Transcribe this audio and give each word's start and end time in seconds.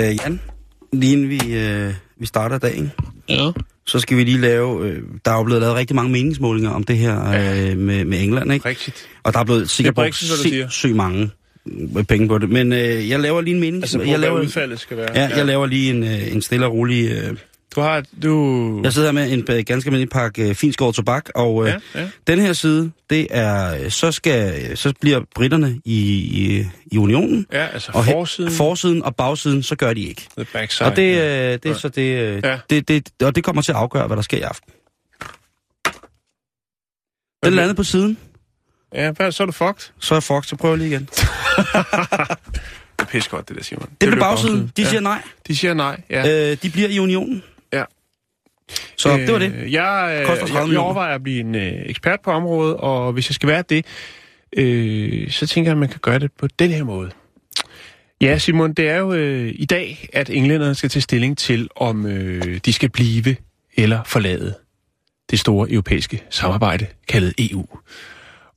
Øh, 0.00 0.16
Jan, 0.24 0.40
lige 0.92 1.12
inden 1.12 1.28
vi, 1.28 1.40
øh, 1.56 1.92
vi 2.20 2.26
starter 2.26 2.58
dagen, 2.58 2.92
Ja. 3.28 3.50
så 3.86 4.00
skal 4.00 4.16
vi 4.16 4.24
lige 4.24 4.38
lave... 4.38 4.86
Øh, 4.88 5.02
der 5.24 5.30
er 5.30 5.36
jo 5.36 5.42
blevet 5.42 5.60
lavet 5.62 5.76
rigtig 5.76 5.96
mange 5.96 6.12
meningsmålinger 6.12 6.70
om 6.70 6.82
det 6.84 6.96
her 6.96 7.26
øh, 7.26 7.78
med, 7.78 8.04
med 8.04 8.22
England, 8.22 8.52
ikke? 8.52 8.68
Rigtigt. 8.68 9.06
Og 9.22 9.32
der 9.32 9.38
er 9.38 9.44
blevet 9.44 9.70
sikkert 9.70 9.98
er 9.98 10.02
brugt 10.02 10.14
sindssygt 10.16 10.96
mange 10.96 11.30
øh, 11.96 12.04
penge 12.04 12.28
på 12.28 12.38
det. 12.38 12.48
Men 12.50 12.72
øh, 12.72 13.08
jeg 13.08 13.20
laver 13.20 13.40
lige 13.40 13.54
en 13.54 13.60
mening. 13.60 13.82
Altså, 13.82 14.00
jeg 14.02 14.18
laver, 14.18 14.40
udfaldet 14.40 14.80
skal 14.80 14.96
være. 14.96 15.08
ja, 15.14 15.36
jeg 15.36 15.46
laver 15.46 15.66
lige 15.66 15.90
en, 15.90 16.02
øh, 16.04 16.32
en 16.32 16.42
stille 16.42 16.66
og 16.66 16.72
rolig... 16.72 17.10
Øh, 17.10 17.36
Du 17.74 17.80
har... 17.80 18.04
Du... 18.22 18.80
jeg 18.84 18.92
sidder 18.92 19.08
her 19.08 19.12
med 19.12 19.32
en 19.32 19.38
øh, 19.50 19.64
ganske 19.66 19.88
almindelig 19.88 20.10
pakke 20.10 20.48
øh, 20.48 20.54
finskåret 20.54 20.94
tobak, 20.94 21.28
og 21.34 21.62
øh, 21.68 21.68
Ja, 21.94 22.00
ja. 22.00 22.08
den 22.26 22.38
her 22.38 22.52
side, 22.52 22.90
det 23.10 23.26
er... 23.30 23.84
øh, 23.84 23.90
Så, 23.90 24.12
skal, 24.12 24.76
så 24.78 24.92
bliver 25.00 25.20
britterne 25.34 25.80
i, 25.84 25.98
i, 26.14 26.66
i 26.92 26.98
unionen, 26.98 27.46
Ja, 27.52 27.66
altså 27.66 27.90
og 27.94 28.04
he- 28.06 28.12
forsiden. 28.12 28.52
forsiden 28.52 29.02
og 29.02 29.16
bagsiden, 29.16 29.62
så 29.62 29.76
gør 29.76 29.94
de 29.94 30.00
ikke. 30.02 30.26
The 30.36 30.46
backside. 30.52 30.88
Og 30.90 30.96
det, 30.96 31.12
ja. 31.16 31.52
øh, 31.52 31.58
det 31.62 31.70
er 31.70 31.74
så 31.74 31.88
det, 31.88 32.18
øh, 32.18 32.40
Ja. 32.44 32.58
det, 32.70 32.88
det, 32.88 33.08
og 33.22 33.34
det 33.36 33.44
kommer 33.44 33.62
til 33.62 33.72
at 33.72 33.78
afgøre, 33.78 34.06
hvad 34.06 34.16
der 34.16 34.22
sker 34.22 34.38
i 34.38 34.40
aften. 34.40 34.72
Den 37.44 37.52
landede 37.54 37.74
på 37.74 37.84
siden, 37.84 38.18
Ja, 38.94 39.30
så 39.30 39.42
er 39.42 39.46
du 39.46 39.52
fucked. 39.52 39.92
så 40.00 40.14
er 40.14 40.20
Fox, 40.20 40.46
så 40.48 40.56
prøver 40.56 40.74
jeg 40.74 40.78
lige 40.78 40.90
igen. 40.90 41.08
Det 42.98 43.06
er 43.06 43.10
pisse 43.10 43.30
godt, 43.30 43.48
det 43.48 43.56
der, 43.56 43.62
Simon. 43.62 43.82
Det 43.90 43.98
blev 43.98 44.10
blev 44.10 44.20
bagsiden. 44.20 44.72
De 44.76 44.82
ja. 44.82 44.88
siger 44.88 45.00
nej. 45.00 45.22
De 45.48 45.56
siger 45.56 45.74
nej, 45.74 46.00
ja. 46.10 46.50
Øh, 46.50 46.56
de 46.62 46.70
bliver 46.70 46.88
i 46.88 46.98
unionen. 46.98 47.42
Så 48.96 49.16
det 49.16 49.32
var 49.32 49.38
det. 49.38 49.54
Øh, 49.54 49.72
Jeg, 49.72 50.22
Koster 50.26 50.46
30 50.46 50.62
øh, 50.62 50.68
jeg, 50.68 50.72
jeg 50.72 50.80
overvejer 50.80 51.14
at 51.14 51.22
blive 51.22 51.40
en 51.40 51.54
øh, 51.54 51.72
ekspert 51.86 52.18
på 52.24 52.30
området, 52.30 52.76
og 52.76 53.12
hvis 53.12 53.30
jeg 53.30 53.34
skal 53.34 53.48
være 53.48 53.64
det, 53.68 53.86
øh, 54.56 55.30
så 55.30 55.46
tænker 55.46 55.70
jeg, 55.70 55.74
at 55.74 55.78
man 55.78 55.88
kan 55.88 56.00
gøre 56.02 56.18
det 56.18 56.30
på 56.38 56.46
den 56.58 56.70
her 56.70 56.84
måde. 56.84 57.10
Ja, 58.20 58.38
Simon, 58.38 58.72
det 58.72 58.88
er 58.88 58.96
jo 58.96 59.12
øh, 59.12 59.52
i 59.54 59.64
dag, 59.64 60.08
at 60.12 60.30
englænderne 60.30 60.74
skal 60.74 60.90
tage 60.90 61.02
stilling 61.02 61.38
til, 61.38 61.68
om 61.76 62.06
øh, 62.06 62.60
de 62.64 62.72
skal 62.72 62.88
blive 62.88 63.36
eller 63.76 64.02
forlade 64.06 64.54
det 65.30 65.40
store 65.40 65.70
europæiske 65.70 66.22
samarbejde, 66.30 66.86
kaldet 67.08 67.34
EU. 67.38 67.66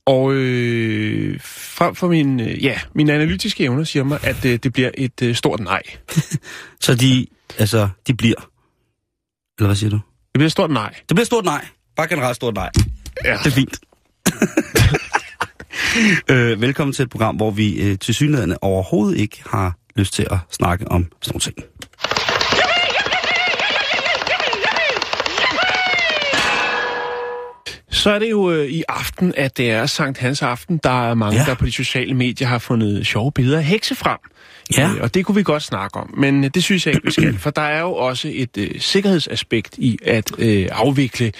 Og 0.06 0.32
øh, 0.32 1.40
frem 1.44 1.94
for 1.94 2.08
min, 2.08 2.40
øh, 2.40 2.64
ja, 2.64 2.78
mine 2.94 3.12
analytiske 3.12 3.64
evner 3.64 3.84
siger 3.84 4.04
mig, 4.04 4.18
at 4.22 4.44
øh, 4.44 4.58
det 4.62 4.72
bliver 4.72 4.90
et 4.94 5.22
øh, 5.22 5.34
stort 5.34 5.60
nej. 5.60 5.82
Så 6.80 6.94
de, 6.94 7.26
altså, 7.58 7.88
de 8.06 8.14
bliver. 8.14 8.50
Eller 9.58 9.68
hvad 9.68 9.76
siger 9.76 9.90
du? 9.90 9.96
Det 9.96 10.38
bliver 10.38 10.48
stort 10.48 10.70
nej. 10.70 10.94
Det 11.08 11.14
bliver 11.16 11.24
stort 11.24 11.44
nej. 11.44 11.66
Bare 11.96 12.08
generelt 12.08 12.36
stort 12.36 12.54
nej. 12.54 12.70
Ja. 13.24 13.36
Det 13.44 13.46
er 13.46 13.50
fint. 13.50 13.78
øh, 16.30 16.60
velkommen 16.60 16.92
til 16.92 17.02
et 17.02 17.10
program, 17.10 17.36
hvor 17.36 17.50
vi 17.50 17.82
øh, 17.82 17.98
til 17.98 18.14
synligheden 18.14 18.56
overhovedet 18.60 19.18
ikke 19.18 19.42
har 19.46 19.76
lyst 19.96 20.14
til 20.14 20.26
at 20.30 20.38
snakke 20.50 20.90
om 20.90 21.06
sådan 21.22 21.32
nogle 21.32 21.40
ting. 21.40 21.56
Så 27.90 28.10
er 28.10 28.18
det 28.18 28.30
jo 28.30 28.50
øh, 28.50 28.66
i 28.66 28.82
aften, 28.88 29.34
at 29.36 29.56
det 29.56 29.70
er 29.70 29.86
Sankt 29.86 30.18
Hans 30.18 30.42
aften. 30.42 30.80
Der 30.82 31.10
er 31.10 31.14
mange, 31.14 31.38
ja. 31.40 31.46
der 31.46 31.54
på 31.54 31.66
de 31.66 31.72
sociale 31.72 32.14
medier 32.14 32.48
har 32.48 32.58
fundet 32.58 33.06
sjove 33.06 33.32
billeder 33.32 33.58
af 33.58 33.64
hekse 33.64 33.94
frem. 33.94 34.18
Ja. 34.76 34.90
Øh, 34.90 35.00
og 35.00 35.14
det 35.14 35.24
kunne 35.24 35.34
vi 35.34 35.42
godt 35.42 35.62
snakke 35.62 35.96
om, 35.96 36.14
men 36.16 36.44
øh, 36.44 36.50
det 36.54 36.62
synes 36.62 36.86
jeg 36.86 36.94
ikke, 36.94 37.04
vi 37.06 37.12
skal. 37.12 37.38
For 37.38 37.50
der 37.50 37.62
er 37.62 37.80
jo 37.80 37.94
også 37.94 38.30
et 38.32 38.56
øh, 38.58 38.80
sikkerhedsaspekt 38.80 39.78
i 39.78 39.98
at 40.04 40.32
øh, 40.38 40.68
afvikle 40.72 41.32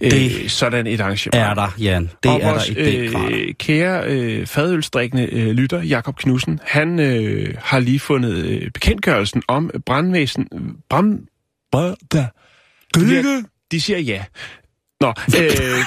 øh, 0.00 0.10
Det 0.10 0.50
sådan 0.50 0.86
et 0.86 1.00
arrangement. 1.00 1.34
Er 1.34 1.54
der, 1.54 1.74
Jan. 1.78 2.10
Det 2.22 2.30
og 2.30 2.40
er 2.40 2.50
vores, 2.50 2.66
der 2.66 2.86
i 2.86 3.02
den 3.02 3.12
grad. 3.12 3.32
øh, 3.32 3.54
kære 3.54 4.04
øh, 4.06 4.46
fadølstrikkende 4.46 5.28
øh, 5.32 5.50
lytter, 5.50 5.82
Jakob 5.82 6.16
Knudsen, 6.16 6.60
han 6.64 7.00
øh, 7.00 7.54
har 7.58 7.78
lige 7.78 8.00
fundet 8.00 8.34
øh, 8.34 8.70
bekendtgørelsen 8.70 9.42
om 9.48 9.70
brandvæsen... 9.86 10.48
Brand... 10.90 11.18
Brand... 11.72 11.96
De 13.70 13.80
siger 13.80 13.98
ja. 13.98 14.24
Nå, 15.00 15.14
øh, 15.38 15.84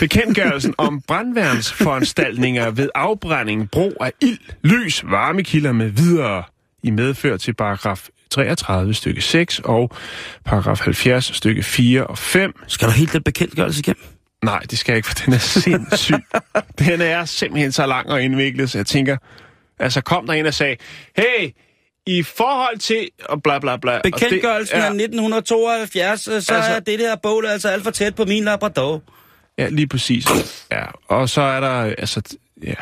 bekendtgørelsen 0.00 0.74
om 0.78 1.00
brandværnsforanstaltninger 1.00 2.70
ved 2.70 2.88
afbrænding, 2.94 3.70
brug 3.70 3.96
af 4.00 4.12
ild, 4.22 4.38
lys, 4.62 5.04
varmekilder 5.04 5.72
med 5.72 5.88
videre 5.88 6.42
i 6.82 6.90
medfør 6.90 7.36
til 7.36 7.54
paragraf 7.54 8.08
33 8.30 8.94
stykke 8.94 9.20
6 9.20 9.60
og 9.64 9.90
paragraf 10.44 10.80
70 10.80 11.36
stykke 11.36 11.62
4 11.62 12.06
og 12.06 12.18
5. 12.18 12.52
Skal 12.66 12.88
du 12.88 12.92
helt 12.92 13.12
den 13.12 13.22
bekendtgørelse 13.22 13.80
igennem? 13.80 14.04
Nej, 14.44 14.58
det 14.58 14.78
skal 14.78 14.92
jeg 14.92 14.96
ikke, 14.96 15.08
for 15.08 15.14
den 15.24 15.32
er 15.32 15.38
sindssyg. 15.38 16.24
den 16.78 17.00
er 17.00 17.24
simpelthen 17.24 17.72
så 17.72 17.86
lang 17.86 18.10
og 18.10 18.22
indviklet, 18.22 18.70
så 18.70 18.78
jeg 18.78 18.86
tænker... 18.86 19.16
Altså, 19.78 20.00
kom 20.00 20.26
der 20.26 20.32
en 20.32 20.46
og 20.46 20.54
sagde, 20.54 20.76
hey, 21.16 21.50
i 22.06 22.22
forhold 22.22 22.78
til... 22.78 23.08
Og 23.24 23.42
bla 23.42 23.58
bla 23.58 23.76
bla. 23.76 24.00
Bekendtgørelsen 24.04 24.76
af 24.76 24.80
er- 24.80 24.84
1972, 24.84 26.20
så 26.20 26.32
altså, 26.34 26.54
er 26.54 26.80
det 26.80 26.98
her 26.98 27.16
bål 27.16 27.46
altså 27.46 27.68
alt 27.68 27.84
for 27.84 27.90
tæt 27.90 28.14
på 28.14 28.24
min 28.24 28.44
Labrador. 28.44 29.02
Ja, 29.58 29.68
lige 29.68 29.86
præcis. 29.86 30.26
Ja, 30.72 30.84
og 31.08 31.28
så 31.28 31.40
er 31.40 31.60
der, 31.60 31.94
altså, 31.98 32.22
ja, 32.62 32.74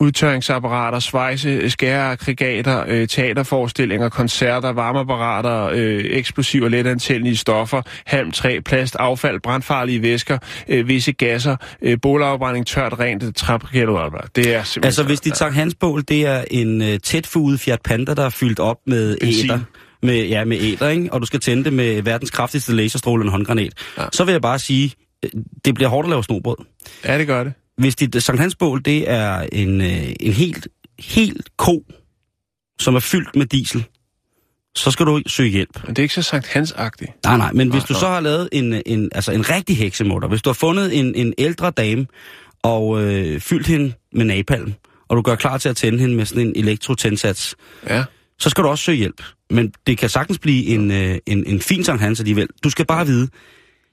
udtørringsapparater, 0.00 0.98
svejse, 0.98 1.70
skæreaggregater, 1.70 2.84
øh, 2.88 3.08
teaterforestillinger, 3.08 4.08
koncerter, 4.08 4.72
varmeapparater, 4.72 5.70
øh, 5.72 6.04
eksplosive 6.04 6.64
og 6.64 6.70
letantændelige 6.70 7.36
stoffer, 7.36 7.82
halm, 8.06 8.32
træ, 8.32 8.60
plast, 8.64 8.96
affald, 8.98 9.40
brandfarlige 9.40 10.02
væsker, 10.02 10.38
øh, 10.68 10.88
visse 10.88 11.12
gasser, 11.12 11.56
øh, 11.82 11.98
bålafbrænding, 12.02 12.66
tørt, 12.66 12.98
rent, 12.98 13.36
træbriketter, 13.36 14.28
det 14.36 14.54
er 14.54 14.62
simpelthen... 14.62 14.84
Altså, 14.84 15.02
hvis 15.02 15.20
dit 15.20 15.36
Sankt 15.36 15.54
Hans 15.54 15.74
bål, 15.74 16.02
det 16.08 16.26
er 16.26 16.44
en 16.50 16.80
uh, 16.80 16.88
tætfuget 17.02 17.60
Fiat 17.60 17.82
Panda, 17.84 18.14
der 18.14 18.24
er 18.24 18.30
fyldt 18.30 18.60
op 18.60 18.76
med 18.86 19.16
Benzin. 19.20 19.50
æder. 19.50 19.58
Med, 20.02 20.26
ja, 20.26 20.44
med 20.44 20.58
æder, 20.60 20.88
ikke? 20.88 21.12
Og 21.12 21.20
du 21.20 21.26
skal 21.26 21.40
tænde 21.40 21.64
det 21.64 21.72
med 21.72 22.02
verdens 22.02 22.30
kraftigste 22.30 22.72
laserstråle 22.72 23.24
en 23.24 23.30
håndgranat. 23.30 23.72
Ja. 23.96 24.02
Ja. 24.02 24.08
Så 24.12 24.24
vil 24.24 24.32
jeg 24.32 24.42
bare 24.42 24.58
sige, 24.58 24.92
øh, 25.24 25.30
det 25.64 25.74
bliver 25.74 25.88
hårdt 25.88 26.06
at 26.06 26.10
lave 26.10 26.24
snobrød. 26.24 26.56
Ja, 27.04 27.18
det 27.18 27.26
gør 27.26 27.44
det. 27.44 27.52
Hvis 27.76 27.96
dit 27.96 28.22
Sankt 28.22 28.40
Hans 28.40 28.54
bål, 28.56 28.82
det 28.84 29.10
er 29.10 29.40
en, 29.52 29.80
øh, 29.80 30.12
en 30.20 30.32
helt, 30.32 30.68
helt 30.98 31.48
ko, 31.56 31.84
som 32.80 32.94
er 32.94 33.00
fyldt 33.00 33.36
med 33.36 33.46
diesel, 33.46 33.84
så 34.76 34.90
skal 34.90 35.06
du 35.06 35.22
søge 35.26 35.50
hjælp. 35.50 35.84
Men 35.86 35.88
det 35.96 35.98
er 35.98 36.02
ikke 36.02 36.14
så 36.14 36.22
Sankt 36.22 36.46
Hans-agtigt. 36.46 37.12
Nej, 37.24 37.36
nej, 37.36 37.52
men 37.52 37.70
hvis 37.70 37.80
Nej, 37.82 37.86
du 37.88 37.92
nej. 37.92 38.00
så 38.00 38.08
har 38.08 38.20
lavet 38.20 38.48
en, 38.52 38.82
en, 38.86 39.10
altså 39.14 39.32
en 39.32 39.50
rigtig 39.50 39.76
heksemutter, 39.76 40.28
hvis 40.28 40.42
du 40.42 40.48
har 40.50 40.54
fundet 40.54 40.98
en, 40.98 41.14
en 41.14 41.34
ældre 41.38 41.70
dame 41.70 42.06
og 42.62 43.02
øh, 43.02 43.40
fyldt 43.40 43.66
hende 43.66 43.92
med 44.12 44.24
napalm, 44.24 44.74
og 45.08 45.16
du 45.16 45.22
gør 45.22 45.34
klar 45.34 45.58
til 45.58 45.68
at 45.68 45.76
tænde 45.76 45.98
hende 45.98 46.14
med 46.14 46.24
sådan 46.26 46.46
en 46.46 46.52
elektrotændsats, 46.56 47.54
Ja. 47.88 48.04
så 48.38 48.50
skal 48.50 48.64
du 48.64 48.68
også 48.68 48.84
søge 48.84 48.98
hjælp. 48.98 49.22
Men 49.50 49.72
det 49.86 49.98
kan 49.98 50.08
sagtens 50.08 50.38
blive 50.38 50.64
en, 50.66 50.90
øh, 50.90 51.18
en, 51.26 51.46
en 51.46 51.60
fin 51.60 51.84
Sankt 51.84 52.02
Hans 52.02 52.20
alligevel. 52.20 52.48
Du 52.64 52.70
skal 52.70 52.86
bare 52.86 53.06
vide, 53.06 53.28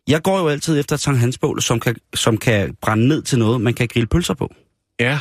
jeg 0.08 0.22
går 0.22 0.40
jo 0.40 0.48
altid 0.48 0.80
efter 0.80 0.94
et 0.96 1.00
Sankt 1.00 1.20
Hans 1.20 1.38
bål, 1.38 1.62
som 1.62 1.80
kan, 1.80 1.96
som 2.16 2.38
kan 2.38 2.76
brænde 2.82 3.08
ned 3.08 3.22
til 3.22 3.40
noget, 3.40 3.62
man 3.62 3.74
kan 3.74 3.88
grille 3.88 4.08
pølser 4.08 4.34
på. 4.34 4.54
Ja, 5.00 5.20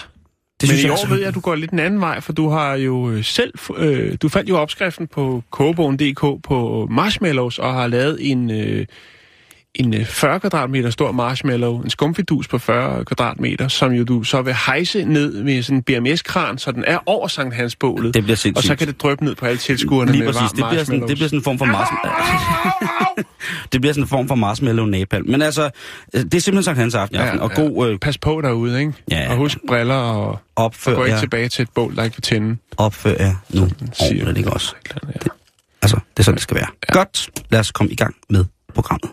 Det 0.60 0.68
Men 0.68 0.78
i 0.78 0.82
jeg 0.82 0.90
år 0.90 0.94
altså- 0.94 1.08
ved 1.08 1.18
jeg, 1.18 1.28
at 1.28 1.34
du 1.34 1.40
går 1.40 1.54
lidt 1.54 1.70
en 1.70 1.78
anden 1.78 2.00
vej, 2.00 2.20
for 2.20 2.32
du 2.32 2.48
har 2.48 2.74
jo 2.74 3.10
øh, 3.10 3.24
selv, 3.24 3.52
øh, 3.76 4.16
du 4.22 4.28
fandt 4.28 4.48
jo 4.48 4.56
opskriften 4.58 5.06
på 5.06 5.42
kobogen.dk 5.50 6.20
på 6.42 6.88
marshmallows, 6.90 7.58
og 7.58 7.72
har 7.74 7.86
lavet 7.86 8.30
en, 8.30 8.50
øh, 8.50 8.86
en 9.74 9.94
øh, 9.94 10.06
40 10.06 10.40
kvadratmeter 10.40 10.90
stor 10.90 11.12
marshmallow, 11.12 11.82
en 11.82 11.90
skumfidus 11.90 12.48
på 12.48 12.58
40 12.58 13.04
kvadratmeter, 13.04 13.68
som 13.68 13.92
jo 13.92 14.04
du 14.04 14.22
så 14.22 14.42
vil 14.42 14.54
hejse 14.66 15.04
ned 15.04 15.42
med 15.42 15.62
sådan 15.62 15.76
en 15.76 15.82
BMS-kran, 15.82 16.58
så 16.58 16.72
den 16.72 16.84
er 16.86 16.98
over 17.06 17.28
Sankt 17.28 17.54
Hans 17.54 17.76
bålet. 17.76 18.14
Det 18.14 18.22
bliver 18.22 18.36
sindssygt. 18.36 18.56
og 18.56 18.62
så 18.62 18.76
kan 18.76 18.86
det 18.86 19.02
dryppe 19.02 19.24
ned 19.24 19.34
på 19.34 19.46
alle 19.46 19.58
tilskuerne 19.58 20.12
Lige 20.12 20.24
med 20.24 20.32
præcis, 20.32 20.50
det 20.50 20.64
bliver, 20.70 20.84
sådan, 20.84 21.00
det 21.00 21.16
bliver 21.16 21.28
sådan 21.28 21.38
en 21.38 21.42
form 21.42 21.58
for 21.58 21.64
marshmallow. 21.64 22.18
det 23.72 23.80
bliver 23.80 23.92
sådan 23.92 24.04
en 24.04 24.08
form 24.08 24.28
for 24.28 24.34
marshmallow 24.34 24.86
napalm. 24.86 25.30
Men 25.30 25.42
altså, 25.42 25.70
øh, 26.14 26.22
det 26.22 26.34
er 26.34 26.40
simpelthen 26.40 26.62
Sankt 26.62 26.80
Hans 26.80 26.94
aften, 26.94 27.16
ja, 27.16 27.38
og 27.38 27.50
god 27.50 27.88
øh, 27.88 27.98
Pas 27.98 28.18
på 28.18 28.40
derude, 28.40 28.80
ikke? 28.80 28.92
Ja, 29.10 29.30
og 29.30 29.36
husk 29.36 29.58
briller 29.68 29.94
og, 29.94 30.28
og 30.28 30.38
opfør 30.54 30.94
gå 30.94 31.04
ikke 31.04 31.14
jer, 31.14 31.20
tilbage 31.20 31.48
til 31.48 31.62
et 31.62 31.68
bål, 31.74 31.96
der 31.96 32.04
ikke 32.04 32.16
vil 32.16 32.22
tænde. 32.22 32.56
opfør 32.76 33.14
jer 33.20 33.34
nu 33.48 33.68
siger 33.92 34.10
ordentligt, 34.10 34.38
ikke 34.38 34.50
også? 34.50 34.74
Ja. 34.90 35.10
Altså, 35.82 36.00
er 36.16 36.22
sådan, 36.22 36.34
det 36.34 36.42
skal 36.42 36.54
være. 36.56 36.68
Ja. 36.88 36.92
Godt, 36.92 37.30
lad 37.50 37.60
os 37.60 37.72
komme 37.72 37.92
i 37.92 37.96
gang 37.96 38.14
med 38.30 38.44
programmet. 38.74 39.10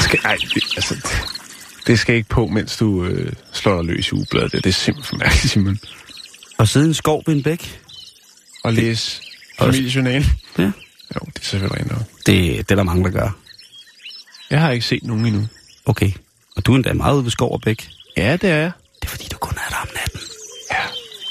Skal, 0.00 0.18
ej, 0.24 0.36
det, 0.54 0.62
altså, 0.76 0.94
det, 0.94 1.04
det 1.86 1.98
skal 1.98 2.14
ikke 2.14 2.28
på, 2.28 2.46
mens 2.46 2.76
du 2.76 3.04
øh, 3.04 3.32
slår 3.52 3.76
dig 3.82 3.84
løs 3.84 4.08
i 4.08 4.12
ugebladet. 4.14 4.52
Det, 4.52 4.64
det 4.64 4.70
er 4.70 4.74
simpelthen 4.74 5.18
mærkeligt, 5.18 5.50
Simon. 5.52 5.78
Og 6.58 6.68
sidde 6.68 6.86
i 6.86 6.88
en 6.88 6.94
skov 6.94 7.22
ved 7.26 7.34
en 7.34 7.42
bæk, 7.42 7.80
Og 8.64 8.72
læse 8.72 9.22
familiejournal. 9.58 10.24
ja, 10.58 10.62
Jo, 11.14 11.20
det 11.26 11.38
er 11.40 11.44
selvfølgelig 11.44 11.92
nok. 11.92 12.00
det, 12.26 12.56
det 12.58 12.70
er 12.70 12.74
der 12.76 12.82
mange, 12.82 13.04
der 13.04 13.10
gør. 13.10 13.36
Jeg 14.50 14.60
har 14.60 14.70
ikke 14.70 14.86
set 14.86 15.02
nogen 15.04 15.26
endnu. 15.26 15.46
Okay, 15.86 16.12
og 16.56 16.66
du 16.66 16.72
er 16.72 16.76
endda 16.76 16.92
meget 16.92 17.14
ude 17.16 17.24
ved 17.24 17.30
skov 17.30 17.52
og 17.52 17.60
bæk. 17.60 17.88
Ja, 18.16 18.32
det 18.36 18.50
er 18.50 18.56
jeg. 18.56 18.72
Det 19.00 19.06
er 19.06 19.10
fordi, 19.10 19.28
du 19.32 19.36
kun 19.38 19.53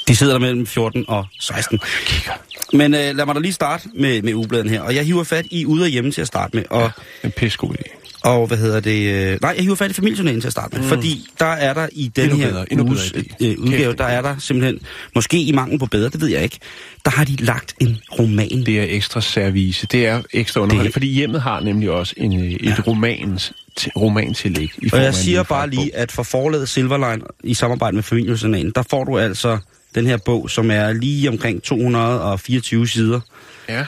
De 0.08 0.16
sidder 0.16 0.32
der 0.32 0.40
mellem 0.40 0.66
14 0.66 1.04
og 1.08 1.26
16. 1.40 1.78
Jeg 1.82 2.06
kigger. 2.06 2.32
Men 2.72 2.94
øh, 2.94 3.16
lad 3.16 3.26
mig 3.26 3.34
da 3.34 3.40
lige 3.40 3.52
starte 3.52 3.88
med, 3.94 4.22
med 4.22 4.34
ugebladen 4.34 4.68
her. 4.68 4.80
Og 4.80 4.94
jeg 4.94 5.04
hiver 5.04 5.24
fat 5.24 5.46
i 5.50 5.66
ude 5.66 5.82
og 5.84 5.88
hjemme 5.88 6.10
til 6.10 6.20
at 6.20 6.26
starte 6.26 6.56
med. 6.56 6.64
Og, 6.70 6.80
Ja, 6.82 6.88
en 7.28 7.32
pissegod 7.36 7.74
idé. 7.74 7.96
og 8.24 8.46
hvad 8.46 8.58
hedder 8.58 8.80
det? 8.80 9.14
Øh, 9.32 9.38
nej, 9.42 9.54
jeg 9.56 9.62
hiver 9.62 9.74
fat 9.74 9.90
i 9.90 9.94
familiejournalen 9.94 10.40
til 10.40 10.48
at 10.48 10.52
starte 10.52 10.74
med. 10.76 10.82
Mm. 10.82 10.88
Fordi 10.88 11.26
der 11.38 11.46
er 11.46 11.74
der 11.74 11.88
i 11.92 12.08
den 12.16 12.24
Endnu 12.24 12.38
her 12.38 12.48
bedre, 12.50 12.66
bedre 12.70 12.84
uges 12.84 13.12
idé. 13.16 13.34
øh, 13.46 13.58
udgave, 13.58 13.94
der 13.94 14.04
er 14.04 14.22
der 14.22 14.36
simpelthen, 14.38 14.80
måske 15.14 15.42
i 15.42 15.52
mangel 15.52 15.78
på 15.78 15.86
bedre, 15.86 16.08
det 16.10 16.20
ved 16.20 16.28
jeg 16.28 16.42
ikke, 16.42 16.58
der 17.04 17.10
har 17.10 17.24
de 17.24 17.36
lagt 17.36 17.74
en 17.80 17.98
roman. 18.18 18.62
Det 18.66 18.80
er 18.80 18.86
ekstra 18.88 19.20
service. 19.20 19.86
Det 19.86 20.06
er 20.06 20.22
ekstra 20.32 20.60
underholdning, 20.60 20.86
Det- 20.86 20.92
fordi 20.94 21.06
hjemmet 21.12 21.42
har 21.42 21.60
nemlig 21.60 21.90
også 21.90 22.14
en, 22.16 22.40
øh, 22.40 22.50
et 22.50 22.64
ja. 22.64 22.74
romans, 22.86 23.52
romantillæg. 23.96 24.70
I 24.82 24.90
Og 24.92 25.02
jeg 25.02 25.14
siger 25.14 25.42
bare 25.42 25.70
lige, 25.70 25.96
at 25.96 26.12
for 26.12 26.22
forlaget 26.22 26.68
Silverline 26.68 27.22
i 27.44 27.54
samarbejde 27.54 27.94
med 27.94 28.02
familiejournalen, 28.02 28.72
der 28.74 28.82
får 28.90 29.04
du 29.04 29.18
altså 29.18 29.58
den 29.94 30.06
her 30.06 30.16
bog, 30.16 30.50
som 30.50 30.70
er 30.70 30.92
lige 30.92 31.28
omkring 31.28 31.62
224 31.62 32.88
sider. 32.88 33.20
Ja. 33.68 33.86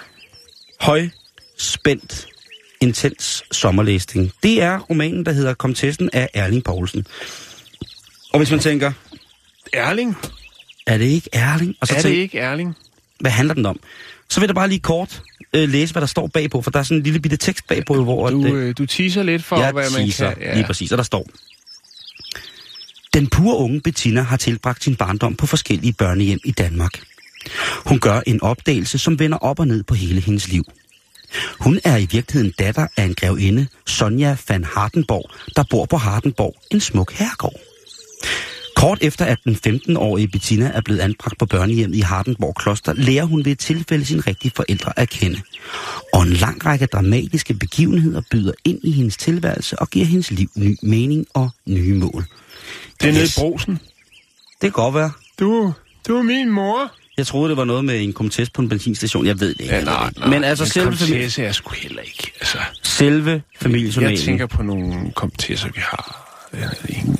høj, 0.81 1.09
spændt, 1.59 2.27
intens 2.81 3.45
sommerlæsning. 3.53 4.33
Det 4.43 4.63
er 4.63 4.79
romanen, 4.79 5.27
der 5.27 5.33
hedder 5.33 5.55
Komtessen 5.55 6.11
af 6.13 6.29
Erling 6.35 6.65
Poulsen. 6.65 7.07
Og 8.33 8.39
hvis 8.39 8.51
man 8.51 8.61
tænker, 8.61 8.93
Erling? 9.73 10.17
er 10.87 10.99
det 10.99 11.05
ikke 11.05 11.29
Erling? 11.33 11.75
Og 11.81 11.87
så 11.87 11.93
Er 11.95 11.97
det 11.97 12.03
tænk, 12.05 12.17
ikke 12.17 12.39
Erling? 12.39 12.77
hvad 13.21 13.31
handler 13.31 13.55
den 13.55 13.67
om? 13.67 13.81
Så 14.29 14.41
vil 14.41 14.47
jeg 14.49 14.55
bare 14.55 14.69
lige 14.69 14.81
kort 14.81 15.23
øh, 15.53 15.69
læse, 15.69 15.93
hvad 15.95 16.01
der 16.01 16.07
står 16.07 16.27
bagpå, 16.27 16.63
for 16.63 16.71
der 16.71 16.79
er 16.79 16.83
sådan 16.83 16.97
en 16.97 17.03
lille 17.03 17.21
bitte 17.21 17.37
tekst 17.37 17.67
bagpå, 17.67 18.05
hvor... 18.05 18.31
Du, 18.31 18.45
at, 18.47 18.53
øh, 18.53 18.69
øh, 18.69 18.75
du 18.79 18.87
teaser 18.87 19.23
lidt 19.23 19.45
for, 19.45 19.57
jeg 19.61 19.73
hvad 19.73 19.99
man 19.99 20.11
kan... 20.11 20.55
lige 20.55 20.67
præcis, 20.67 20.93
og 20.93 20.99
der 20.99 21.05
står... 21.05 21.27
Den 23.17 23.27
pure 23.27 23.57
unge 23.57 23.81
Bettina 23.81 24.21
har 24.23 24.37
tilbragt 24.37 24.85
sin 24.85 24.97
barndom 24.97 25.37
på 25.37 25.47
forskellige 25.47 25.93
børnehjem 25.93 26.41
i 26.45 26.51
Danmark. 26.51 27.01
Hun 27.87 27.99
gør 27.99 28.21
en 28.27 28.43
opdagelse, 28.43 28.99
som 28.99 29.19
vender 29.19 29.39
op 29.39 29.59
og 29.59 29.67
ned 29.67 29.83
på 29.83 29.95
hele 29.95 30.21
hendes 30.21 30.49
liv. 30.49 30.65
Hun 31.61 31.81
er 31.85 31.97
i 31.97 32.09
virkeligheden 32.11 32.55
datter 32.59 32.87
af 32.97 33.05
en 33.05 33.15
grevinde, 33.15 33.67
Sonja 33.87 34.37
van 34.49 34.65
Hardenborg, 34.65 35.31
der 35.57 35.65
bor 35.71 35.85
på 35.85 35.97
Hardenborg, 35.97 36.55
en 36.71 36.81
smuk 36.81 37.13
herregård. 37.13 37.61
Kort 38.77 38.99
efter 39.01 39.25
at 39.25 39.39
den 39.45 39.59
15-årige 39.67 40.29
Bettina 40.29 40.71
er 40.75 40.81
blevet 40.81 41.01
anbragt 41.01 41.39
på 41.39 41.47
børnehjemmet 41.47 41.97
i 41.97 42.01
Hardenborg 42.01 42.55
Kloster, 42.57 42.93
lærer 42.93 43.25
hun 43.25 43.45
ved 43.45 43.53
et 43.53 43.59
tilfælde 43.59 44.05
sine 44.05 44.21
rigtige 44.21 44.53
forældre 44.57 44.99
at 44.99 45.09
kende. 45.09 45.41
Og 46.13 46.23
en 46.23 46.33
lang 46.33 46.67
række 46.67 46.87
dramatiske 46.87 47.55
begivenheder 47.55 48.23
byder 48.31 48.53
ind 48.65 48.79
i 48.83 48.91
hendes 48.91 49.17
tilværelse 49.17 49.79
og 49.79 49.91
giver 49.91 50.07
hendes 50.07 50.31
liv 50.31 50.49
ny 50.57 50.77
mening 50.83 51.27
og 51.35 51.51
nye 51.67 51.95
mål. 51.95 52.25
Det 53.01 53.09
er 53.09 53.13
nede 53.13 53.25
i 53.25 53.33
brosen. 53.39 53.73
Det 53.73 54.61
kan 54.61 54.71
godt 54.71 54.95
være. 54.95 55.11
Du, 55.41 55.73
du 56.09 56.17
er 56.17 56.23
min 56.23 56.51
mor. 56.51 56.93
Jeg 57.17 57.27
troede, 57.27 57.49
det 57.49 57.57
var 57.57 57.65
noget 57.65 57.85
med 57.85 58.03
en 58.03 58.13
komtest 58.13 58.53
på 58.53 58.63
en 58.63 58.69
benzinstation. 58.69 59.27
Jeg 59.27 59.41
ved 59.41 59.49
det 59.49 59.61
ikke. 59.61 59.75
jeg 59.75 59.87
ved 59.87 59.93
det 59.93 60.17
ikke. 60.17 60.29
Men 60.29 60.45
altså, 60.45 60.67
selve, 60.67 60.97
familie, 60.97 61.19
komtesse 61.19 61.45
er 61.45 61.53
sgu 61.53 61.75
heller 61.75 62.03
ikke. 62.03 62.33
Altså, 62.41 62.59
selve 62.83 63.43
familiejournalen... 63.61 64.17
jeg 64.17 64.25
tænker 64.25 64.47
på 64.47 64.63
nogle 64.63 65.13
komtesser, 65.15 65.69
vi 65.69 65.81
har. 65.81 66.26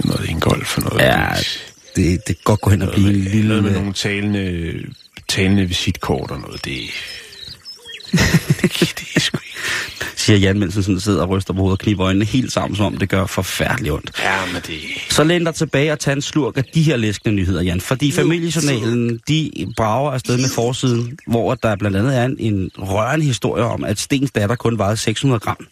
Noget 0.05 0.29
Ingolf 0.29 0.79
og 0.79 0.83
noget. 0.83 1.05
Ja, 1.05 1.29
det, 1.97 2.29
det 2.29 2.37
kan 2.37 2.45
godt 2.45 2.61
gå 2.61 2.71
hen 2.71 2.83
og 2.83 2.93
blive 2.93 3.09
en 3.09 3.15
Noget 3.15 3.35
lille... 3.35 3.63
med 3.63 3.73
nogle 3.73 3.93
talende, 3.93 4.75
talende 5.29 5.65
visitkort 5.67 6.31
og 6.31 6.41
noget. 6.41 6.65
Det, 6.65 6.81
det, 8.69 8.95
det 8.99 9.07
er 9.17 9.21
sgu 9.21 9.39
ikke... 9.39 9.57
siger 10.17 10.39
Jan, 10.39 10.59
mens 10.59 10.75
han 10.75 10.83
sådan 10.83 11.01
sidder 11.01 11.23
og 11.23 11.29
ryster 11.29 11.53
på 11.53 11.59
hovedet 11.59 11.73
og 11.73 11.79
kniber 11.79 12.07
øjnene 12.07 12.25
helt 12.25 12.53
sammen, 12.53 12.77
som 12.77 12.87
om 12.87 12.97
det 12.97 13.09
gør 13.09 13.27
forfærdeligt 13.27 13.93
ondt. 13.93 14.11
Ja, 14.23 14.39
men 14.53 14.63
det... 14.67 14.81
Så 15.11 15.25
læn 15.25 15.45
dig 15.45 15.55
tilbage 15.55 15.93
og 15.93 15.99
tag 15.99 16.13
en 16.13 16.23
slurk 16.23 16.57
af 16.57 16.65
de 16.75 16.83
her 16.83 16.97
læskende 16.97 17.35
nyheder, 17.37 17.63
Jan. 17.63 17.81
Fordi 17.81 18.13
familiejournalen, 18.13 19.21
de 19.29 19.51
brager 19.77 20.11
afsted 20.11 20.37
med 20.37 20.49
forsiden, 20.55 21.19
hvor 21.27 21.55
der 21.55 21.77
blandt 21.77 21.97
andet 21.97 22.17
er 22.17 22.25
en, 22.25 22.37
en 22.39 22.71
rørende 22.79 23.27
historie 23.27 23.65
om, 23.65 23.85
at 23.85 23.99
Stens 23.99 24.31
datter 24.31 24.57
kun 24.57 24.79
vejede 24.79 24.97
600 24.97 25.41
gram. 25.41 25.67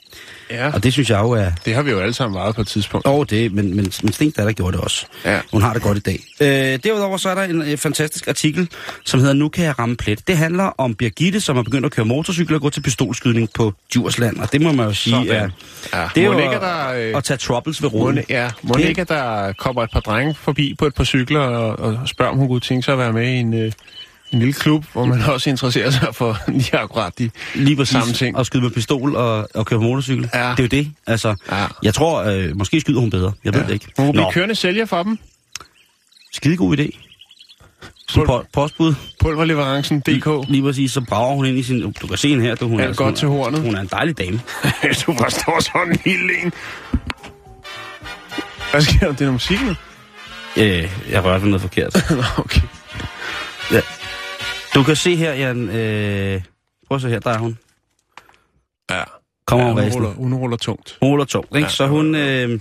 Ja, 0.51 0.73
Og 0.73 0.83
det 0.83 0.93
synes 0.93 1.11
jeg 1.11 1.21
jo 1.21 1.31
er... 1.31 1.51
det 1.65 1.75
har 1.75 1.83
vi 1.83 1.91
jo 1.91 2.01
alle 2.01 2.15
sammen 2.15 2.35
vejet 2.35 2.55
på 2.55 2.61
et 2.61 2.67
tidspunkt. 2.67 3.07
Oh, 3.09 3.27
det, 3.31 3.53
men, 3.53 3.77
men, 3.77 3.93
men 4.03 4.13
Stens 4.13 4.35
datter 4.35 4.53
gjorde 4.53 4.77
det 4.77 4.85
også. 4.85 5.07
Ja. 5.25 5.41
Hun 5.53 5.63
har 5.63 5.73
det 5.73 5.83
godt 5.83 5.97
i 5.97 6.01
dag. 6.01 6.21
Øh, 6.41 6.79
derudover 6.85 7.17
så 7.17 7.29
er 7.29 7.35
der 7.35 7.43
en 7.43 7.63
øh, 7.63 7.79
fantastisk 7.79 8.29
artikel, 8.29 8.69
som 9.05 9.21
hedder 9.21 9.35
Nu 9.35 9.49
kan 9.49 9.65
jeg 9.65 9.79
ramme 9.79 9.97
plet. 9.97 10.29
Det 10.29 10.37
handler 10.37 10.65
om 10.65 10.95
Birgitte, 10.95 11.41
som 11.41 11.57
er 11.57 11.63
begyndt 11.63 11.87
at 11.87 11.93
køre 11.93 12.07
motorcykel 12.07 12.55
og 12.55 12.61
gå 12.61 12.71
til 12.71 12.81
pistolskydning 12.85 13.49
på 13.55 13.75
Djursland. 13.93 14.39
Og 14.39 14.53
det 14.53 14.61
må 14.63 14.73
man 14.73 14.87
jo 14.87 14.93
sige 14.95 15.13
Sådan. 15.27 15.51
er... 15.93 15.99
Ja. 16.01 16.09
Det 16.15 16.21
er 16.23 16.27
jo 16.27 16.33
at, 16.39 16.61
der, 16.61 16.93
øh, 17.11 17.17
at 17.17 17.25
tage 17.25 17.39
troubles 17.39 17.83
ved 17.83 17.93
roden. 17.95 18.21
ja, 18.29 18.51
må 18.63 18.75
Det- 18.75 18.89
ikke, 18.89 19.01
at 19.01 19.09
der 19.09 19.53
kommer 19.53 19.83
et 19.83 19.91
par 19.93 20.01
drenge 20.01 20.35
forbi 20.35 20.75
på 20.79 20.87
et 20.87 20.95
par 20.95 21.05
cykler 21.05 21.41
og, 21.41 21.79
og 21.79 22.09
spørger, 22.09 22.33
om 22.33 22.39
hun 22.39 22.49
kunne 22.49 22.61
tænke 22.61 22.83
sig 22.83 22.93
at 22.93 22.99
være 22.99 23.13
med 23.13 23.29
i 23.29 23.35
en, 23.37 23.55
øh, 23.55 23.73
en 24.33 24.39
lille 24.39 24.53
klub, 24.55 24.85
hvor 24.93 25.05
man 25.05 25.23
også 25.23 25.51
interesserer 25.51 25.91
sig 25.91 26.09
for 26.15 26.39
lige 26.53 26.77
akkurat 26.79 27.19
de 27.19 27.31
Lige 27.55 27.77
præcis. 27.77 27.93
samme 27.93 28.13
ting. 28.13 28.39
At 28.39 28.47
skyde 28.47 28.63
med 28.63 28.71
pistol 28.71 29.17
og, 29.17 29.49
og 29.55 29.67
køre 29.67 29.79
på 29.79 29.83
motorcykel. 29.85 30.31
Ja. 30.35 30.51
Det 30.51 30.59
er 30.59 30.63
jo 30.63 30.67
det. 30.85 30.91
Altså, 31.07 31.35
Ja. 31.53 31.67
jeg 31.83 31.95
tror, 31.95 32.23
øh, 32.25 32.57
måske 32.57 32.81
skyder 32.81 33.01
hun 33.01 33.11
bedre. 33.11 33.33
Jeg 33.45 33.55
ved 33.55 33.65
det 33.65 33.71
ikke. 33.71 33.87
Hun 33.97 34.07
kunne 34.07 34.13
blive 34.13 34.33
kørende 34.33 34.55
sælger 34.55 34.87
for 34.87 35.03
dem. 35.03 35.19
skide 36.33 36.57
god 36.57 36.79
idé. 36.79 37.04
Pul- 38.13 38.27
po- 38.31 38.45
postbud. 38.53 38.95
Pulverleverancen.dk. 39.21 40.49
Lige 40.51 40.63
præcis, 40.63 40.93
så 40.93 41.01
brager 41.01 41.35
hun 41.35 41.47
ind 41.47 41.59
i 41.59 41.63
sin... 41.63 41.93
Du 41.93 42.07
kan 42.07 42.17
se 42.17 42.29
hende 42.29 42.45
her, 42.45 42.55
du. 42.55 42.69
Hun 42.69 42.81
Alt 42.81 42.91
er, 42.91 42.95
godt 42.95 43.09
hun 43.09 43.17
til 43.17 43.27
er- 43.27 43.31
hornet. 43.31 43.61
Hun 43.61 43.75
er 43.75 43.81
en 43.81 43.87
dejlig 43.87 44.19
dame. 44.19 44.41
du 45.07 45.15
forstår 45.15 45.61
sådan 45.63 45.93
en 45.93 45.99
lille 46.05 46.43
en. 46.45 46.53
Hvad 48.71 48.83
sker 48.83 48.99
der? 48.99 49.07
Det 49.13 49.21
er 49.21 49.25
noget 49.25 49.33
musik 49.33 49.59
nu? 49.63 49.75
Øh, 50.57 50.91
jeg 51.11 51.25
rørte 51.25 51.47
noget 51.47 51.61
forkert. 51.61 51.97
Okay. 52.39 52.61
Ja. 53.73 53.81
Du 54.75 54.83
kan 54.83 54.97
se 54.97 55.17
her, 55.17 55.33
Jan... 55.35 55.69
Øh, 55.69 56.43
prøv 56.89 56.97
at 56.97 57.03
se 57.03 57.09
her, 57.09 57.19
der 57.19 57.31
er 57.31 57.39
hun. 57.39 57.59
Ja. 58.91 59.03
Kommer 59.47 59.67
ja 59.67 59.73
hun 59.73 59.83
hun, 59.83 59.93
ruller, 59.93 60.09
hun 60.11 60.35
ruller 60.35 60.57
tungt. 60.57 60.99
Hun 61.03 61.09
ruller 61.11 61.25
tungt, 61.25 61.57
ikke? 61.57 61.67
Ja. 61.67 61.69
Så 61.73 61.87
hun... 61.87 62.15
Øh, 62.15 62.61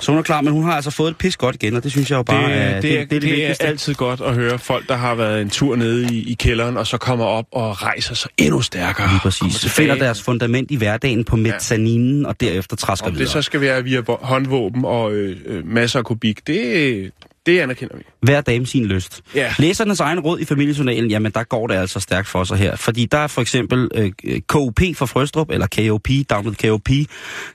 så 0.00 0.12
hun 0.12 0.18
er 0.18 0.22
klar, 0.22 0.40
men 0.40 0.52
hun 0.52 0.64
har 0.64 0.72
altså 0.72 0.90
fået 0.90 1.10
et 1.10 1.16
pis 1.16 1.36
godt 1.36 1.54
igen, 1.54 1.76
og 1.76 1.82
det 1.84 1.90
synes 1.92 2.10
jeg 2.10 2.16
jo 2.16 2.20
Det, 2.20 2.26
bare 2.26 2.48
det, 2.52 2.56
er... 2.62 2.80
det, 2.80 3.00
er, 3.00 3.00
det, 3.00 3.10
det, 3.10 3.22
det 3.22 3.50
er 3.50 3.54
altid 3.60 3.94
godt 3.94 4.20
at 4.20 4.34
høre 4.34 4.58
folk, 4.58 4.88
der 4.88 4.96
har 4.96 5.14
været 5.14 5.42
en 5.42 5.50
tur 5.50 5.76
nede 5.76 6.14
i, 6.14 6.30
i 6.30 6.34
kælderen, 6.34 6.76
og 6.76 6.86
så 6.86 6.98
kommer 6.98 7.24
op 7.24 7.44
og 7.52 7.82
rejser 7.82 8.14
sig 8.14 8.30
endnu 8.36 8.60
stærkere. 8.60 9.08
Lige 9.08 9.20
præcis. 9.20 9.54
Så 9.54 9.68
finder 9.68 9.94
deres 9.94 10.22
fundament 10.22 10.70
i 10.70 10.76
hverdagen 10.76 11.24
på 11.24 11.36
mezzaninen, 11.36 12.26
og 12.26 12.40
derefter 12.40 12.76
træsker 12.76 13.06
Om 13.06 13.12
videre. 13.12 13.24
det 13.24 13.32
så 13.32 13.42
skal 13.42 13.60
være 13.60 13.84
via 13.84 14.02
håndvåben 14.08 14.84
og 14.84 15.12
øh, 15.12 15.36
øh, 15.46 15.66
masser 15.66 15.98
af 15.98 16.04
kubik, 16.04 16.46
det, 16.46 17.10
det 17.46 17.60
anerkender 17.60 17.96
vi. 17.96 18.02
Hver 18.22 18.40
dame 18.40 18.66
sin 18.66 18.86
lyst. 18.86 19.22
Ja. 19.34 19.54
Læsernes 19.58 20.00
egen 20.00 20.20
råd 20.20 20.40
i 20.40 20.44
familiejournalen, 20.44 21.10
jamen 21.10 21.32
der 21.32 21.44
går 21.44 21.66
det 21.66 21.74
altså 21.74 22.00
stærkt 22.00 22.28
for 22.28 22.44
sig 22.44 22.58
her. 22.58 22.76
Fordi 22.76 23.06
der 23.06 23.18
er 23.18 23.26
for 23.26 23.40
eksempel 23.40 23.88
øh, 23.94 24.40
KOP 24.48 24.80
fra 24.94 25.06
Frøstrup, 25.06 25.50
eller 25.50 25.66
KOP, 25.66 26.08
Download 26.30 26.54
KOP, 26.54 26.88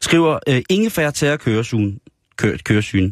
skriver 0.01 0.39
øh, 0.47 0.61
ingefær 0.69 1.11
til 1.11 1.25
at 1.25 1.39
Kør, 2.37 2.57
køresyn. 2.65 3.11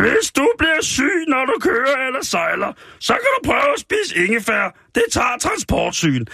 Hvis 0.00 0.30
du 0.36 0.48
bliver 0.58 0.82
syg, 0.82 1.24
når 1.28 1.44
du 1.44 1.52
kører 1.60 2.06
eller 2.06 2.18
sejler, 2.22 2.72
så 3.00 3.12
kan 3.12 3.22
du 3.36 3.48
prøve 3.50 3.72
at 3.76 3.80
spise 3.80 4.26
ingefær. 4.26 4.76
Det 4.94 5.02
tager 5.12 5.38
transportsyn. 5.40 6.24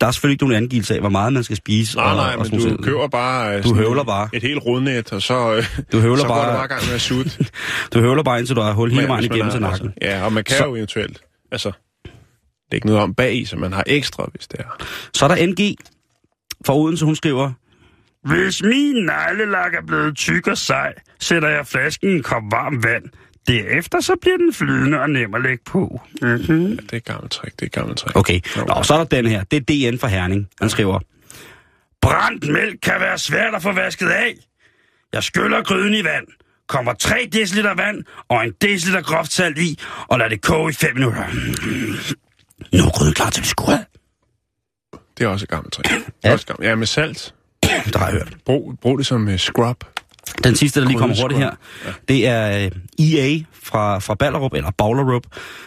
Der 0.00 0.06
er 0.06 0.10
selvfølgelig 0.10 0.34
ikke 0.34 0.44
nogen 0.44 0.56
angivelse 0.62 0.94
af, 0.94 1.00
hvor 1.00 1.08
meget 1.08 1.32
man 1.32 1.44
skal 1.44 1.56
spise. 1.56 1.96
Nej, 1.96 2.10
og, 2.10 2.16
nej, 2.16 2.34
og 2.38 2.46
men 2.50 2.60
du 2.60 2.66
noget. 2.66 2.84
køber 2.84 3.08
bare... 3.08 3.56
øh, 3.56 3.62
Du 3.62 3.68
sådan 3.68 3.82
høvler 3.84 4.04
bare. 4.04 4.28
Et 4.32 4.42
helt 4.42 4.62
rodnet, 4.66 5.12
og 5.12 5.22
så, 5.22 5.54
øh, 5.56 5.64
Du 5.92 6.00
høvler 6.00 6.16
så 6.22 6.26
går 6.26 6.34
bare- 6.34 6.50
du 6.52 6.56
bare 6.56 6.64
i 6.64 6.68
gang 6.68 6.86
med 6.86 6.94
at 6.94 7.00
sutte. 7.00 7.30
Du 7.94 8.00
høvler 8.00 8.22
bare 8.22 8.38
indtil 8.38 8.56
du 8.56 8.60
har 8.60 8.72
hul 8.72 8.90
hele 8.92 9.08
vejen 9.08 9.24
igennem 9.24 9.50
til 9.50 9.60
nakken. 9.60 9.86
Altså, 10.02 10.16
ja, 10.18 10.24
og 10.24 10.32
man 10.32 10.44
kan 10.44 10.56
Så- 10.56 10.64
jo 10.64 10.74
eventuelt... 10.76 11.20
Altså, 11.52 11.72
lægge 12.72 12.86
noget 12.86 13.02
om 13.02 13.14
bag 13.14 13.34
i, 13.36 13.44
så 13.44 13.56
man 13.56 13.72
har 13.72 13.84
ekstra, 13.86 14.28
hvis 14.34 14.46
det 14.48 14.60
er. 14.60 14.84
Så 15.14 15.24
er 15.24 15.34
der 15.34 15.46
NG 15.46 15.76
fra 16.66 16.76
Odense, 16.76 17.04
hun 17.04 17.16
skriver, 17.16 17.52
Hvis 18.24 18.62
min 18.62 18.94
neglelak 18.94 19.74
er 19.74 19.82
blevet 19.86 20.16
tyk 20.16 20.46
og 20.46 20.58
sej, 20.58 20.94
sætter 21.20 21.48
jeg 21.48 21.66
flasken 21.66 22.08
i 22.10 22.12
en 22.12 22.22
kop 22.22 22.42
varmt 22.50 22.84
vand. 22.84 23.04
Derefter 23.48 24.00
så 24.00 24.16
bliver 24.20 24.36
den 24.36 24.52
flydende 24.52 25.00
og 25.00 25.10
nem 25.10 25.34
at 25.34 25.42
lægge 25.42 25.64
på. 25.64 26.00
Mm-hmm. 26.22 26.66
Ja, 26.70 26.76
det 26.76 26.92
er 26.92 26.98
gammelt 27.00 27.32
trick, 27.32 27.60
det 27.60 27.66
er 27.66 27.70
gammelt 27.70 27.98
trick. 27.98 28.16
Okay. 28.16 28.40
Nå, 28.56 28.82
så 28.82 28.94
er 28.94 28.98
der 28.98 29.04
den 29.04 29.26
her. 29.26 29.44
Det 29.44 29.56
er 29.70 29.90
DN 29.92 29.98
for 29.98 30.06
Herning. 30.06 30.48
Han 30.60 30.70
skriver, 30.70 31.00
Brændt 32.00 32.48
mælk 32.52 32.78
kan 32.82 32.94
være 33.00 33.18
svært 33.18 33.54
at 33.54 33.62
få 33.62 33.72
vasket 33.72 34.08
af. 34.08 34.34
Jeg 35.12 35.22
skyller 35.22 35.62
gryden 35.62 35.94
i 35.94 36.04
vand, 36.04 36.26
kommer 36.68 36.92
3 36.94 37.28
dl 37.32 37.62
vand 37.76 38.04
og 38.28 38.44
en 38.44 38.52
deciliter 38.62 39.02
groft 39.02 39.32
salt 39.32 39.58
i, 39.58 39.78
og 40.08 40.18
lad 40.18 40.30
det 40.30 40.42
koge 40.42 40.70
i 40.70 40.74
5 40.74 40.94
minutter. 40.94 41.24
Nu 42.76 42.84
er 42.84 42.90
gryden 42.98 43.14
klar 43.14 43.30
til 43.30 43.42
vi 43.42 43.48
skulle 43.48 43.70
have. 43.76 43.84
Det 45.18 45.24
er 45.24 45.28
også 45.28 45.44
et 45.44 45.48
gammelt 45.48 45.72
trick. 45.72 45.88
Det 45.90 46.12
Ja. 46.24 46.28
er 46.28 46.32
også 46.32 46.46
gammelt. 46.46 46.68
Ja, 46.68 46.74
med 46.74 46.86
salt. 46.86 47.34
Der 47.92 47.98
har 47.98 48.06
jeg 48.06 48.14
hørt. 48.14 48.36
Brug, 48.46 48.74
brug 48.82 48.98
det 48.98 49.06
som 49.06 49.28
uh, 49.28 49.36
scrub. 49.36 49.84
Den 50.44 50.56
sidste, 50.56 50.80
der 50.80 50.86
lige 50.86 50.98
kommer 50.98 51.16
hurtigt 51.22 51.40
her, 51.40 51.50
det 52.08 52.26
er 52.26 52.64
øh, 52.64 52.70
EA 53.08 53.38
fra, 53.62 53.98
fra 53.98 54.14
Ballerup, 54.14 54.54
eller 54.54 54.70
Baglerup, 54.70 55.22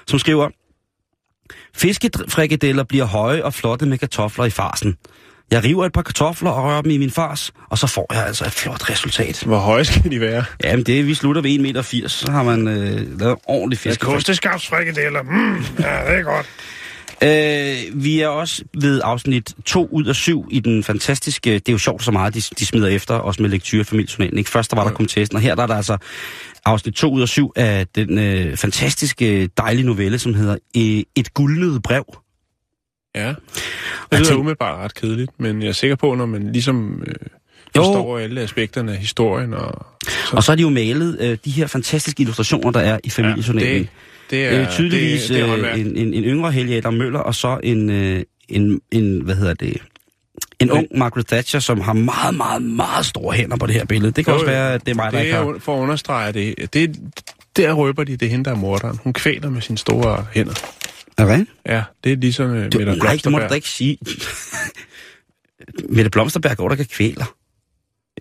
som 0.07 0.19
skriver, 0.19 0.49
Fiskefrikadeller 1.75 2.83
bliver 2.83 3.05
høje 3.05 3.43
og 3.43 3.53
flotte 3.53 3.85
med 3.85 3.97
kartofler 3.97 4.45
i 4.45 4.49
farsen. 4.49 4.95
Jeg 5.51 5.63
river 5.63 5.85
et 5.85 5.93
par 5.93 6.01
kartofler 6.01 6.49
og 6.49 6.63
rører 6.63 6.81
dem 6.81 6.91
i 6.91 6.97
min 6.97 7.11
fars, 7.11 7.51
og 7.69 7.77
så 7.77 7.87
får 7.87 8.13
jeg 8.13 8.25
altså 8.25 8.45
et 8.45 8.51
flot 8.51 8.89
resultat. 8.89 9.43
Hvor 9.43 9.57
høje 9.57 9.85
skal 9.85 10.11
de 10.11 10.21
være? 10.21 10.43
Jamen 10.63 10.85
det, 10.85 11.07
vi 11.07 11.13
slutter 11.13 11.41
ved 11.41 11.55
1,80 11.55 11.61
meter, 11.61 12.07
så 12.07 12.31
har 12.31 12.43
man 12.43 12.67
øh, 12.67 13.19
lavet 13.19 13.37
ordentlig 13.47 13.79
fisk. 13.79 13.99
kosteskabsfrikadeller. 13.99 15.21
Mm, 15.21 15.55
ja, 15.79 16.11
det 16.11 16.19
er 16.19 16.23
godt. 16.23 16.45
Øh, 17.23 18.03
vi 18.03 18.19
er 18.21 18.27
også 18.27 18.63
ved 18.77 19.01
afsnit 19.03 19.53
2 19.65 19.87
ud 19.91 20.05
af 20.05 20.15
7 20.15 20.47
i 20.51 20.59
den 20.59 20.83
fantastiske... 20.83 21.53
Det 21.53 21.69
er 21.69 21.73
jo 21.73 21.77
sjovt 21.77 22.03
så 22.03 22.11
meget, 22.11 22.33
de, 22.33 22.41
de 22.59 22.65
smider 22.65 22.87
efter 22.87 23.13
os 23.19 23.39
med 23.39 23.49
lektyre 23.49 23.81
i 23.81 23.83
familiejournalen. 23.83 24.37
Ikke? 24.37 24.49
Først 24.49 24.71
der 24.71 24.77
var 24.77 24.83
der 24.83 24.91
kun 24.91 25.05
testen, 25.07 25.35
og 25.35 25.41
her 25.41 25.55
der 25.55 25.63
er 25.63 25.67
der 25.67 25.75
altså 25.75 25.97
afsnit 26.65 26.93
2 26.93 27.11
ud 27.13 27.21
af 27.21 27.27
7 27.27 27.51
af 27.55 27.87
den 27.95 28.19
øh, 28.19 28.57
fantastiske, 28.57 29.49
dejlige 29.57 29.85
novelle, 29.85 30.19
som 30.19 30.33
hedder 30.33 30.57
øh, 30.77 31.03
Et 31.15 31.33
guldnet 31.33 31.83
brev. 31.83 32.05
Ja. 33.15 33.27
Det 33.27 33.35
lyder 34.11 34.23
tænk- 34.23 34.39
umiddelbart 34.39 34.77
ret 34.79 34.93
kedeligt, 34.95 35.31
men 35.39 35.61
jeg 35.61 35.67
er 35.67 35.73
sikker 35.73 35.95
på, 35.95 36.15
når 36.15 36.25
man 36.25 36.51
ligesom 36.51 37.03
øh, 37.07 37.13
forstår 37.75 38.17
alle 38.19 38.41
aspekterne 38.41 38.91
af 38.91 38.97
historien. 38.97 39.53
Og, 39.53 39.85
Og 40.31 40.43
så 40.43 40.51
har 40.51 40.55
de 40.55 40.61
jo 40.61 40.69
malet 40.69 41.17
øh, 41.21 41.37
de 41.45 41.51
her 41.51 41.67
fantastiske 41.67 42.21
illustrationer, 42.21 42.71
der 42.71 42.79
er 42.79 42.99
i 43.03 43.09
familiejournalen. 43.09 43.73
det, 43.73 43.79
det 43.81 43.89
det 44.29 44.45
er 44.45 44.49
er 44.49 44.71
tydeligvis 44.71 45.21
det, 45.21 45.29
det 45.29 45.41
er 45.41 45.71
øh, 45.73 45.79
en, 45.79 45.97
en, 45.97 46.13
en 46.13 46.23
yngre 46.23 46.51
Helge 46.51 46.77
Adam 46.77 46.93
Møller, 46.93 47.19
og 47.19 47.35
så 47.35 47.59
en, 47.63 47.89
øh, 47.89 48.23
en, 48.49 48.81
en, 48.91 49.21
hvad 49.21 49.35
hedder 49.35 49.53
det, 49.53 49.77
en 50.59 50.71
ung 50.71 50.87
Margaret 50.97 51.27
Thatcher, 51.27 51.59
som 51.59 51.81
har 51.81 51.93
meget, 51.93 52.35
meget, 52.35 52.61
meget 52.61 53.05
store 53.05 53.35
hænder 53.35 53.57
på 53.57 53.65
det 53.67 53.75
her 53.75 53.85
billede. 53.85 54.11
Det 54.11 54.25
kan 54.25 54.31
Jo, 54.31 54.39
også 54.39 54.45
være, 54.45 54.73
at 54.73 54.85
det 54.85 54.91
er 54.91 54.95
mig, 54.95 55.11
der 55.11 55.17
det 55.17 55.25
ikke 55.25 55.35
har... 55.35 55.43
er, 55.43 55.59
for 55.59 55.77
at 55.77 55.81
understrege 55.81 56.31
det, 56.33 56.73
det, 56.73 56.95
der 57.55 57.73
røber 57.73 58.03
de, 58.03 58.11
det 58.17 58.25
er 58.25 58.29
hende, 58.29 58.45
der 58.45 58.51
er 58.51 58.55
morderen. 58.55 58.99
Hun 59.03 59.13
kvæler 59.13 59.49
med 59.49 59.61
sine 59.61 59.77
store 59.77 60.25
hænder. 60.33 60.53
Er 61.17 61.25
det? 61.37 61.47
Ja, 61.65 61.83
det 62.03 62.11
er 62.11 62.15
ligesom 62.15 62.49
uh, 62.51 62.57
Du, 62.57 62.77
Mette 62.77 62.95
nej, 62.95 63.19
det 63.23 63.31
må 63.31 63.37
du 63.39 63.47
Blomsterberg. 63.47 63.49
da 63.49 63.55
ikke 63.55 63.69
sige. 63.69 63.97
Mette 65.95 66.09
Blomsterberg 66.11 66.57
går 66.57 66.69
der 66.69 66.75
kan 66.75 66.85
kvæler. 66.85 67.35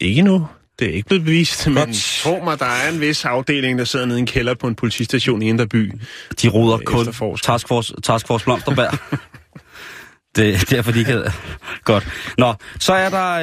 Ikke 0.01 0.23
nu. 0.23 0.47
Det 0.79 0.89
er 0.89 0.93
ikke 0.93 1.09
blevet 1.09 1.25
bevist, 1.25 1.67
men 1.67 1.77
Godt. 1.77 2.21
tro 2.23 2.41
mig, 2.45 2.59
der 2.59 2.67
er 2.67 2.91
en 2.93 3.01
vis 3.01 3.25
afdeling, 3.25 3.79
der 3.79 3.85
sidder 3.85 4.07
nede 4.07 4.19
i 4.19 4.21
en 4.21 4.27
kælder 4.27 4.55
på 4.55 4.67
en 4.67 4.75
politistation 4.75 5.43
i 5.43 5.49
Indre 5.49 5.67
By. 5.67 5.93
De 6.43 6.49
roder 6.49 6.79
Øh, 6.79 6.85
kun. 6.85 7.37
Taskforce, 7.43 7.95
Taskforce 8.03 8.45
Blomsterberg. 8.45 8.99
det 10.37 10.55
er 10.55 10.59
derfor, 10.71 10.93
de 10.93 11.05
kan... 11.05 11.25
Godt. 11.85 12.09
Nå, 12.39 12.55
så 12.81 12.93
er 12.93 13.11
der 13.11 13.41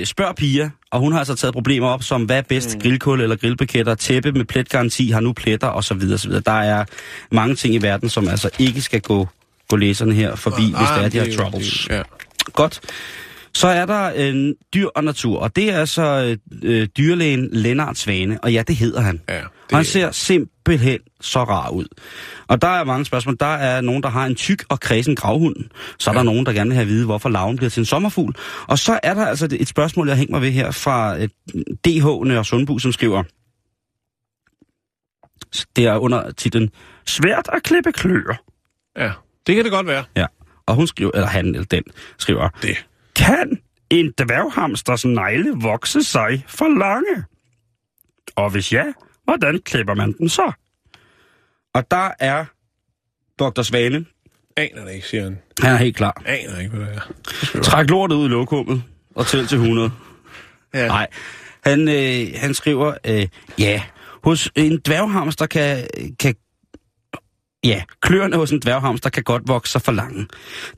øh, 0.00 0.06
Spørg 0.06 0.36
Pia, 0.36 0.70
og 0.90 1.00
hun 1.00 1.12
har 1.12 1.18
altså 1.18 1.34
taget 1.34 1.54
problemer 1.54 1.88
op, 1.88 2.02
som 2.02 2.24
hvad 2.24 2.38
er 2.38 2.42
bedst, 2.42 2.74
mm. 2.74 2.80
grillkul 2.80 3.20
eller 3.20 3.36
grillpaketter, 3.36 3.94
tæppe 3.94 4.32
med 4.32 4.44
pletgaranti, 4.44 5.10
har 5.10 5.20
nu 5.20 5.32
pletter, 5.32 5.68
og 5.68 5.84
så 5.84 5.94
videre, 5.94 6.18
så 6.18 6.28
videre. 6.28 6.42
Der 6.46 6.60
er 6.60 6.84
mange 7.30 7.54
ting 7.54 7.74
i 7.74 7.78
verden, 7.78 8.08
som 8.08 8.28
altså 8.28 8.50
ikke 8.58 8.80
skal 8.80 9.00
gå, 9.00 9.28
gå 9.68 9.76
læserne 9.76 10.14
her 10.14 10.34
forbi, 10.36 10.62
hvis 10.62 10.88
det 10.96 11.04
er, 11.04 11.08
de 11.08 11.18
har 11.18 11.36
troubles. 11.36 11.88
Ja. 11.90 12.02
Godt. 12.52 12.80
Så 13.56 13.68
er 13.68 13.86
der 13.86 14.08
en 14.10 14.54
dyr 14.74 14.86
og 14.94 15.04
natur, 15.04 15.38
og 15.40 15.56
det 15.56 15.70
er 15.70 15.78
altså 15.78 16.36
øh, 16.62 16.88
dyrlægen 16.98 17.48
Lennart 17.52 17.98
Svane, 17.98 18.38
og 18.44 18.52
ja, 18.52 18.62
det 18.68 18.76
hedder 18.76 19.00
han. 19.00 19.20
Ja, 19.28 19.34
Det... 19.34 19.42
det- 19.70 19.76
Han 19.76 19.84
ser 19.84 20.10
simpelthen 20.10 20.98
så 21.20 21.44
rar 21.44 21.70
ud. 21.70 21.84
Og 22.48 22.62
der 22.62 22.68
er 22.68 22.84
mange 22.84 23.04
spørgsmål. 23.04 23.36
Der 23.40 23.46
er 23.46 23.80
nogen, 23.80 24.02
der 24.02 24.08
har 24.08 24.26
en 24.26 24.34
tyk 24.34 24.64
og 24.68 24.80
kredsen 24.80 25.16
gravhund. 25.16 25.56
Så 25.98 26.10
er 26.10 26.14
ja. 26.14 26.18
der 26.18 26.24
nogen, 26.24 26.46
der 26.46 26.52
gerne 26.52 26.68
vil 26.70 26.74
have 26.74 26.82
at 26.82 26.88
vide, 26.88 27.04
hvorfor 27.06 27.28
laven 27.28 27.56
bliver 27.56 27.70
til 27.70 27.80
en 27.80 27.84
sommerfugl. 27.84 28.34
Og 28.66 28.78
så 28.78 29.00
er 29.02 29.14
der 29.14 29.26
altså 29.26 29.48
et 29.60 29.68
spørgsmål, 29.68 30.08
jeg 30.08 30.16
hænger 30.16 30.32
mig 30.34 30.42
ved 30.42 30.50
her 30.50 30.70
fra 30.70 31.16
et 31.22 31.30
DH 31.84 32.04
Nørre 32.28 32.44
Sundbu, 32.44 32.78
som 32.78 32.92
skriver... 32.92 33.22
Det 35.76 35.86
er 35.86 35.96
under 35.96 36.30
titlen 36.30 36.70
Svært 37.06 37.48
at 37.52 37.62
klippe 37.62 37.92
kløer. 37.92 38.34
ja, 38.98 39.10
det 39.46 39.54
kan 39.54 39.64
det 39.64 39.72
godt 39.72 39.86
være. 39.86 40.04
Ja. 40.16 40.26
Og 40.66 40.74
hun 40.74 40.86
skriver, 40.86 41.10
eller 41.14 41.26
han 41.28 41.46
eller 41.46 41.64
den, 41.64 41.82
skriver... 42.18 42.48
Det. 42.62 42.86
Kan 43.16 43.58
en 43.90 44.12
dværghamsters 44.18 45.04
negle 45.04 45.50
vokse 45.60 46.02
sig 46.02 46.44
for 46.48 46.78
lange? 46.78 47.24
Og 48.36 48.50
hvis 48.50 48.72
ja, 48.72 48.84
hvordan 49.24 49.60
klipper 49.64 49.94
man 49.94 50.12
den 50.12 50.28
så? 50.28 50.52
Og 51.74 51.90
der 51.90 52.10
er 52.18 52.44
Dr. 53.38 53.62
Svane. 53.62 54.04
Aner 54.56 54.84
det 54.84 54.92
ikke, 54.92 55.06
siger 55.06 55.22
han. 55.22 55.38
Han 55.60 55.72
er 55.72 55.76
helt 55.76 55.96
klar. 55.96 56.22
Aner 56.26 56.58
ikke, 56.58 56.76
hvad 56.76 56.86
det 56.86 57.02
er. 57.54 57.60
Træk 57.62 57.90
lortet 57.90 58.16
ud 58.16 58.26
i 58.26 58.28
lokummet 58.28 58.82
og 59.14 59.26
tæl 59.26 59.46
til 59.46 59.58
100. 59.58 59.90
Ja. 60.74 60.86
Nej. 60.86 61.06
Han, 61.64 61.88
øh, 61.88 62.40
han 62.40 62.54
skriver, 62.54 62.94
øh, 63.06 63.26
ja, 63.58 63.82
hos 64.24 64.50
en 64.56 64.80
dværghamster 64.86 65.46
kan, 65.46 65.86
kan 66.20 66.34
Ja, 67.64 67.82
kløerne 68.02 68.36
hos 68.36 68.50
en 68.50 68.60
dværghamster 68.60 69.10
kan 69.10 69.22
godt 69.22 69.42
vokse 69.46 69.72
sig 69.72 69.82
for 69.82 69.92
lange. 69.92 70.26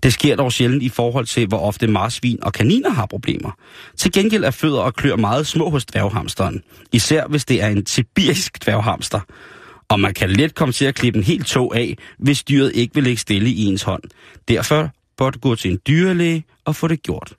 Det 0.02 0.12
sker 0.12 0.37
dog 0.37 0.52
sjældent 0.52 0.83
i 0.83 0.88
forhold 0.88 1.26
til, 1.26 1.47
hvor 1.47 1.59
ofte 1.59 1.87
marsvin 1.87 2.38
og 2.43 2.52
kaniner 2.52 2.90
har 2.90 3.07
problemer. 3.07 3.50
Til 3.97 4.12
gengæld 4.12 4.45
er 4.45 4.50
fødder 4.50 4.81
og 4.81 4.95
klør 4.95 5.16
meget 5.16 5.47
små 5.47 5.71
hos 5.71 5.87
dværghamsteren. 5.87 6.62
Især 6.93 7.26
hvis 7.26 7.45
det 7.45 7.62
er 7.62 7.69
en 7.69 7.87
sibirisk 7.87 8.64
dværghamster. 8.64 9.21
Og 9.88 10.00
man 10.00 10.14
kan 10.14 10.31
let 10.31 10.55
komme 10.55 10.73
til 10.73 10.85
at 10.85 10.95
klippe 10.95 11.19
en 11.19 11.25
helt 11.25 11.47
tog 11.47 11.76
af, 11.76 11.97
hvis 12.19 12.43
dyret 12.43 12.73
ikke 12.75 12.95
vil 12.95 13.05
ligge 13.05 13.21
stille 13.21 13.50
i 13.50 13.64
ens 13.64 13.83
hånd. 13.83 14.02
Derfor 14.49 14.90
bør 15.19 15.31
du 15.31 15.38
gå 15.38 15.55
til 15.55 15.71
en 15.71 15.78
dyrlæge 15.87 16.45
og 16.64 16.76
få 16.76 16.88
det 16.88 17.02
gjort. 17.02 17.33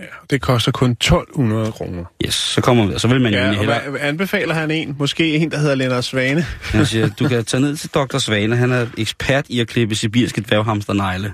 Ja, 0.00 0.04
det 0.30 0.40
koster 0.42 0.72
kun 0.72 0.90
1200 0.90 1.72
kroner. 1.72 2.04
Yes, 2.26 2.34
så 2.34 2.60
kommer 2.60 2.86
vi. 2.86 2.98
Så 2.98 3.08
vil 3.08 3.20
man 3.20 3.32
jo 3.32 3.38
Ja, 3.38 3.44
egentlig 3.44 3.68
og 3.68 3.74
hellere... 3.74 3.90
hvad, 3.90 4.00
anbefaler 4.00 4.54
han 4.54 4.70
en? 4.70 4.96
Måske 4.98 5.36
en, 5.36 5.50
der 5.50 5.58
hedder 5.58 5.74
Lennart 5.74 6.04
Svane. 6.04 6.42
Han 6.62 6.86
siger, 6.86 7.08
du 7.08 7.28
kan 7.28 7.44
tage 7.44 7.60
ned 7.60 7.76
til 7.76 7.90
Dr. 7.90 8.18
Svane. 8.18 8.56
Han 8.56 8.72
er 8.72 8.86
ekspert 8.98 9.44
i 9.48 9.60
at 9.60 9.68
klippe 9.68 9.94
sibirske 9.94 10.40
dværghamsternegle. 10.40 11.32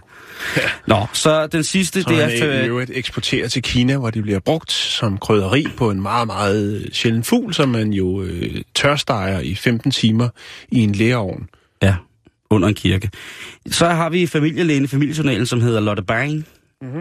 Nå, 0.87 1.07
så 1.13 1.47
den 1.47 1.65
sidste, 1.65 2.03
Som 2.03 2.13
det 2.13 2.23
han 2.23 2.31
er... 2.31 2.35
i 2.35 2.39
For, 2.41 2.67
øvrigt 2.67 2.91
eksporterer 2.95 3.49
til 3.49 3.63
Kina, 3.63 3.97
hvor 3.97 4.11
de 4.11 4.23
bliver 4.23 4.39
brugt 4.41 4.73
som 4.73 5.19
krydderi 5.19 5.67
på 5.77 5.91
en 5.91 6.03
meget, 6.03 6.27
meget 6.27 6.89
sjælden 6.93 7.25
fugl, 7.25 7.55
som 7.55 7.69
man 7.69 7.93
jo 7.93 8.23
øh, 8.23 8.63
tørsteger 8.75 9.41
i 9.41 9.55
15 9.55 9.91
timer 9.91 10.29
i 10.69 10.79
en 10.79 10.93
læreovn. 10.93 11.49
ja, 11.83 11.95
under 12.51 12.69
en 12.69 12.75
kirke. 12.75 13.11
Så 13.71 13.87
har 13.89 14.09
vi 14.11 14.27
familielægen 14.27 14.85
i 14.85 14.87
familiejournalen, 14.87 15.47
som 15.47 15.61
hedder 15.61 15.81
Lotte 15.81 16.03
Bang. 16.03 16.47
Mhm. 16.83 17.01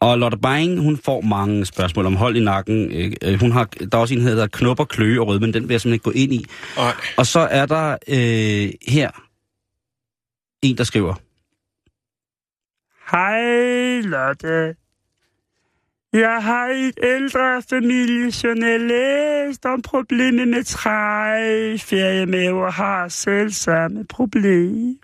Og 0.00 0.18
Lotte 0.18 0.38
Bang, 0.38 0.80
hun 0.80 0.96
får 0.96 1.20
mange 1.20 1.66
spørgsmål 1.66 2.06
om 2.06 2.16
hold 2.16 2.36
i 2.36 2.40
nakken. 2.40 2.92
Øh, 3.24 3.40
Hun 3.40 3.52
har, 3.52 3.64
der 3.64 3.96
er 3.96 4.00
også 4.00 4.14
en, 4.14 4.20
der 4.20 4.26
hedder 4.28 4.46
knupper, 4.46 4.84
kløe 4.84 5.20
og 5.20 5.26
rød, 5.26 5.40
men 5.40 5.54
den 5.54 5.62
vil 5.68 5.74
jeg 5.74 5.80
simpelthen 5.80 5.94
ikke 5.94 6.04
gå 6.04 6.10
ind 6.10 6.32
i. 6.32 6.46
Og 6.76 6.92
Og 7.16 7.26
så 7.26 7.40
er 7.40 7.66
der 7.66 7.92
øh, 8.08 8.70
her 8.88 9.10
en, 10.62 10.78
der 10.78 10.84
skriver. 10.84 11.14
Hej 13.10 14.00
Lotte. 14.00 14.74
Jeg 16.12 16.42
har 16.42 16.68
i 16.68 16.80
et 16.88 16.98
ældre 17.02 17.62
familiejournal 17.70 18.80
læst 18.80 19.66
om 19.66 19.82
problemet 19.82 20.48
med 20.48 20.64
træ. 20.64 21.76
Feriemaver 21.76 22.70
har 22.70 23.08
selv 23.08 23.50
samme 23.50 24.04
problem. 24.08 24.98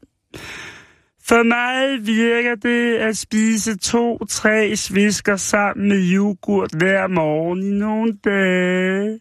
For 1.29 1.43
mig 1.43 2.07
virker 2.07 2.55
det 2.55 2.95
at 2.95 3.17
spise 3.17 3.79
to-tre 3.79 4.77
svisker 4.77 5.37
sammen 5.37 5.89
med 5.89 6.13
yoghurt 6.13 6.71
hver 6.73 7.07
morgen 7.07 7.63
i 7.63 7.71
nogle 7.71 8.13
dage. 8.25 9.21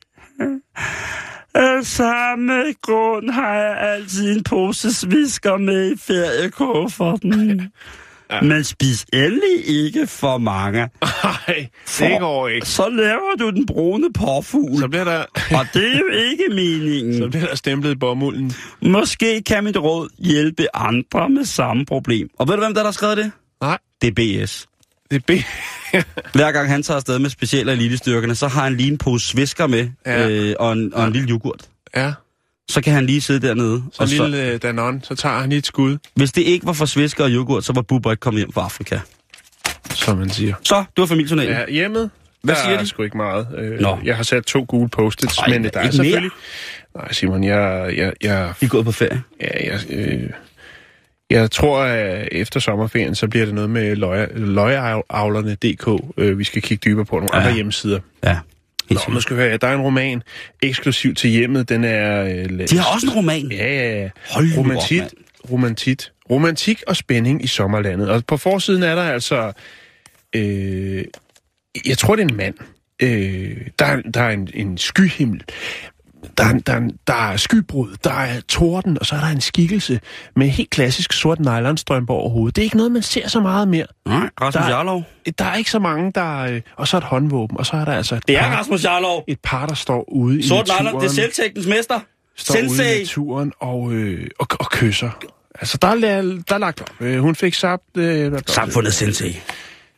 Af 1.55 1.85
samme 1.85 2.73
grund 2.81 3.29
har 3.29 3.55
jeg 3.55 3.77
altid 3.77 4.37
en 4.37 4.43
pose 4.43 4.93
svisker 4.93 5.57
med 5.57 5.91
i 5.91 5.97
feriekufferten. 5.97 7.71
Men 8.41 8.63
spis 8.63 9.05
endelig 9.13 9.67
ikke 9.85 10.07
for 10.07 10.37
mange. 10.37 10.79
nej, 11.23 11.67
det 11.99 12.19
går 12.19 12.47
ikke. 12.47 12.67
Så 12.67 12.89
laver 12.89 13.35
du 13.39 13.49
den 13.49 13.65
brune 13.65 14.13
påfugl, 14.13 14.79
Så 14.79 14.87
bliver 14.87 15.03
der, 15.03 15.17
og 15.59 15.65
det 15.73 15.93
er 15.95 15.99
jo 15.99 16.07
ikke 16.31 16.43
så 16.49 16.55
meningen. 16.55 17.29
bliver 17.31 17.47
der 17.47 17.55
stemplet 17.55 17.91
i 17.91 17.95
bomulden. 17.95 18.53
Måske 18.81 19.41
kan 19.41 19.63
mit 19.63 19.77
råd 19.77 20.09
hjælpe 20.19 20.67
andre 20.73 21.29
med 21.29 21.45
samme 21.45 21.85
problem. 21.85 22.29
Og 22.39 22.47
ved 22.47 22.55
du, 22.55 22.61
hvem 22.61 22.73
der, 22.73 22.81
der 22.81 22.87
har 22.87 22.91
skrevet 22.91 23.17
det? 23.17 23.31
Nej, 23.61 23.77
Det 24.01 24.07
er 24.19 24.45
BS. 24.45 24.67
det 25.11 25.17
er 25.17 25.21
B. 25.27 25.31
Hver 26.37 26.51
gang 26.51 26.69
han 26.69 26.83
tager 26.83 26.95
afsted 26.95 27.19
med 27.19 27.29
specielle 27.29 27.71
elitestyrkerne, 27.71 28.35
så 28.35 28.47
har 28.47 28.63
han 28.63 28.75
lige 28.77 28.91
en 28.91 28.97
pose 28.97 29.27
svisker 29.27 29.67
med 29.67 29.89
Ja. 30.05 30.29
øh, 30.29 30.55
og, 30.59 30.73
en, 30.73 30.93
og 30.93 31.07
en 31.07 31.13
lille 31.13 31.29
yoghurt. 31.29 31.61
ja, 31.95 32.13
Så 32.69 32.81
kan 32.81 32.93
han 32.93 33.05
lige 33.05 33.21
sidde 33.21 33.47
dernede. 33.47 33.83
så 33.93 34.03
og 34.03 34.07
lille 34.09 34.51
øh, 34.51 34.61
Danon, 34.61 35.03
så 35.03 35.15
tager 35.15 35.39
han 35.39 35.51
et 35.51 35.65
skud, 35.65 35.97
Hvis 36.15 36.31
det 36.31 36.41
ikke 36.41 36.65
var 36.65 36.73
for 36.73 36.85
svisker 36.85 37.23
og 37.23 37.29
yoghurt, 37.29 37.63
så 37.63 37.73
var 37.73 37.81
Bubber 37.81 38.11
ikke 38.11 38.21
kommet 38.21 38.39
hjem 38.41 38.51
fra 38.51 38.61
Afrika. 38.63 38.99
som 39.93 40.17
man 40.17 40.29
siger. 40.29 40.55
Så, 40.63 40.75
det 40.75 41.01
var 41.01 41.05
familiejournalen. 41.05 41.53
Ja. 41.53 41.65
Hjemmet, 41.71 42.09
Hvad 42.41 42.55
der 42.55 42.61
siger 42.61 42.75
er 42.75 42.79
de? 42.81 42.87
sgu 42.87 43.03
ikke 43.03 43.17
meget. 43.17 43.47
Øh, 43.57 43.79
Nå. 43.79 43.97
Jeg 44.03 44.15
har 44.15 44.23
sat 44.23 44.43
to 44.45 44.65
gule 44.67 44.89
post-its, 44.89 45.37
Ej, 45.37 45.47
men 45.49 45.63
der 45.63 45.69
er 45.73 45.83
ikke 45.83 45.95
selvfølgelig... 45.95 46.31
Nej, 46.95 47.11
Simon, 47.13 47.43
jeg, 47.43 47.93
jeg, 47.97 48.13
jeg, 48.23 48.53
I 48.61 48.65
er 48.65 48.69
gået 48.69 48.85
på 48.85 48.91
ferie. 48.91 49.23
ja, 49.41 49.71
jeg, 49.71 49.79
øh, 49.89 50.29
jeg 51.29 51.51
tror, 51.51 51.79
at 51.83 52.27
efter 52.31 52.59
sommerferien, 52.59 53.15
så 53.15 53.27
bliver 53.27 53.45
det 53.45 53.55
noget 53.55 53.69
med 53.69 53.95
løjeavlerne.dk. 54.35 56.13
Øh, 56.17 56.39
vi 56.39 56.43
skal 56.43 56.61
kigge 56.61 56.81
dybere 56.89 57.05
på 57.05 57.15
nogle 57.15 57.29
Ja. 57.33 57.39
andre 57.39 57.53
hjemmesider. 57.53 57.99
Ja. 58.23 58.37
Nå, 58.89 58.99
nu 59.09 59.19
skal 59.21 59.35
høre, 59.35 59.57
der 59.57 59.67
er 59.67 59.73
en 59.73 59.81
roman 59.81 60.23
eksklusiv 60.63 61.13
til 61.13 61.29
hjemmet. 61.29 61.69
Den 61.69 61.83
er... 61.83 62.23
Øh, 62.23 62.67
De 62.69 62.77
har 62.77 62.93
også 62.93 63.07
en 63.07 63.13
roman. 63.13 63.51
Ja, 63.51 63.73
ja, 63.73 64.01
ja. 64.01 64.09
Hold 64.29 64.45
nu 64.45 64.51
op, 64.51 64.57
romantik, 64.57 65.01
romantik, 65.51 66.01
romantik 66.29 66.83
og 66.87 66.95
spænding 66.95 67.43
i 67.43 67.47
sommerlandet. 67.47 68.09
Og 68.09 68.23
på 68.27 68.37
forsiden 68.37 68.83
er 68.83 68.95
der 68.95 69.03
altså... 69.03 69.51
Øh, 70.35 71.05
jeg 71.85 71.97
tror, 71.97 72.15
det 72.15 72.23
er 72.23 72.27
en 72.29 72.37
mand. 72.37 72.55
Øh, 73.01 73.57
der, 73.79 73.85
er, 73.85 74.01
der 74.01 74.21
er 74.21 74.29
en, 74.29 74.49
en 74.53 74.77
skyhimmel. 74.77 75.41
Der 76.37 76.43
er, 76.43 76.53
der, 76.67 76.73
er, 76.73 76.81
der 77.07 77.13
er 77.31 77.37
skybrud, 77.37 77.95
der 78.03 78.11
er 78.13 78.41
torden, 78.41 78.97
og 78.99 79.05
så 79.05 79.15
er 79.15 79.19
der 79.19 79.27
en 79.27 79.41
skikkelse 79.41 79.99
med 80.35 80.47
helt 80.47 80.69
klassisk 80.69 81.13
sort 81.13 81.39
nylonstrømpe 81.39 82.13
over 82.13 82.29
hovedet. 82.29 82.55
Det 82.55 82.61
er 82.61 82.63
ikke 82.63 82.77
noget, 82.77 82.91
man 82.91 83.01
ser 83.01 83.27
så 83.27 83.39
meget 83.39 83.67
mere. 83.67 83.85
Nej, 84.05 84.29
Rasmus 84.41 84.63
Jarlov. 84.69 85.03
Der 85.39 85.45
er 85.45 85.55
ikke 85.55 85.71
så 85.71 85.79
mange, 85.79 86.11
der... 86.15 86.37
Øh, 86.39 86.61
og 86.75 86.87
så 86.87 86.97
et 86.97 87.03
håndvåben, 87.03 87.57
og 87.57 87.65
så 87.65 87.75
er 87.77 87.85
der 87.85 87.93
altså 87.93 88.15
et, 88.15 88.27
Det 88.27 88.37
er 88.37 88.41
par, 88.41 88.57
Rasmus 88.57 88.83
Jarlov. 88.85 89.23
et 89.27 89.39
par, 89.43 89.65
der 89.65 89.75
står 89.75 90.09
ude 90.13 90.47
Sort 90.47 90.67
i 90.67 90.71
naturen. 90.71 90.85
nylon, 90.85 91.01
det 91.01 91.07
er 91.09 91.13
selvtægtens 91.13 91.67
mester. 91.67 91.99
står 92.35 92.53
ude 92.55 92.65
i 92.65 92.67
Sensei. 92.69 92.99
naturen 92.99 93.51
og, 93.59 93.93
øh, 93.93 94.27
og, 94.39 94.47
og 94.59 94.65
kysser. 94.71 95.09
Altså, 95.59 95.77
der 95.81 95.87
er, 95.87 95.95
der 96.49 96.55
er 96.55 96.57
lagt 96.57 96.81
op. 96.81 96.89
Øh, 96.99 97.19
hun 97.19 97.35
fik 97.35 97.53
sabt... 97.53 97.97
Øh, 97.97 98.31
Samfundet 98.47 98.93
Sensei. 98.93 99.39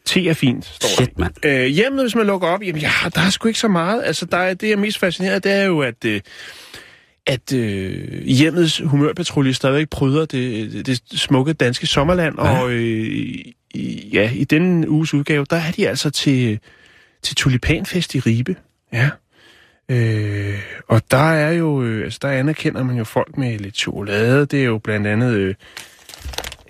Te 0.07 0.29
er 0.29 0.33
fint, 0.33 0.65
står 0.65 0.87
Shit, 0.87 1.15
der. 1.17 1.21
mand. 1.21 1.45
Øh, 1.45 1.65
hjemmet, 1.65 2.03
hvis 2.03 2.15
man 2.15 2.25
lukker 2.25 2.47
op, 2.47 2.61
jamen, 2.63 2.81
ja, 2.81 2.91
der 3.15 3.21
er 3.21 3.29
sgu 3.29 3.47
ikke 3.47 3.59
så 3.59 3.67
meget. 3.67 4.03
Altså, 4.05 4.25
der 4.25 4.37
er, 4.37 4.53
det, 4.53 4.67
jeg 4.67 4.73
er 4.73 4.77
mest 4.77 4.99
fascineret 4.99 5.35
af, 5.35 5.41
det 5.41 5.51
er 5.51 5.63
jo, 5.63 5.79
at, 5.79 6.05
øh, 6.05 6.21
at 7.25 7.53
øh, 7.53 8.23
hjemmets 8.23 8.81
humørpatrulje 8.85 9.53
stadigvæk 9.53 9.89
pryder 9.89 10.25
det, 10.25 10.73
det, 10.73 10.87
det 10.87 11.19
smukke 11.19 11.53
danske 11.53 11.87
sommerland. 11.87 12.35
Ja. 12.39 12.61
Og 12.61 12.71
øh, 12.71 13.07
i, 13.73 14.09
ja, 14.13 14.31
i 14.33 14.43
denne 14.43 14.89
uges 14.89 15.13
udgave, 15.13 15.45
der 15.49 15.55
er 15.55 15.71
de 15.71 15.89
altså 15.89 16.09
til, 16.09 16.59
til 17.23 17.35
tulipanfest 17.35 18.15
i 18.15 18.19
Ribe. 18.19 18.55
Ja. 18.93 19.09
Øh, 19.89 20.59
og 20.87 21.01
der 21.11 21.31
er 21.31 21.51
jo, 21.51 21.83
øh, 21.83 22.03
altså 22.03 22.19
der 22.21 22.29
anerkender 22.29 22.83
man 22.83 22.97
jo 22.97 23.03
folk 23.03 23.37
med 23.37 23.59
lidt 23.59 23.77
chokolade. 23.77 24.45
Det 24.45 24.59
er 24.59 24.65
jo 24.65 24.77
blandt 24.77 25.07
andet, 25.07 25.33
øh, 25.33 25.55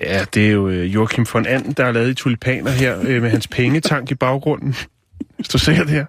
ja, 0.01 0.25
det 0.33 0.47
er 0.47 0.51
jo 0.51 0.69
øh, 0.69 0.93
Joachim 0.93 1.25
von 1.33 1.45
Anden, 1.45 1.71
der 1.71 1.85
har 1.85 1.91
lavet 1.91 2.09
i 2.09 2.13
tulipaner 2.13 2.71
her, 2.71 2.99
øh, 3.07 3.21
med 3.21 3.29
hans 3.29 3.47
pengetank 3.47 4.11
i 4.11 4.15
baggrunden. 4.15 4.75
Hvis 5.35 5.47
du 5.47 5.57
ser 5.57 5.77
det 5.83 5.89
her. 5.89 6.05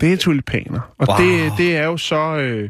Det 0.00 0.12
er 0.12 0.16
tulipaner. 0.16 0.94
Og 0.98 1.06
Wow. 1.08 1.26
det, 1.26 1.52
det 1.58 1.76
er 1.76 1.84
jo 1.86 1.96
så, 1.96 2.36
øh, 2.36 2.68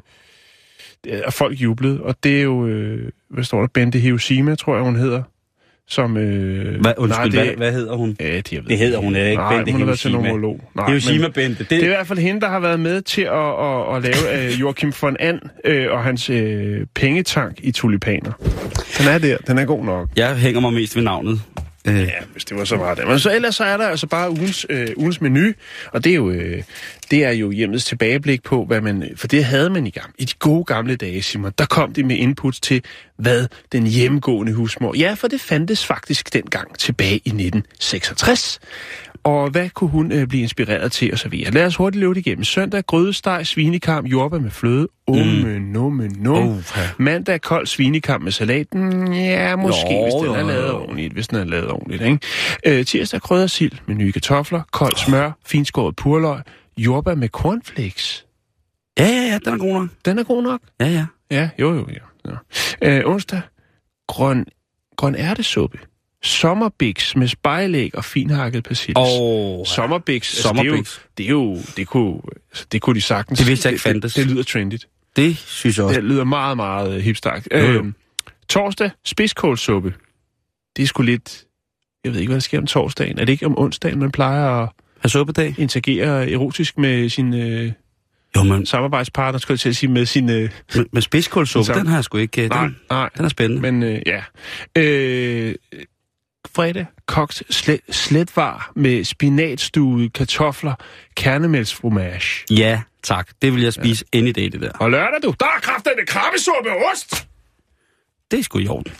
er 1.08 1.30
folk 1.30 1.61
jublet. 1.61 2.00
Og 2.00 2.14
det 2.23 2.38
er 2.38 2.42
jo, 2.42 2.66
øh, 2.66 3.11
hvad 3.30 3.44
står 3.44 3.61
der, 3.61 3.68
Bente 3.75 3.99
Hiroshima, 3.99 4.54
tror 4.54 4.75
jeg, 4.75 4.85
hun 4.85 4.97
hedder. 4.97 5.23
Som, 5.90 6.16
øh, 6.16 6.80
Hvad, 6.80 6.92
undskyld, 6.97 7.33
nej, 7.33 7.45
hvad, 7.45 7.54
hvad 7.57 7.73
hedder 7.73 7.97
hun? 7.97 8.16
Ja, 8.21 8.37
det, 8.37 8.52
jeg 8.52 8.61
ved 8.62 8.68
Det 8.68 8.78
hedder 8.78 8.99
hun 8.99 9.16
ikke, 9.16 9.35
Nej, 9.35 9.57
Bente 9.57 9.73
hun 9.73 9.80
har 9.80 9.87
været 9.87 9.99
til 9.99 10.12
nomolog. 10.12 10.61
Nej, 10.76 10.87
Hiroshima 10.88 11.28
Bente. 11.28 11.59
Det, 11.59 11.71
det 11.71 11.78
er 11.78 11.85
i 11.85 11.87
hvert 11.88 12.07
fald 12.07 12.18
hende, 12.18 12.40
der 12.40 12.49
har 12.49 12.61
været 12.61 12.80
med 12.80 13.02
til 13.02 13.23
at, 13.23 13.30
at, 13.33 13.97
at 13.97 14.02
lave 14.02 14.45
øh, 14.47 14.61
Joachim 14.61 14.92
von 15.02 15.16
And 15.21 15.40
øh, 15.64 15.87
og 15.92 16.02
hans 16.04 16.30
øh, 16.30 16.87
pengetank 16.95 17.54
i 17.62 17.73
tulipaner. 17.73 18.33
Den 18.99 19.09
er 19.09 19.18
der. 19.18 19.37
Den 19.47 19.59
er 19.59 19.64
god 19.64 19.85
nok. 19.85 20.09
jeg 20.16 20.37
hænger 20.37 20.61
mig 20.61 20.73
mest 20.73 20.97
ved 20.97 21.02
navnet. 21.02 21.40
Øh, 21.88 22.00
Ja, 22.00 22.25
hvis 22.33 22.45
det 22.45 22.57
var 22.57 22.64
så 22.64 22.76
meget. 22.76 23.07
Men 23.07 23.18
så 23.18 23.35
ellers 23.35 23.57
så 23.57 23.64
er 23.64 23.76
der 23.76 23.88
altså 23.88 24.07
bare 24.07 24.30
ugens, 24.30 24.66
øh, 24.71 24.88
ugens 24.97 25.21
menu, 25.21 25.52
og 25.92 26.04
det 26.04 26.11
er 26.11 26.14
jo 26.14 26.30
øh, 26.30 26.62
det 27.11 27.25
er 27.25 27.30
jo 27.30 27.50
hjemmets 27.50 27.85
tilbageblik 27.85 28.42
på, 28.42 28.64
hvad 28.64 28.80
man, 28.80 29.11
for 29.16 29.26
det 29.26 29.45
havde 29.45 29.71
man 29.71 29.87
i 29.87 29.90
gang. 29.90 30.14
I 30.18 30.25
de 30.25 30.35
gode 30.38 30.64
gamle 30.64 30.97
dage, 30.97 31.23
Simon, 31.23 31.52
der 31.59 31.66
kom 31.66 31.92
de 31.92 32.02
med 32.02 32.16
inputs 32.16 32.61
til, 32.61 32.85
hvad 33.16 33.47
den 33.73 33.87
hjemmegående 33.87 34.52
husmor... 34.52 34.95
Ja, 34.97 35.14
for 35.14 35.28
det 35.28 35.40
fandtes 35.40 35.87
faktisk 35.87 36.33
dengang 36.33 36.78
tilbage 36.78 37.14
i 37.14 37.28
1966. 37.28 38.61
Og 39.29 39.51
hvad 39.51 39.71
kunne 39.71 39.91
hun 39.91 40.12
øh, 40.12 40.27
blive 40.27 40.43
inspireret 40.43 40.93
til, 40.93 41.19
så 41.19 41.29
videre. 41.29 41.51
Lad 41.51 41.67
os 41.67 41.77
hurtigt 41.77 42.01
løbe 42.01 42.14
det 42.14 42.27
igennem. 42.27 42.45
Søndag, 42.45 42.85
grødesteg, 42.87 43.47
svinekarm, 43.47 44.07
jordbær 44.07 44.38
med 44.38 44.51
fløde. 44.51 44.88
Umme, 45.07 45.59
numme, 45.59 46.09
num. 46.09 46.49
Uha. 46.49 46.83
Mandag, 46.99 47.41
kold 47.41 47.67
svinekarm 47.67 48.23
med 48.23 48.33
salat. 48.33 48.75
Mm, 48.75 49.12
ja, 49.12 49.57
måske, 49.57 49.95
Jo, 49.95 50.03
hvis 50.03 50.14
den 50.14 50.35
er 50.35 50.43
lavet 50.47 50.69
jo. 50.69 50.77
ordentligt. 50.83 51.12
Hvis 51.12 51.29
den 51.29 51.38
er 51.38 51.45
lavet 51.45 51.71
ordentligt, 51.71 52.03
ikke? 52.03 52.19
Øh, 52.67 52.85
tirsdag, 52.87 53.23
krydder 53.23 53.47
sild 53.47 53.73
med 53.87 53.95
nye 53.95 54.12
kartofler, 54.12 54.62
kold 54.73 54.97
smør, 54.97 55.31
finskåret 55.47 55.97
purløg, 55.97 56.38
jordbær 56.79 57.14
med 57.14 57.29
cornflakes. 57.29 58.27
ja, 58.99 59.07
ja, 59.07 59.12
ja, 59.12 59.38
den 59.45 59.55
er 59.55 59.59
god 59.59 59.73
nok. 59.81 59.88
Den 60.05 60.19
er 60.19 60.23
god 60.25 60.43
nok. 60.43 60.61
Ja, 60.81 60.87
ja. 60.87 61.07
Ja, 61.31 61.49
jo, 61.59 61.75
jo, 61.75 61.87
ja. 61.88 62.31
ja. 62.83 62.99
Øh, 62.99 63.03
onsdag, 63.07 63.41
grøn, 64.09 64.45
grøn 64.97 65.14
ærtesuppe. 65.14 65.79
Sommerbiks 66.22 67.16
med 67.16 67.28
spejlæg 67.28 67.94
og 67.94 68.04
finhakket 68.04 68.64
persille. 68.64 68.96
Og 68.96 69.66
Sommerbiks, 69.66 70.28
altså, 70.31 70.42
Sommerbiks. 70.42 71.00
det, 71.18 71.26
er 71.26 71.31
jo, 71.31 71.54
det 71.54 71.57
er 71.57 71.61
jo, 71.61 71.62
det 71.76 71.87
kunne, 71.87 72.20
altså, 72.50 72.66
det 72.72 72.83
kunne 72.83 72.94
de 72.96 73.00
sagtens. 73.00 73.38
Det 73.38 73.48
vidste 73.48 73.66
jeg 73.66 73.72
ikke 73.72 73.83
fandtes. 73.83 74.14
Det, 74.14 74.24
det 74.24 74.33
lyder 74.33 74.42
trendigt. 74.42 74.88
det 75.16 75.37
synes 75.37 75.76
jeg 75.76 75.85
også. 75.85 76.00
Det 76.00 76.04
lyder 76.09 76.24
meget, 76.24 76.57
meget 76.57 76.94
øh, 76.94 77.00
hipstagt. 77.00 77.48
Jo, 77.52 77.59
jo. 77.59 77.64
Øhm, 77.64 77.94
torsdag, 78.48 78.90
spidskålsuppe. 79.04 79.94
Det 80.76 80.83
er 80.83 80.87
sgu 80.87 81.02
lidt... 81.02 81.44
Jeg 82.04 82.12
ved 82.12 82.20
ikke, 82.20 82.31
hvad 82.31 82.37
der 82.37 82.40
sker 82.40 82.59
om 82.59 82.66
torsdagen. 82.66 83.18
Er 83.18 83.24
det 83.24 83.33
ikke 83.33 83.46
om 83.46 83.59
onsdagen, 83.59 83.98
man 83.98 84.11
plejer 84.11 84.62
at 84.62 84.68
Har 85.00 85.09
suppedag? 85.09 85.54
interagere 85.59 86.31
erotisk 86.31 86.78
med 86.78 87.09
sin 87.09 87.35
øh, 87.35 87.72
Jo, 88.37 88.42
men 88.42 88.66
samarbejdspartner, 88.66 89.38
skulle 89.38 89.54
jeg 89.54 89.61
til 89.61 89.68
at 89.68 89.76
sige, 89.76 89.90
med 89.90 90.07
sin... 90.07 90.31
Øh, 90.31 90.50
med, 90.74 90.85
med 90.92 91.02
spidskålsuppe, 91.02 91.74
den 91.74 91.87
har 91.87 91.96
jeg 91.96 92.04
sgu 92.04 92.18
ikke... 92.18 92.42
øh, 92.42 92.48
nej, 92.50 92.62
Den, 92.64 92.76
nej. 92.90 93.09
den 93.16 93.24
er 93.24 93.28
spændende. 93.28 93.62
Men 93.72 93.83
øh, 93.83 94.02
ja. 94.07 94.22
Øh, 94.76 95.54
fredag, 96.54 96.87
kogt 97.06 97.42
slet, 97.50 97.80
sletvar 97.90 98.72
med 98.76 99.04
spinatstuede 99.04 100.08
kartofler, 100.11 100.74
kernemælksfromage. 101.16 102.44
Ja, 102.50 102.80
tak. 103.02 103.28
Det 103.42 103.54
vil 103.54 103.62
jeg 103.62 103.72
spise 103.72 104.04
ja. 104.14 104.18
any 104.18 104.30
day, 104.37 104.48
det 104.48 104.61
der. 104.61 104.70
Og 104.72 104.90
lørdag, 104.90 105.18
du, 105.22 105.34
der 105.40 105.46
er 105.46 105.61
kraftedeme 105.62 106.06
krabbesuppe 106.06 106.70
og 106.70 106.76
ost! 106.92 107.26
Det 108.30 108.38
er 108.38 108.42
sgu 108.42 108.58
i 108.58 108.68
orden. 108.68 108.92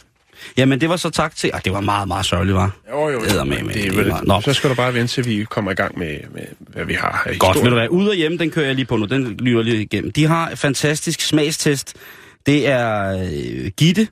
Jamen, 0.56 0.80
det 0.80 0.88
var 0.88 0.96
så 0.96 1.11
tak 1.11 1.37
til... 1.37 1.50
Ah, 1.54 1.61
det 1.64 1.72
var 1.72 1.80
meget, 1.80 2.08
meget 2.08 2.26
sørgeligt, 2.26 2.54
var. 2.56 2.70
Jo, 2.90 3.08
jo, 3.08 3.18
Eddermame, 3.22 3.72
det 3.72 3.80
er 3.80 3.88
det 3.88 3.96
vel, 3.96 4.06
var- 4.06 4.22
Nå. 4.26 4.40
Så 4.40 4.52
skal 4.54 4.70
du 4.70 4.74
bare 4.74 4.94
vente 4.94 5.12
til, 5.14 5.26
vi 5.26 5.44
kommer 5.50 5.70
i 5.70 5.74
gang 5.74 5.98
med, 5.98 6.18
med 6.34 6.42
hvad 6.58 6.84
vi 6.84 6.94
har 6.94 7.22
her 7.24 7.32
i 7.32 7.38
Godt, 7.38 7.56
historien. 7.56 7.70
du 7.72 7.78
hvad, 7.78 7.88
ude 7.88 8.11
og 8.11 8.14
hjemme, 8.16 8.38
den 8.38 8.50
kører 8.50 8.66
jeg 8.66 8.74
lige 8.74 8.84
på 8.87 8.96
nu, 8.96 9.04
den 9.04 9.37
lyver 9.37 9.62
lige 9.62 9.82
igennem. 9.82 10.12
De 10.12 10.26
har 10.26 10.54
fantastisk 10.54 11.20
smagstest. 11.20 11.94
Det 12.46 12.68
er 12.68 13.18
øh, 13.18 13.70
Gitte, 13.76 14.08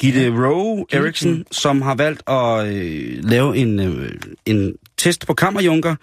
Gitte. 0.00 0.28
Rowe 0.30 0.84
Eriksen, 0.92 1.44
som 1.52 1.82
har 1.82 1.94
valgt 1.94 2.22
at 2.30 2.66
øh, 2.66 3.24
lave 3.24 3.56
en, 3.56 3.80
øh, 3.80 4.10
en 4.46 4.74
test 4.96 5.26
på 5.26 5.34
kammerjunker. 5.34 5.94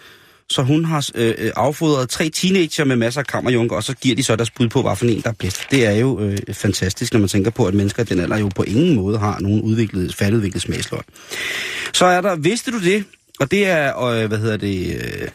Så 0.49 0.62
hun 0.62 0.86
har 0.86 1.10
øh, 1.15 1.34
øh, 1.38 1.51
affodret 1.56 2.10
tre 2.10 2.29
teenager 2.29 2.84
med 2.84 2.95
masser 2.95 3.21
af 3.21 3.27
kammerjunker, 3.27 3.75
og 3.75 3.84
så 3.84 3.95
giver 3.95 4.15
de 4.15 4.23
så 4.23 4.36
deres 4.36 4.51
bud 4.51 4.67
på, 4.67 4.82
hvad 4.82 4.95
for 4.95 5.06
en, 5.06 5.21
der 5.21 5.29
er 5.29 5.34
bedst. 5.34 5.71
Det 5.71 5.86
er 5.86 5.91
jo 5.91 6.19
øh, 6.19 6.38
fantastisk, 6.53 7.13
når 7.13 7.19
man 7.19 7.29
tænker 7.29 7.51
på, 7.51 7.65
at 7.65 7.73
mennesker 7.73 8.03
i 8.03 8.06
den 8.06 8.19
alder 8.19 8.38
jo 8.38 8.49
på 8.56 8.63
ingen 8.63 8.95
måde 8.95 9.17
har 9.17 9.39
nogen 9.39 9.62
udviklet, 9.62 10.15
færdigudviklet 10.15 10.62
smagsløg. 10.62 11.01
Så 11.93 12.06
er 12.06 12.21
der, 12.21 12.36
vidste 12.36 12.71
du 12.71 12.79
det? 12.79 13.06
Og 13.39 13.51
det 13.51 13.67
er, 13.67 14.03
øh, 14.03 14.27
hvad 14.27 14.38
hedder 14.38 14.58
det... 14.58 14.95
Øh, 14.95 15.27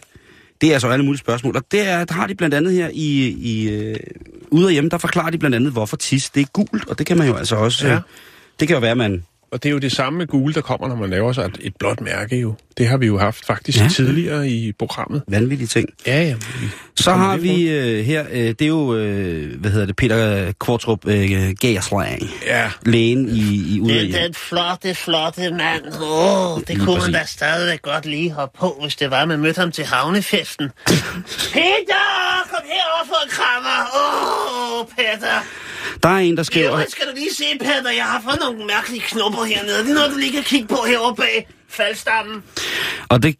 det 0.60 0.68
er 0.68 0.72
altså 0.72 0.88
alle 0.88 1.04
mulige 1.04 1.18
spørgsmål, 1.18 1.56
og 1.56 1.62
det 1.72 1.88
er, 1.88 2.04
der 2.04 2.14
har 2.14 2.26
de 2.26 2.34
blandt 2.34 2.54
andet 2.54 2.72
her 2.72 2.90
i, 2.92 3.28
i 3.28 3.68
øh, 3.68 3.96
ude 4.50 4.66
og 4.66 4.72
hjemme, 4.72 4.90
der 4.90 4.98
forklarer 4.98 5.30
de 5.30 5.38
blandt 5.38 5.56
andet, 5.56 5.72
hvorfor 5.72 5.96
tis 5.96 6.30
det 6.30 6.40
er 6.40 6.46
gult, 6.52 6.88
og 6.88 6.98
det 6.98 7.06
kan 7.06 7.18
man 7.18 7.26
jo 7.26 7.36
altså 7.36 7.56
også... 7.56 7.86
Ja. 7.86 7.94
Øh, 7.94 8.00
det 8.60 8.68
kan 8.68 8.74
jo 8.74 8.80
være, 8.80 8.94
man... 8.96 9.24
Og 9.52 9.62
det 9.62 9.68
er 9.68 9.72
jo 9.72 9.78
det 9.78 9.92
samme 9.92 10.18
med 10.18 10.26
gule, 10.26 10.54
der 10.54 10.60
kommer, 10.60 10.88
når 10.88 10.94
man 10.96 11.10
laver 11.10 11.32
sig 11.32 11.44
et, 11.44 11.58
et 11.60 11.72
blåt 11.78 12.00
mærke 12.00 12.40
jo. 12.40 12.54
Det 12.78 12.88
har 12.88 12.96
vi 12.96 13.06
jo 13.06 13.18
haft 13.18 13.44
faktisk 13.46 13.78
Ja. 13.78 13.88
tidligere 13.88 14.48
i 14.48 14.72
programmet. 14.72 15.22
Vanvittige 15.28 15.66
ting. 15.68 15.88
Ja, 16.06 16.22
ja. 16.22 16.34
Så 16.96 17.12
har 17.12 17.36
vi 17.36 17.68
øh, 17.70 18.04
her, 18.04 18.24
øh, 18.30 18.38
det 18.48 18.62
er 18.62 18.66
jo, 18.66 18.94
øh, 18.96 19.60
hvad 19.60 19.70
hedder 19.70 19.86
det, 19.86 19.96
Peter 19.96 20.52
Kvartrup 20.60 21.06
øh, 21.06 21.30
Gerslang, 21.60 22.22
Ja, 22.46 22.70
lægen 22.86 23.28
i, 23.28 23.74
i 23.74 23.80
ude 23.80 23.92
og 23.92 24.00
Det 24.00 24.14
er 24.20 24.22
den 24.24 24.34
flotte, 24.34 24.94
flotte 24.94 25.50
mand. 25.50 25.84
Åh, 26.02 26.52
oh, 26.54 26.60
det 26.60 26.68
Lige 26.68 26.78
kunne 26.84 27.00
man 27.00 27.12
da 27.12 27.18
præcis. 27.18 27.34
stadigvæk 27.34 27.82
godt 27.82 28.06
lige 28.06 28.30
hoppe 28.32 28.58
på, 28.58 28.78
hvis 28.82 28.96
det 28.96 29.10
var, 29.10 29.24
man 29.24 29.38
mødte 29.40 29.60
ham 29.60 29.72
til 29.72 29.84
havnefesten. 29.84 30.68
Peter, 31.54 32.04
kom 32.50 32.62
herover 32.72 33.04
for 33.06 33.24
en 33.24 33.30
krammer. 33.30 33.78
Åh, 34.00 34.80
oh, 34.80 34.86
Peter. 34.96 35.38
Der 36.02 36.08
er 36.08 36.18
en, 36.18 36.36
der 36.36 36.42
skriver... 36.42 36.80
Jo, 36.80 36.86
skal 36.88 37.06
du 37.06 37.14
lige 37.14 37.34
se, 37.34 37.44
Peter, 37.60 37.90
jeg 37.90 38.04
har 38.04 38.20
fået 38.20 38.38
nogle 38.40 38.66
mærkelige 38.66 39.00
knopper 39.00 39.44
hernede. 39.44 39.78
Det 39.78 39.90
er 39.90 39.94
noget, 39.94 40.12
du 40.12 40.18
lige 40.18 40.32
kan 40.32 40.42
kigge 40.42 40.68
på 40.68 40.76
herovre 40.86 41.16
bag 41.16 41.48
faldstammen. 41.68 42.42
Og 43.08 43.22
det... 43.22 43.36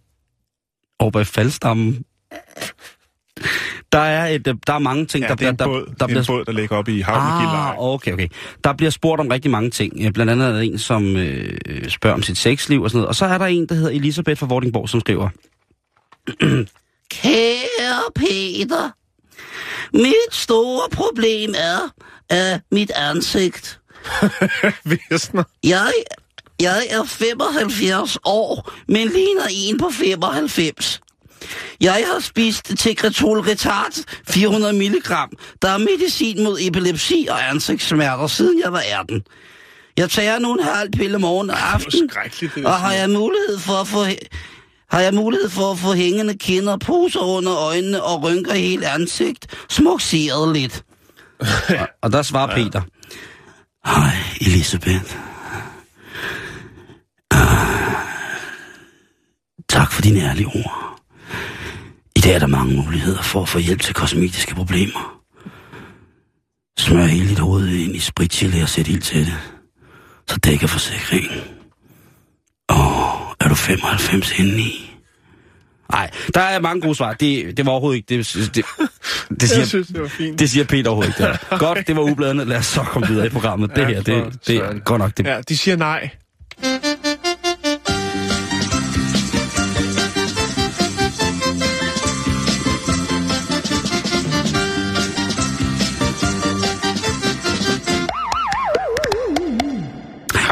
Over 0.99 1.11
bag 1.11 1.27
faldstammen. 1.27 2.05
Der 3.93 3.99
er, 3.99 4.27
et, 4.27 4.47
øh, 4.47 4.55
der 4.67 4.73
er 4.73 4.79
mange 4.79 5.07
ting, 5.07 5.23
ja 5.23 5.29
der 5.29 5.35
det 5.35 5.47
er 5.47 5.51
en 5.51 5.57
der, 5.57 5.65
båd, 5.65 5.95
der, 6.01 6.07
det 6.07 6.17
er 6.17 6.21
en 6.21 6.27
båd 6.27 6.45
der 6.45 6.53
ligger 6.53 6.77
oppe 6.77 6.97
i 6.97 7.01
havnen 7.01 7.49
Ah, 7.49 7.79
okay, 7.79 8.13
okay. 8.13 8.29
Der 8.65 8.73
bliver 8.73 8.91
spurgt 8.91 9.21
om 9.21 9.29
rigtig 9.29 9.51
mange 9.51 9.71
ting. 9.71 10.15
Blandt 10.15 10.33
andet 10.33 10.49
er 10.49 10.53
der 10.53 10.61
en, 10.61 10.79
som 10.79 11.17
øh, 11.17 11.59
spørger 11.89 12.15
om 12.15 12.23
sit 12.23 12.39
sexliv 12.39 12.83
og 12.83 12.91
sådan 12.91 12.99
noget. 12.99 13.09
Og 13.09 13.15
så 13.15 13.27
er 13.27 13.39
der 13.39 13.47
en, 13.47 13.67
der 13.67 13.75
hedder 13.75 13.91
Elisabeth 13.91 14.39
fra 14.39 14.47
Vordingborg, 14.47 14.89
som 14.89 15.01
skriver... 15.01 15.29
Kære 17.11 18.03
Peter, 18.15 18.91
mit 19.93 20.35
store 20.35 20.89
problem 20.93 21.55
er 21.57 21.95
af 22.31 22.61
mit 22.71 22.91
ansigt. 22.91 23.81
Væsner. 25.11 25.43
Jeg, 25.65 25.93
jeg 26.61 26.87
er 26.91 27.05
75 27.05 28.19
år, 28.25 28.73
men 28.89 29.09
ligner 29.09 29.47
en 29.51 29.79
på 29.79 29.91
95. 29.91 31.01
Jeg 31.81 32.05
har 32.13 32.21
spist 32.21 32.73
Tegretol 32.79 33.41
Retard 33.41 33.93
400 34.29 34.73
mg, 34.73 35.09
der 35.63 35.69
er 35.69 35.79
medicin 35.79 36.45
mod 36.45 36.59
epilepsi 36.61 37.27
og 37.31 37.49
ansigtssmerter, 37.49 38.27
siden 38.27 38.61
jeg 38.61 38.73
var 38.73 38.83
18. 39.01 39.23
Jeg 39.97 40.11
tager 40.11 40.39
nu 40.39 40.53
en 40.55 40.63
halv 40.63 40.91
pille 40.91 41.19
morgen 41.19 41.51
og 41.51 41.75
aften, 41.75 42.11
og 42.65 42.75
har 42.75 42.93
jeg 42.93 43.11
mulighed 43.11 43.59
for 43.59 43.73
at 43.73 43.87
få 43.87 44.05
har 44.91 45.01
jeg 45.01 45.15
mulighed 45.15 45.49
for 45.49 45.71
at 45.71 45.79
få 45.79 45.95
hængende 45.95 46.39
kinder, 46.39 46.77
poser 46.77 47.21
under 47.21 47.57
øjnene 47.57 48.03
og 48.03 48.23
rynker 48.23 48.55
helt 48.55 48.85
ansigt, 48.85 49.47
smukseret 49.71 50.53
lidt. 50.53 50.85
Og, 51.41 51.89
og 52.03 52.13
der 52.13 52.23
svarer 52.23 52.51
ja. 52.51 52.65
Peter. 52.65 52.83
Hej, 53.85 54.15
Elisabeth. 54.41 55.17
Ah, 57.31 57.95
tak 59.69 59.93
for 59.93 60.03
dine 60.03 60.21
ærlige 60.21 60.47
ord. 60.47 61.01
I 62.17 62.21
dag 62.21 62.35
er 62.35 62.39
der 62.39 62.47
mange 62.47 62.77
muligheder 62.77 63.23
for 63.23 63.43
at 63.43 63.49
få 63.49 63.59
hjælp 63.59 63.81
til 63.81 63.95
kosmetiske 63.95 64.55
problemer. 64.55 65.21
Smør 66.79 67.05
hele 67.05 67.29
dit 67.29 67.39
hoved 67.39 67.69
ind 67.69 67.97
i 67.97 67.99
spritgelé 67.99 68.63
og 68.63 68.69
sæt 68.69 68.89
ild 68.89 69.03
til 69.03 69.27
det. 69.27 69.39
Så 70.29 70.37
dækker 70.37 70.67
forsikringen. 70.67 71.41
Åh, 72.71 73.33
er 73.41 73.49
du 73.49 73.55
95 73.55 74.39
indeni? 74.39 74.88
Nej, 75.93 76.11
der 76.35 76.41
er 76.41 76.61
mange 76.61 76.81
gode 76.81 76.95
svar. 76.95 77.13
Det, 77.13 77.57
det 77.57 77.67
var 77.67 77.73
overhovedet 77.73 77.97
ikke... 77.97 78.09
Det, 78.09 78.55
det, 78.55 78.65
det, 79.41 79.49
siger, 79.49 79.59
Jeg 79.59 79.69
synes, 79.69 79.89
det 79.89 80.01
var 80.01 80.09
fint. 80.09 80.39
det 80.39 80.51
siger 80.51 80.65
Peter 80.65 80.91
overhovedet 80.91 81.15
ikke. 81.21 81.31
Det 81.51 81.59
Godt, 81.67 81.87
det 81.87 81.97
var 81.97 82.03
ubladene. 82.03 82.45
Lad 82.45 82.57
os 82.57 82.67
så 82.67 82.83
komme 82.83 83.09
videre 83.09 83.27
i 83.27 83.31
programmet. 83.31 83.77
Det 83.77 83.87
her, 83.87 84.03
det, 84.03 84.39
det 84.47 84.57
er 84.57 84.79
godt 84.79 84.99
nok 84.99 85.17
det. 85.17 85.27
Ja, 85.27 85.41
de 85.49 85.59
siger 85.59 85.77
nej. 85.77 86.11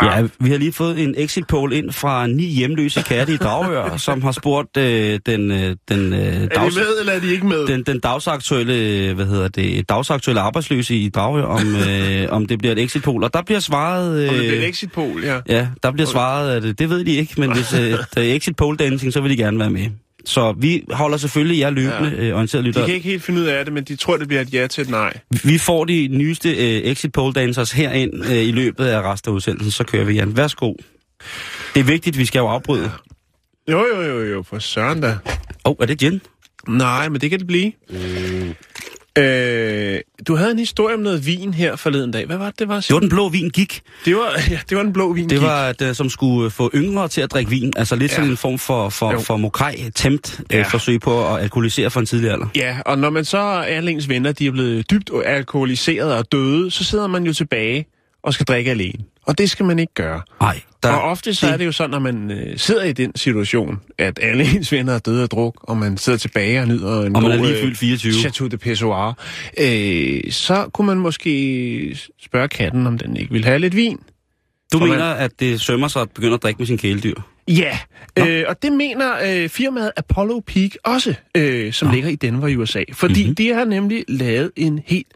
Ja, 0.07 0.27
vi 0.41 0.51
har 0.51 0.59
lige 0.59 0.73
fået 0.73 1.03
en 1.03 1.15
exit 1.19 1.47
poll 1.47 1.73
ind 1.73 1.93
fra 1.93 2.27
ni 2.27 2.45
hjemløse 2.45 3.03
katte 3.03 3.33
i 3.33 3.37
Dragør, 3.37 3.97
som 4.07 4.23
har 4.23 4.33
spurgt 4.33 4.77
øh, 4.77 5.21
den, 5.27 5.51
øh, 5.51 5.77
den, 5.89 6.13
øh, 6.13 6.19
Er 6.19 6.47
dags, 6.47 6.75
de 6.75 6.81
med, 6.81 7.01
eller 7.01 7.13
er 7.13 7.21
de 7.21 7.33
ikke 7.33 7.47
med? 7.47 7.67
den, 7.67 7.83
den 7.83 8.01
dagsaktuelle, 8.01 8.75
øh, 8.75 9.15
hvad 9.15 9.27
hedder 9.27 9.49
det, 9.49 9.89
dagsaktuelle 9.89 10.41
arbejdsløse 10.41 10.97
i 10.97 11.09
Dragør, 11.09 11.45
om, 11.45 11.77
øh, 11.89 12.27
om 12.31 12.47
det 12.47 12.59
bliver 12.59 12.73
et 12.73 12.79
exit 12.83 13.03
poll. 13.03 13.25
Og 13.25 13.35
der 13.35 13.43
bliver 13.43 13.61
svaret... 13.61 14.23
Øh, 14.23 14.29
Om 14.29 14.35
det 14.35 14.49
bliver 14.49 14.63
et 14.63 14.69
exit 14.69 14.93
poll, 14.93 15.25
ja. 15.25 15.41
Ja, 15.49 15.69
der 15.83 15.93
bliver 15.93 16.07
svaret, 16.07 16.51
at 16.51 16.65
øh, 16.65 16.75
det 16.79 16.91
ved 16.91 17.05
de 17.05 17.13
ikke, 17.13 17.41
men 17.41 17.53
hvis 17.53 17.75
øh, 17.75 17.81
der 18.15 18.21
er 18.21 18.35
exit 18.35 18.57
poll 18.57 18.77
dancing, 18.77 19.13
så 19.13 19.21
vil 19.21 19.31
de 19.31 19.37
gerne 19.37 19.59
være 19.59 19.71
med. 19.71 19.87
Så 20.27 20.55
vi 20.59 20.85
holder 20.91 21.17
selvfølgelig 21.17 21.59
jer 21.59 21.71
løbende 21.71 22.13
ja. 22.17 22.23
øh, 22.23 22.35
orienteret 22.35 22.63
De 22.65 22.69
lytter. 22.69 22.87
kan 22.87 22.95
ikke 22.95 23.09
helt 23.09 23.23
finde 23.23 23.41
ud 23.41 23.47
af 23.47 23.65
det, 23.65 23.75
men 23.75 23.85
de 23.85 23.97
tror, 23.97 24.17
det 24.17 24.29
bliver 24.29 24.41
et 24.41 24.55
ja 24.55 24.67
til 24.67 24.83
et 24.83 24.91
nej. 24.91 25.13
Vi 25.45 25.59
får 25.59 25.85
de 25.85 26.09
nyeste 26.11 26.51
øh, 26.51 26.83
exit 26.91 27.13
poll 27.13 27.35
dancers 27.35 27.73
herind 27.73 28.25
øh, 28.25 28.37
i 28.37 28.53
løbet 28.53 28.85
af 28.87 29.03
resten 29.03 29.31
af 29.31 29.35
udsendelsen, 29.35 29.71
så 29.71 29.85
kører 29.85 30.05
vi, 30.05 30.15
Jan. 30.15 30.37
Værsgo. 30.37 30.73
Det 31.75 31.81
er 31.81 31.85
vigtigt, 31.85 32.19
vi 32.19 32.25
skal 32.25 32.39
jo 32.39 32.47
afbryde. 32.49 32.91
Jo, 33.71 33.85
jo, 33.95 34.03
jo, 34.03 34.23
jo, 34.25 34.43
for 34.43 34.59
søren 34.59 35.01
da. 35.01 35.09
Åh, 35.09 35.15
oh, 35.65 35.77
er 35.81 35.87
det 35.87 35.99
gin? 35.99 36.21
Nej, 36.69 37.09
men 37.09 37.21
det 37.21 37.31
kan 37.31 37.39
det 37.39 37.47
blive. 37.47 37.73
Mm. 37.91 38.55
Øh, 39.19 40.01
du 40.29 40.35
havde 40.37 40.51
en 40.51 40.59
historie 40.59 40.95
om 40.95 41.01
noget 41.01 41.27
vin 41.27 41.55
her 41.55 41.77
forleden 41.77 42.11
dag. 42.11 42.27
Hvad 42.27 42.37
var 42.37 42.47
det, 42.47 42.59
det 42.59 42.69
var? 42.69 42.81
Det 42.81 42.93
var 42.95 43.01
den 43.01 43.09
blå 43.09 43.29
vin 43.29 43.51
gik. 43.51 43.81
Det 44.05 44.17
var, 44.17 44.41
ja, 44.51 44.59
det 44.71 44.77
var 44.77 44.83
den 44.83 44.93
blå 44.93 45.13
vin. 45.13 45.25
Det 45.29 45.39
gik. 45.39 45.43
var, 45.47 45.73
det, 45.73 45.97
som 45.97 46.11
skulle 46.11 46.51
få 46.51 46.71
yngre 46.75 47.09
til 47.09 47.21
at 47.21 47.31
drikke 47.33 47.51
vin. 47.51 47.73
Altså 47.77 47.97
lidt 47.97 48.11
Ja. 48.13 48.17
sådan 48.17 48.31
en 48.31 48.37
form 48.37 48.59
for, 48.59 48.89
for, 48.89 49.13
Jo. 49.13 49.19
for 49.21 49.37
mokrej, 49.37 49.77
temt 49.95 50.41
Ja. 50.53 50.59
øh, 50.59 50.71
forsøg 50.71 51.01
på 51.01 51.35
at 51.35 51.43
alkoholisere 51.43 51.91
for 51.91 52.01
en 52.01 52.07
tidlig 52.07 52.31
alder. 52.31 52.47
Ja, 52.57 52.77
og 52.87 52.99
når 52.99 53.11
man 53.11 53.25
så 53.25 53.39
alle 53.39 53.91
ens 53.91 54.09
venner, 54.09 54.33
de 54.33 54.47
er 54.47 54.51
blevet 54.51 54.91
dybt 54.91 55.11
alkoholiseret 55.25 56.13
og 56.15 56.33
døde, 56.33 56.71
så 56.71 56.85
sidder 56.85 57.07
man 57.07 57.25
jo 57.25 57.33
tilbage 57.33 57.87
og 58.23 58.35
skal 58.35 58.47
drikke 58.47 58.71
alene. 58.71 59.05
Og 59.27 59.39
det 59.39 59.51
skal 59.51 59.67
man 59.67 59.79
ikke 59.79 59.95
gøre. 59.95 60.21
Nej, 60.41 60.61
der, 60.83 60.89
og 60.93 61.03
ofte 61.03 61.35
så 61.35 61.47
er 61.47 61.57
det 61.57 61.67
jo 61.67 61.73
sådan, 61.73 61.91
når 61.91 61.99
man 61.99 62.31
øh, 62.31 62.59
sidder 62.59 62.85
i 62.85 62.93
den 62.93 63.13
situation, 63.17 63.81
at 63.99 64.19
alle 64.23 64.45
ens 64.57 64.73
venner 64.73 64.93
er 64.95 64.99
døde 64.99 65.23
af 65.23 65.29
druk, 65.29 65.55
og 65.63 65.77
man 65.77 65.97
sidder 65.99 66.19
tilbage 66.19 66.61
og 66.61 66.69
nyder 66.69 67.03
en 67.03 67.17
Og 67.17 67.23
man 67.23 67.31
god, 67.31 67.31
er 67.31 67.37
lige 67.45 67.57
øh, 67.57 67.63
fyldt 67.63 67.79
24. 67.79 68.13
Chateau 68.13 68.49
de 68.49 68.59
Pessoir, 68.59 69.13
øh, 69.59 70.33
så 70.33 70.69
kunne 70.73 70.87
man 70.87 70.97
måske 70.97 71.99
spørge 72.23 72.49
katten, 72.49 72.87
om 72.87 72.99
den 72.99 73.17
ikke 73.17 73.33
vil 73.33 73.45
have 73.45 73.59
lidt 73.59 73.77
vin. 73.77 73.99
Du 74.73 74.79
man- 74.79 74.89
mener, 74.89 75.05
at 75.05 75.41
det 75.41 75.61
sømmer 75.61 75.89
sig 75.89 76.03
at 76.03 76.11
begynde 76.11 76.35
at 76.35 76.43
drikke 76.43 76.59
med 76.59 76.67
sin 76.67 76.79
kæledyr? 76.79 77.15
Ja, 77.49 77.79
øh, 78.19 78.45
og 78.49 78.63
det 78.63 78.73
mener 78.73 79.13
øh, 79.27 79.49
firmaet 79.49 79.91
Apollo 79.97 80.41
Peak 80.47 80.71
også, 80.85 81.15
øh, 81.37 81.73
som 81.73 81.89
Nå. 81.89 81.95
ligger 81.95 82.09
i 82.11 82.15
Denver 82.17 82.49
i 82.49 82.57
USA. 82.57 82.83
Fordi 82.93 83.13
Mhm. 83.15 83.21
mm-hmm. 83.23 83.35
de 83.35 83.49
har 83.53 83.65
nemlig 83.65 84.05
lavet 84.09 84.51
en 84.57 84.81
helt 84.87 85.07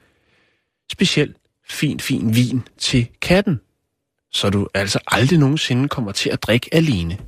speciel, 0.92 1.34
fin, 1.68 2.00
fin 2.00 2.34
vin 2.36 2.62
til 2.78 3.06
katten. 3.22 3.60
Så 4.32 4.50
du 4.50 4.68
altså 4.74 4.98
aldrig 5.06 5.38
nogensinde 5.38 5.88
kommer 5.88 6.12
til 6.12 6.30
at 6.30 6.42
drikke 6.42 6.74
alene. 6.74 7.18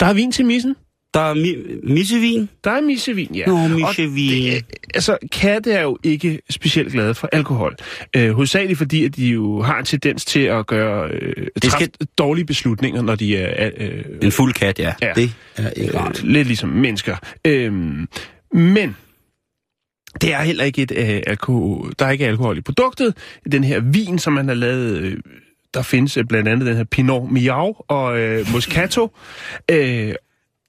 Der 0.00 0.06
er 0.06 0.12
vin 0.12 0.32
til 0.32 0.44
missen. 0.46 0.76
Der 1.14 1.20
er 1.20 1.34
mi- 1.34 1.92
missevin. 1.92 2.48
Der 2.64 2.70
er 2.70 2.80
missevin, 2.80 3.34
ja. 3.34 3.46
Nå, 3.46 3.68
missevin. 3.68 4.52
det- 4.52 4.64
Altså, 4.94 5.18
katte 5.32 5.72
er 5.72 5.82
jo 5.82 5.98
ikke 6.02 6.40
specielt 6.50 6.92
glade 6.92 7.14
for 7.14 7.28
alkohol. 7.32 7.76
Øh, 8.16 8.30
hovedsageligt 8.30 8.78
fordi, 8.78 9.04
at 9.04 9.16
de 9.16 9.26
jo 9.26 9.62
har 9.62 9.78
en 9.78 9.84
tendens 9.84 10.24
til 10.24 10.40
at 10.40 10.66
gøre 10.66 11.10
øh, 11.10 11.46
Det 11.62 11.72
skal- 11.72 11.90
dårlige 12.18 12.44
beslutninger, 12.44 13.02
når 13.02 13.14
de 13.14 13.36
er 13.36 13.70
øh, 13.76 14.04
En 14.22 14.32
fuld 14.32 14.54
kat, 14.54 14.78
ja. 14.78 14.94
Ja. 15.02 15.12
Det 15.16 15.30
er 15.56 15.70
ikke 15.70 15.98
rart. 15.98 16.24
Øh, 16.24 16.30
lidt 16.30 16.46
ligesom 16.46 16.68
mennesker. 16.68 17.16
Øhm, 17.44 18.08
men 18.52 18.96
det 20.20 20.32
er 20.32 20.42
heller 20.42 20.64
ikke 20.64 20.82
et 20.82 20.92
øh, 20.96 21.22
alkohol, 21.26 21.92
der 21.98 22.06
er 22.06 22.10
ikke 22.10 22.26
alkohol 22.26 22.58
i 22.58 22.60
produktet. 22.60 23.16
Den 23.52 23.64
her 23.64 23.80
vin, 23.80 24.18
som 24.18 24.32
man 24.32 24.48
har 24.48 24.54
lavet, 24.54 24.96
øh, 24.98 25.16
der 25.74 25.82
findes 25.82 26.16
øh, 26.16 26.24
blandt 26.24 26.48
andet 26.48 26.66
den 26.66 26.76
her 26.76 26.84
Pinot 26.84 27.30
Miau 27.30 27.76
og 27.88 28.18
øh, 28.18 28.46
Moscato. 28.52 29.16
Øh, 29.70 30.14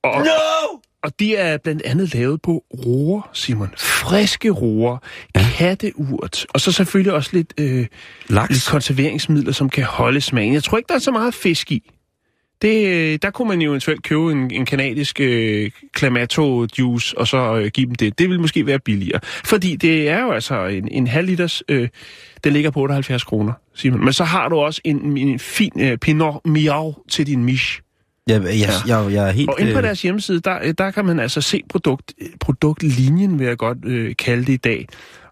og, 0.03 0.21
no! 0.21 0.79
og 1.03 1.19
de 1.19 1.35
er 1.35 1.57
blandt 1.57 1.81
andet 1.81 2.13
lavet 2.13 2.41
på 2.41 2.63
roer, 2.85 3.29
Simon. 3.33 3.69
Friske 3.77 4.49
roer, 4.49 4.97
katteurt, 5.35 6.45
og 6.49 6.61
så 6.61 6.71
selvfølgelig 6.71 7.13
også 7.13 7.29
lidt, 7.33 7.53
øh, 7.57 7.77
lidt 7.77 7.89
Laks. 8.29 8.69
konserveringsmidler, 8.69 9.51
som 9.51 9.69
kan 9.69 9.83
holde 9.83 10.21
smagen. 10.21 10.53
Jeg 10.53 10.63
tror 10.63 10.77
ikke, 10.77 10.87
der 10.87 10.95
er 10.95 10.99
så 10.99 11.11
meget 11.11 11.33
fisk 11.33 11.71
i. 11.71 11.91
Det, 12.61 12.87
øh, 12.87 13.19
der 13.21 13.31
kunne 13.31 13.47
man 13.47 13.61
jo 13.61 13.69
eventuelt 13.69 14.03
købe 14.03 14.31
en, 14.31 14.51
en 14.51 14.65
kanadisk 14.65 15.19
øh, 15.19 15.71
clamato 15.97 16.67
juice, 16.79 17.17
og 17.17 17.27
så 17.27 17.57
øh, 17.57 17.67
give 17.67 17.87
dem 17.87 17.95
det. 17.95 18.19
Det 18.19 18.29
vil 18.29 18.39
måske 18.39 18.65
være 18.65 18.79
billigere. 18.79 19.19
Fordi 19.23 19.75
det 19.75 20.09
er 20.09 20.21
jo 20.21 20.31
altså 20.31 20.65
en, 20.65 20.87
en 20.87 21.07
halv 21.07 21.27
liters, 21.27 21.63
øh, 21.69 21.89
den 22.43 22.53
ligger 22.53 22.71
på 22.71 22.79
78 22.79 23.23
kroner, 23.23 23.53
Simon. 23.75 24.03
Men 24.03 24.13
så 24.13 24.23
har 24.23 24.49
du 24.49 24.55
også 24.55 24.81
en, 24.83 25.17
en 25.17 25.39
fin 25.39 25.71
øh, 25.79 25.97
Pinot 25.97 26.41
Miau 26.45 26.95
til 27.09 27.27
din 27.27 27.43
miche. 27.43 27.81
Jeg, 28.27 28.43
jeg, 28.43 28.53
jeg, 28.59 28.69
jeg, 28.87 29.13
jeg 29.13 29.27
er 29.27 29.31
helt... 29.31 29.49
Og 29.49 29.55
inde 29.59 29.71
på 29.73 29.77
øh, 29.77 29.83
deres 29.83 30.01
hjemmeside, 30.01 30.39
der, 30.39 30.59
øh, 30.63 30.73
der 30.77 30.91
kan 30.91 31.05
man 31.05 31.19
altså 31.19 31.41
se 31.41 31.61
produkt, 31.69 32.13
produktlinjen, 32.39 33.39
vil 33.39 33.47
jeg 33.47 33.57
godt 33.57 33.77
øh, 33.85 34.15
kalde 34.15 34.45
det 34.45 34.53
i 34.53 34.57
dag. 34.57 34.87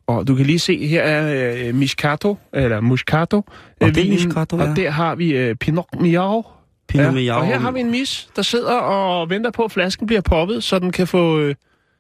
Og 0.07 0.27
du 0.27 0.35
kan 0.35 0.45
lige 0.45 0.59
se, 0.59 0.87
her 0.87 1.01
er 1.01 1.67
øh, 1.67 1.75
Moscato, 1.75 2.37
eller 2.53 2.81
Moscato. 2.81 3.37
Og 3.81 3.95
det 3.95 3.97
er 3.97 4.11
Moscato, 4.11 4.57
ja. 4.57 4.69
Og 4.69 4.75
der 4.75 4.89
har 4.91 5.15
vi 5.15 5.29
øh, 5.29 5.55
Pinot 5.55 5.87
Miau. 5.99 6.45
Pinot 6.88 7.13
Miau. 7.13 7.38
Og 7.39 7.45
her 7.45 7.60
har 7.60 7.71
vi 7.71 7.80
en 7.80 7.91
mis, 7.91 8.30
der 8.36 8.41
sidder 8.41 8.73
og 8.73 9.30
venter 9.30 9.52
på, 9.52 9.63
at 9.63 9.71
flasken 9.71 10.08
bliver 10.08 10.21
poppet, 10.21 10.63
så 10.63 10.80
den 10.80 10.91
kan 10.91 11.08
få 11.08 11.39
øh, 11.39 11.56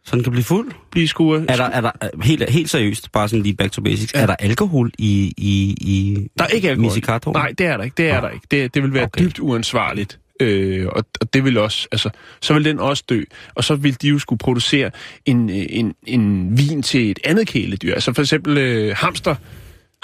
Så 0.05 0.15
den 0.15 0.23
kan 0.23 0.31
blive 0.31 0.43
fuld. 0.43 0.71
blive 0.91 1.07
skuret. 1.07 1.45
Er 1.49 1.55
der, 1.55 1.63
er 1.63 1.81
der 1.81 1.91
øh, 2.03 2.21
helt, 2.23 2.49
helt 2.49 2.69
seriøst, 2.69 3.11
bare 3.11 3.29
sådan 3.29 3.43
lige 3.43 3.55
back 3.55 3.71
to 3.71 3.81
basics, 3.81 4.13
Ja. 4.13 4.21
er 4.21 4.25
der 4.25 4.35
alkohol 4.39 4.91
i, 4.97 5.33
i, 5.37 5.75
i 5.81 6.27
der 6.37 6.43
er 6.43 6.47
ikke 6.47 6.69
alkohol. 6.69 6.87
Misicato? 6.91 7.31
Nej, 7.31 7.53
det 7.57 7.65
er 7.65 7.77
der 7.77 7.83
ikke. 7.83 7.93
Det 7.97 8.09
er 8.09 8.21
Nå. 8.21 8.27
der 8.27 8.33
ikke. 8.33 8.47
Det, 8.51 8.73
det 8.73 8.83
vil 8.83 8.93
være 8.93 9.03
Okay. 9.03 9.19
okay. 9.21 9.25
dybt 9.25 9.39
uansvarligt. 9.39 10.19
Øh, 10.39 10.87
og, 10.87 11.05
og 11.21 11.33
det 11.33 11.43
vil 11.43 11.57
også, 11.57 11.87
altså, 11.91 12.09
så 12.41 12.53
vil 12.53 12.65
den 12.65 12.79
også 12.79 13.03
dø. 13.09 13.21
Og 13.55 13.63
så 13.63 13.75
vil 13.75 14.01
de 14.01 14.07
jo 14.07 14.19
skulle 14.19 14.39
producere 14.39 14.91
en, 15.25 15.49
øh, 15.49 15.65
en, 15.69 15.93
en 16.07 16.57
vin 16.57 16.81
til 16.81 17.11
et 17.11 17.19
andet 17.23 17.47
kæledyr. 17.47 17.93
Altså 17.93 18.13
for 18.13 18.21
eksempel 18.21 18.57
øh, 18.57 18.95
hamster. 18.97 19.35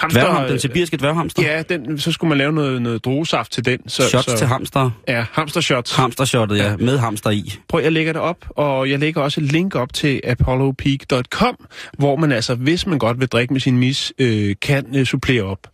Hamster 0.00 0.20
Dværgham, 0.20 0.48
den 0.48 0.58
sibiriske 0.58 0.96
dværghamster? 0.96 1.42
Ja, 1.42 1.62
den, 1.62 1.98
så 1.98 2.12
skulle 2.12 2.28
man 2.28 2.38
lave 2.38 2.52
noget, 2.52 2.82
noget 2.82 3.04
druesaft 3.04 3.52
til 3.52 3.64
den. 3.64 3.88
Så, 3.88 4.08
Shots 4.08 4.30
så, 4.30 4.38
til 4.38 4.46
hamster. 4.46 4.90
Ja, 5.08 5.26
hamstershots. 5.32 5.96
Hamstershottet, 5.96 6.58
ja. 6.58 6.76
Med 6.76 6.98
hamster 6.98 7.30
i. 7.30 7.52
Prøv, 7.68 7.82
jeg 7.82 7.92
lægger 7.92 8.12
det 8.12 8.22
op, 8.22 8.46
og 8.50 8.90
jeg 8.90 8.98
lægger 8.98 9.22
også 9.22 9.40
et 9.40 9.52
link 9.52 9.74
op 9.74 9.92
til 9.92 10.20
apollopeak.com, 10.24 11.66
hvor 11.98 12.16
man 12.16 12.32
altså, 12.32 12.54
hvis 12.54 12.86
man 12.86 12.98
godt 12.98 13.20
vil 13.20 13.28
drikke 13.28 13.52
med 13.52 13.60
sin 13.60 13.78
mis, 13.78 14.12
øh, 14.18 14.54
kan 14.62 14.96
øh, 14.96 15.06
supplere 15.06 15.42
op. 15.42 15.68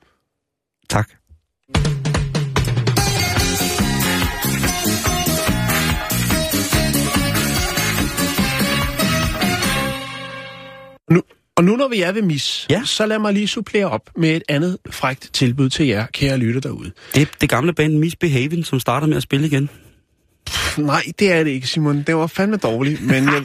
Tak. 0.88 1.08
Og 11.60 11.64
nu 11.64 11.76
når 11.76 11.88
vi 11.88 12.00
er 12.02 12.12
ved 12.12 12.22
mis, 12.22 12.66
Ja. 12.70 12.82
så 12.84 13.06
lad 13.06 13.18
mig 13.18 13.32
lige 13.32 13.48
supplere 13.48 13.86
op 13.86 14.10
med 14.16 14.36
et 14.36 14.42
andet 14.48 14.78
frægt 14.90 15.30
tilbud 15.32 15.68
til 15.70 15.86
jer, 15.86 16.06
kære 16.06 16.38
lytter 16.38 16.60
derude. 16.60 16.90
Det 17.14 17.28
det 17.40 17.48
gamle 17.48 17.72
band 17.72 17.98
Misbehaving, 17.98 18.66
som 18.66 18.80
starter 18.80 19.06
med 19.06 19.16
at 19.16 19.22
spille 19.22 19.46
igen. 19.46 19.70
Nej, 20.78 21.02
det 21.18 21.32
er 21.32 21.44
det 21.44 21.50
ikke, 21.50 21.66
Simon. 21.66 22.02
Det 22.02 22.16
var 22.16 22.26
fandme 22.26 22.56
dårligt, 22.56 23.02
men 23.06 23.24
jeg, 23.24 23.44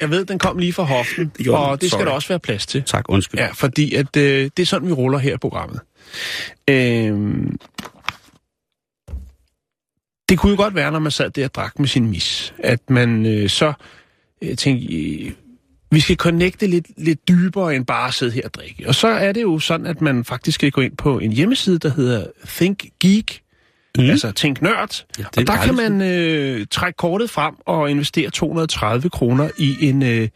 jeg 0.00 0.10
ved, 0.10 0.24
den 0.24 0.38
kom 0.38 0.58
lige 0.58 0.72
fra 0.72 0.82
hoften, 0.82 1.32
den. 1.38 1.48
og 1.50 1.80
det 1.80 1.90
skal 1.90 1.98
Sorry. 1.98 2.06
der 2.06 2.12
også 2.12 2.28
være 2.28 2.38
plads 2.38 2.66
til. 2.66 2.82
Tak, 2.82 3.04
undskyld. 3.08 3.40
Ja, 3.40 3.50
fordi 3.52 3.94
at, 3.94 4.16
øh, 4.16 4.50
det 4.56 4.62
er 4.62 4.66
sådan, 4.66 4.88
vi 4.88 4.92
ruller 4.92 5.18
her 5.18 5.34
i 5.34 5.38
programmet. 5.38 5.80
Øhm, 6.70 7.56
det 10.28 10.38
kunne 10.38 10.50
jo 10.50 10.56
godt 10.56 10.74
være, 10.74 10.92
når 10.92 10.98
man 10.98 11.12
sad 11.12 11.30
der 11.30 11.44
og 11.44 11.54
drak 11.54 11.78
med 11.78 11.88
sin 11.88 12.10
mis, 12.10 12.54
at 12.58 12.90
man 12.90 13.26
øh, 13.26 13.48
så 13.48 13.72
øh, 14.42 14.56
tænkte, 14.56 14.94
øh, 14.94 15.32
vi 15.90 16.00
skal 16.00 16.16
connecte 16.16 16.66
lidt, 16.66 16.86
lidt 16.96 17.28
dybere 17.28 17.76
end 17.76 17.86
bare 17.86 18.08
at 18.08 18.14
sidde 18.14 18.32
her 18.32 18.42
og 18.44 18.54
drikke. 18.54 18.88
Og 18.88 18.94
så 18.94 19.08
er 19.08 19.32
det 19.32 19.42
jo 19.42 19.58
sådan, 19.58 19.86
at 19.86 20.00
man 20.00 20.24
faktisk 20.24 20.54
skal 20.54 20.70
gå 20.70 20.80
ind 20.80 20.96
på 20.96 21.18
en 21.18 21.32
hjemmeside, 21.32 21.78
der 21.78 21.88
hedder 21.88 22.26
Think 22.46 22.84
Geek, 23.00 23.42
mm. 23.98 24.04
altså 24.04 24.32
Tænk 24.32 24.62
Nørd. 24.62 25.04
Ja, 25.18 25.24
og 25.36 25.46
der 25.46 25.56
kan 25.56 25.74
man 25.74 26.02
øh, 26.02 26.66
trække 26.70 26.96
kortet 26.96 27.30
frem 27.30 27.54
og 27.66 27.90
investere 27.90 28.30
230 28.30 29.10
kroner 29.10 29.50
i 29.58 29.76
en 29.80 30.02
øh, 30.02 30.28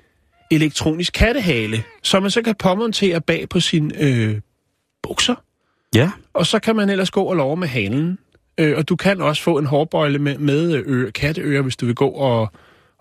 elektronisk 0.51 1.13
kattehale, 1.13 1.83
som 2.03 2.23
man 2.23 2.31
så 2.31 2.43
kan 2.43 2.55
påmontere 2.59 3.21
bag 3.21 3.49
på 3.49 3.61
sin 3.61 3.93
øh, 4.01 4.41
bukser. 5.03 5.35
Ja, 5.95 6.11
Og 6.35 6.47
så 6.47 6.59
kan 6.59 6.77
man 6.77 6.91
ellers 6.91 7.11
gå 7.11 7.23
og 7.23 7.37
love 7.37 7.57
med 7.57 7.69
halen. 7.69 8.19
Øh, 8.59 8.77
og 8.77 8.89
du 8.89 8.97
kan 8.97 9.21
også 9.21 9.43
få 9.43 9.59
en 9.59 9.67
hårbøjle 9.67 10.19
med, 10.19 10.39
med 10.39 10.83
øre, 10.87 11.11
katteører, 11.11 11.63
hvis 11.63 11.77
du 11.77 11.87
vil 11.87 11.95
gå 11.95 12.09
og, 12.09 12.53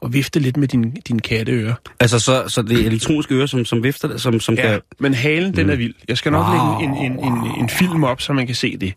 og 0.02 0.14
vifte 0.14 0.40
lidt 0.40 0.58
med 0.58 0.68
din, 0.68 0.92
din 1.08 1.20
katteører. 1.20 1.74
altså 2.00 2.20
så, 2.20 2.44
så 2.48 2.62
det 2.62 2.82
er 2.82 2.86
elektroniske 2.86 3.36
ører, 3.36 3.46
som, 3.46 3.66
som 3.66 3.84
vifter, 3.84 4.18
som, 4.18 4.40
som 4.40 4.56
Ja, 4.56 4.62
kan... 4.62 4.80
men 5.00 5.14
halen, 5.14 5.56
den 5.56 5.70
er 5.70 5.76
vild. 5.76 5.94
Jeg 6.08 6.18
skal 6.18 6.32
nok 6.32 6.46
Wow. 6.46 6.80
lægge 6.80 6.96
en, 7.06 7.12
en, 7.12 7.20
en, 7.26 7.60
en 7.60 7.70
film 7.70 8.04
op, 8.04 8.22
så 8.22 8.34
man 8.34 8.46
kan 8.46 8.56
se 8.56 8.78
det. 8.78 8.94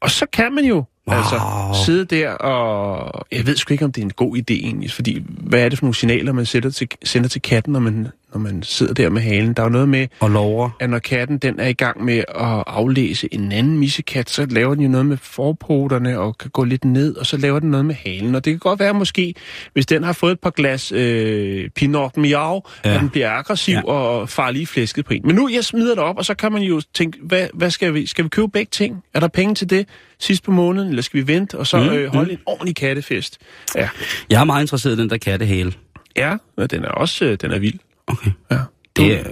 Og 0.00 0.10
så 0.10 0.26
kan 0.32 0.54
man 0.54 0.64
jo 0.64 0.84
wow. 1.08 1.16
altså 1.16 1.40
sidde 1.86 2.04
der 2.04 2.30
og... 2.30 3.26
Jeg 3.32 3.46
ved 3.46 3.56
sgu 3.56 3.74
ikke, 3.74 3.84
om 3.84 3.92
det 3.92 4.00
er 4.00 4.04
en 4.04 4.12
god 4.12 4.36
idé 4.36 4.52
egentlig, 4.52 4.90
fordi 4.90 5.22
hvad 5.26 5.60
er 5.60 5.68
det 5.68 5.78
for 5.78 5.84
nogle 5.86 5.94
signaler, 5.94 6.32
man 6.32 6.46
sætter 6.46 6.70
til, 6.70 6.88
sender 7.04 7.28
til 7.28 7.42
katten, 7.42 7.72
når 7.72 7.80
man, 7.80 8.08
når 8.32 8.40
man 8.40 8.62
sidder 8.62 8.94
der 8.94 9.10
med 9.10 9.22
halen? 9.22 9.52
Der 9.54 9.62
er 9.62 9.66
jo 9.66 9.70
noget 9.72 9.88
med, 9.88 10.06
Og 10.20 10.30
lover. 10.30 10.70
at 10.80 10.90
når 10.90 10.98
katten 10.98 11.38
den 11.38 11.60
er 11.60 11.68
i 11.68 11.72
gang 11.72 12.04
med 12.04 12.18
at 12.18 12.64
aflæse 12.66 13.34
en 13.34 13.52
anden 13.52 13.78
missekat, 13.78 14.30
så 14.30 14.46
laver 14.50 14.74
den 14.74 14.82
jo 14.84 14.88
noget 14.90 15.06
med 15.06 15.16
forpoterne 15.16 16.18
og 16.18 16.38
kan 16.38 16.50
gå 16.50 16.64
lidt 16.64 16.84
ned, 16.84 17.16
og 17.16 17.26
så 17.26 17.36
laver 17.36 17.58
den 17.58 17.70
noget 17.70 17.86
med 17.86 17.94
halen. 17.94 18.34
Og 18.34 18.44
det 18.44 18.50
kan 18.52 18.58
godt 18.58 18.80
være 18.80 18.94
måske, 18.94 19.34
hvis 19.72 19.86
den 19.86 20.02
har 20.02 20.12
fået 20.12 20.32
et 20.32 20.40
par 20.40 20.50
glas 20.50 20.92
øh, 20.92 21.68
Pinot 21.70 22.16
Miau, 22.16 22.62
ja. 22.84 22.94
At 22.94 23.00
den 23.00 23.08
bliver 23.10 23.30
aggressiv 23.30 23.74
Ja. 23.74 23.82
og 23.82 24.28
farer 24.28 24.50
lige 24.50 24.66
flæsket 24.66 25.04
på 25.04 25.14
en. 25.14 25.22
Men 25.24 25.34
nu, 25.36 25.48
jeg 25.48 25.64
smider 25.64 25.94
det 25.94 26.04
op, 26.04 26.18
og 26.18 26.24
så 26.24 26.34
kan 26.34 26.52
man 26.52 26.62
jo 26.62 26.80
tænke, 26.94 27.18
hvad, 27.22 27.46
hvad 27.54 27.70
skal 27.70 27.94
vi? 27.94 28.06
Skal 28.06 28.24
vi 28.24 28.28
købe 28.28 28.48
begge 28.48 28.70
ting? 28.70 29.02
Er 29.14 29.20
der 29.20 29.28
penge 29.28 29.54
til 29.54 29.70
det 29.70 29.88
sidst 30.20 30.42
på 30.44 30.50
måneden, 30.50 30.88
eller 30.88 31.02
skal 31.02 31.20
vi 31.20 31.26
vente, 31.32 31.58
og 31.58 31.66
så 31.66 31.76
Mm, 31.76 31.82
mm, 31.86 31.92
øh, 31.92 32.12
holde 32.14 32.32
en 32.32 32.38
ordentlig 32.46 32.76
kattefest? 32.76 33.38
Ja, 33.76 33.88
Jeg 34.30 34.40
er 34.40 34.44
meget 34.44 34.62
interesseret 34.62 34.98
i 34.98 35.00
den 35.00 35.10
der 35.10 35.16
kattehale. 35.18 35.72
ja 36.16 36.36
den 36.70 36.84
er 36.84 36.88
også 36.88 37.24
øh, 37.24 37.36
den 37.40 37.50
er 37.50 37.58
vild. 37.58 37.78
Okay. 38.12 38.30
Ja. 38.50 38.56
Du, 38.96 39.02
Det 39.02 39.20
er... 39.20 39.24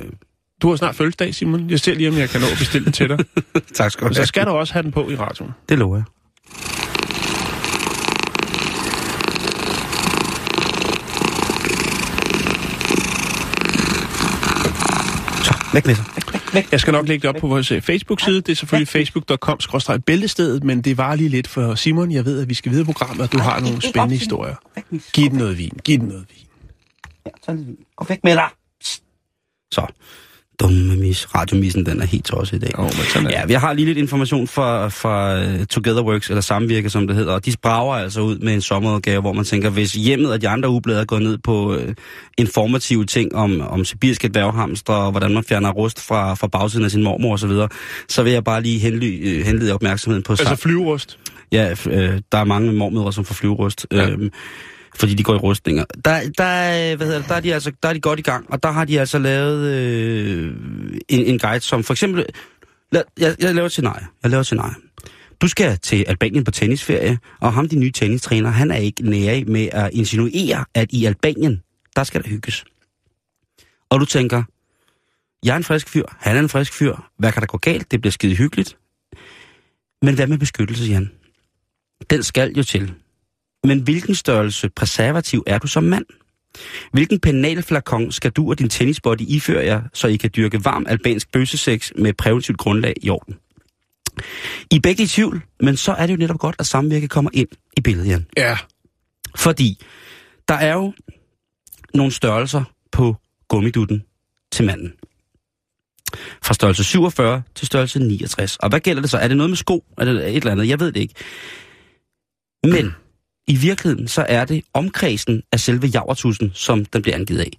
du 0.62 0.68
har 0.68 0.76
snart 0.76 0.94
fødselsdag, 0.94 1.34
Simon. 1.34 1.70
Jeg 1.70 1.80
ser 1.80 1.94
lige, 1.94 2.08
om 2.08 2.14
jeg 2.18 2.28
kan 2.28 2.40
nå 2.40 2.46
at 2.46 2.58
bestille 2.58 2.84
den 2.84 2.92
til 2.92 3.08
dig. 3.08 3.18
Tak 3.74 3.90
skal 3.90 4.00
du 4.04 4.08
Men 4.08 4.14
så 4.14 4.20
have. 4.20 4.26
skal 4.26 4.46
du 4.46 4.50
også 4.50 4.72
have 4.72 4.82
den 4.82 4.92
på 4.92 5.10
i 5.10 5.16
radioen. 5.16 5.52
Det 5.68 5.78
lover 5.78 5.96
jeg. 5.96 6.04
Så, 15.44 15.54
væk 15.72 15.86
med 15.86 15.94
sig. 15.94 16.04
Jeg 16.72 16.80
skal 16.80 16.92
nok 16.92 17.08
lægge 17.08 17.22
det 17.28 17.36
op 17.36 17.40
på 17.40 17.46
vores 17.46 17.70
øh, 17.72 17.82
Facebook-side. 17.82 18.36
Det 18.40 18.48
er 18.48 18.56
selvfølgelig 18.56 18.88
facebook.com-bæltestedet, 18.88 20.64
men 20.64 20.80
det 20.82 20.98
var 20.98 21.14
lige 21.14 21.28
lidt 21.28 21.48
for 21.48 21.74
Simon. 21.74 22.12
Jeg 22.12 22.24
ved, 22.24 22.40
at 22.40 22.48
vi 22.48 22.54
skal 22.54 22.72
videre 22.72 22.84
programmet, 22.84 23.20
og 23.26 23.32
du 23.32 23.38
har 23.38 23.60
nogle 23.60 23.82
spændende 23.82 24.16
historier. 24.16 24.54
Giv 25.12 25.30
den 25.30 25.38
noget 25.38 25.58
vin. 25.58 25.78
Giv 25.84 25.98
den 25.98 26.08
noget 26.08 26.26
vin. 26.30 26.46
Ja, 27.26 27.30
så 27.44 27.52
lidt. 27.52 27.78
Gå 27.96 28.04
væk 28.08 28.18
med 28.24 28.34
dig. 28.34 28.48
Så. 29.72 29.86
Dumme 30.60 30.96
mis. 30.96 31.34
Radiomissen, 31.34 31.86
den 31.86 32.02
er 32.02 32.06
helt 32.06 32.24
tosset 32.24 32.56
i 32.56 32.60
dag. 32.60 32.78
Åh, 32.78 32.90
men 33.22 33.30
Ja, 33.30 33.46
vi 33.46 33.52
har 33.52 33.72
lige 33.72 33.86
lidt 33.86 33.98
information 33.98 34.46
fra, 34.48 34.88
fra 34.88 35.40
uh, 35.40 35.64
Togetherworks, 35.64 36.28
eller 36.28 36.40
Samvirke, 36.40 36.90
som 36.90 37.06
det 37.06 37.16
hedder. 37.16 37.32
Og 37.32 37.44
de 37.46 37.52
brager 37.62 37.94
altså 37.94 38.20
ud 38.20 38.38
med 38.38 38.54
en 38.54 38.60
sommerudgave, 38.62 39.20
hvor 39.20 39.32
man 39.32 39.44
tænker, 39.44 39.70
hvis 39.70 39.92
hjemmet 39.92 40.32
og 40.32 40.42
de 40.42 40.48
andre 40.48 40.68
ublade 40.68 41.00
er 41.00 41.04
gået 41.04 41.22
ned 41.22 41.38
på 41.38 41.74
uh, 41.74 41.82
informative 42.38 43.04
ting 43.06 43.34
om, 43.34 43.60
om 43.60 43.84
sibirske 43.84 44.28
dværghamster, 44.28 44.92
og 44.92 45.10
hvordan 45.10 45.34
man 45.34 45.44
fjerner 45.44 45.70
rust 45.70 46.00
fra, 46.00 46.34
fra 46.34 46.46
bagsiden 46.46 46.84
af 46.84 46.90
sin 46.90 47.02
mormor 47.02 47.32
osv., 47.34 47.40
så, 47.40 47.46
videre, 47.46 47.68
så 48.08 48.22
vil 48.22 48.32
jeg 48.32 48.44
bare 48.44 48.62
lige 48.62 48.78
henly, 48.78 49.38
uh, 49.40 49.46
henlede 49.46 49.72
opmærksomheden 49.72 50.22
på... 50.22 50.32
Altså 50.32 50.56
flyverust. 50.56 51.18
Ja, 51.52 51.74
øh, 51.86 52.20
der 52.32 52.38
er 52.38 52.44
mange 52.44 52.72
mormødre, 52.72 53.12
som 53.12 53.24
får 53.24 53.34
flyverust. 53.34 53.86
Ja. 53.92 54.08
Ja. 54.08 54.16
Fordi 54.94 55.14
de 55.14 55.22
går 55.22 55.34
i 55.34 55.38
rustninger. 55.38 55.84
Der, 56.04 56.20
der, 56.38 56.96
hvad 56.96 57.06
hedder 57.06 57.20
det, 57.20 57.28
der, 57.28 57.34
er 57.34 57.40
de 57.40 57.54
altså, 57.54 57.72
der 57.82 57.88
er 57.88 57.92
de 57.92 58.00
godt 58.00 58.18
i 58.18 58.22
gang, 58.22 58.46
og 58.52 58.62
der 58.62 58.70
har 58.70 58.84
de 58.84 59.00
altså 59.00 59.18
lavet 59.18 59.66
øh, 59.66 60.54
en, 61.08 61.24
en 61.24 61.38
guide, 61.38 61.60
som 61.60 61.84
for 61.84 61.94
eksempel... 61.94 62.26
Lad, 62.92 63.02
jeg, 63.18 63.36
jeg 63.38 63.54
laver 63.54 63.66
et 63.66 63.72
scenarie. 63.72 64.06
Jeg 64.22 64.30
laver 64.30 64.40
et 64.40 64.46
scenarie. 64.46 64.74
Du 65.40 65.48
skal 65.48 65.78
til 65.78 66.04
Albanien 66.08 66.44
på 66.44 66.50
tennisferie, 66.50 67.18
og 67.40 67.52
ham, 67.52 67.68
din 67.68 67.80
nye 67.80 67.90
tennistræner, 67.90 68.50
han 68.50 68.70
er 68.70 68.76
ikke 68.76 69.02
nære 69.02 69.44
med 69.44 69.68
at 69.72 69.90
insinuere, 69.92 70.64
at 70.74 70.92
i 70.92 71.04
Albanien, 71.04 71.62
der 71.96 72.04
skal 72.04 72.22
der 72.22 72.28
hygges. 72.28 72.64
Og 73.90 74.00
du 74.00 74.04
tænker, 74.04 74.42
jeg 75.44 75.52
er 75.52 75.56
en 75.56 75.64
frisk 75.64 75.88
fyr, 75.88 76.04
han 76.18 76.36
er 76.36 76.40
en 76.40 76.48
frisk 76.48 76.72
fyr, 76.72 76.96
hvad 77.18 77.32
kan 77.32 77.40
der 77.40 77.46
gå 77.46 77.58
galt? 77.58 77.90
Det 77.90 78.00
bliver 78.00 78.12
skide 78.12 78.36
hyggeligt. 78.36 78.76
Men 80.02 80.14
hvad 80.14 80.26
med 80.26 80.38
beskyttelse, 80.38 80.84
Jan? 80.84 81.10
Den 82.10 82.22
skal 82.22 82.52
jo 82.56 82.62
til. 82.62 82.94
Men 83.64 83.80
hvilken 83.80 84.14
størrelse 84.14 84.70
preservativ 84.70 85.42
er 85.46 85.58
du 85.58 85.66
som 85.66 85.84
mand? 85.84 86.04
Hvilken 86.92 87.20
penalflakon 87.20 88.12
skal 88.12 88.30
du 88.30 88.50
og 88.50 88.58
din 88.58 88.68
tennisbody 88.68 89.20
iføre 89.20 89.64
jer, 89.64 89.82
så 89.92 90.08
I 90.08 90.16
kan 90.16 90.30
dyrke 90.36 90.64
varm 90.64 90.86
albansk 90.88 91.32
bøssesex 91.32 91.90
med 91.96 92.12
præventivt 92.12 92.58
grundlag 92.58 92.94
i 93.02 93.10
orden? 93.10 93.36
I 94.70 94.76
er 94.76 94.80
begge 94.82 95.02
i 95.02 95.06
tvivl, 95.06 95.42
men 95.60 95.76
så 95.76 95.92
er 95.92 96.06
det 96.06 96.12
jo 96.12 96.18
netop 96.18 96.38
godt, 96.38 96.56
at 96.58 96.66
samvirke 96.66 97.08
kommer 97.08 97.30
ind 97.34 97.48
i 97.76 97.80
billedet, 97.80 98.08
Jan. 98.08 98.26
Ja. 98.36 98.58
Fordi 99.36 99.82
der 100.48 100.54
er 100.54 100.74
jo 100.74 100.92
nogle 101.94 102.12
størrelser 102.12 102.64
på 102.92 103.16
gummidutten 103.48 104.04
til 104.52 104.64
manden. 104.64 104.92
Fra 106.42 106.54
størrelse 106.54 106.84
47 106.84 107.42
til 107.54 107.66
størrelse 107.66 107.98
69. 107.98 108.56
Og 108.56 108.68
hvad 108.68 108.80
gælder 108.80 109.02
det 109.02 109.10
så? 109.10 109.18
Er 109.18 109.28
det 109.28 109.36
noget 109.36 109.50
med 109.50 109.56
sko? 109.56 109.84
Er 109.98 110.04
det 110.04 110.28
et 110.28 110.36
eller 110.36 110.52
andet? 110.52 110.68
Jeg 110.68 110.80
ved 110.80 110.92
det 110.92 111.00
ikke. 111.00 111.14
Men 112.64 112.94
i 113.50 113.56
virkeligheden, 113.56 114.08
så 114.08 114.26
er 114.28 114.44
det 114.44 114.64
omkredsen 114.74 115.42
af 115.52 115.60
selve 115.60 115.86
javertusen, 115.86 116.50
som 116.54 116.84
den 116.84 117.02
bliver 117.02 117.16
angivet 117.16 117.40
af. 117.40 117.50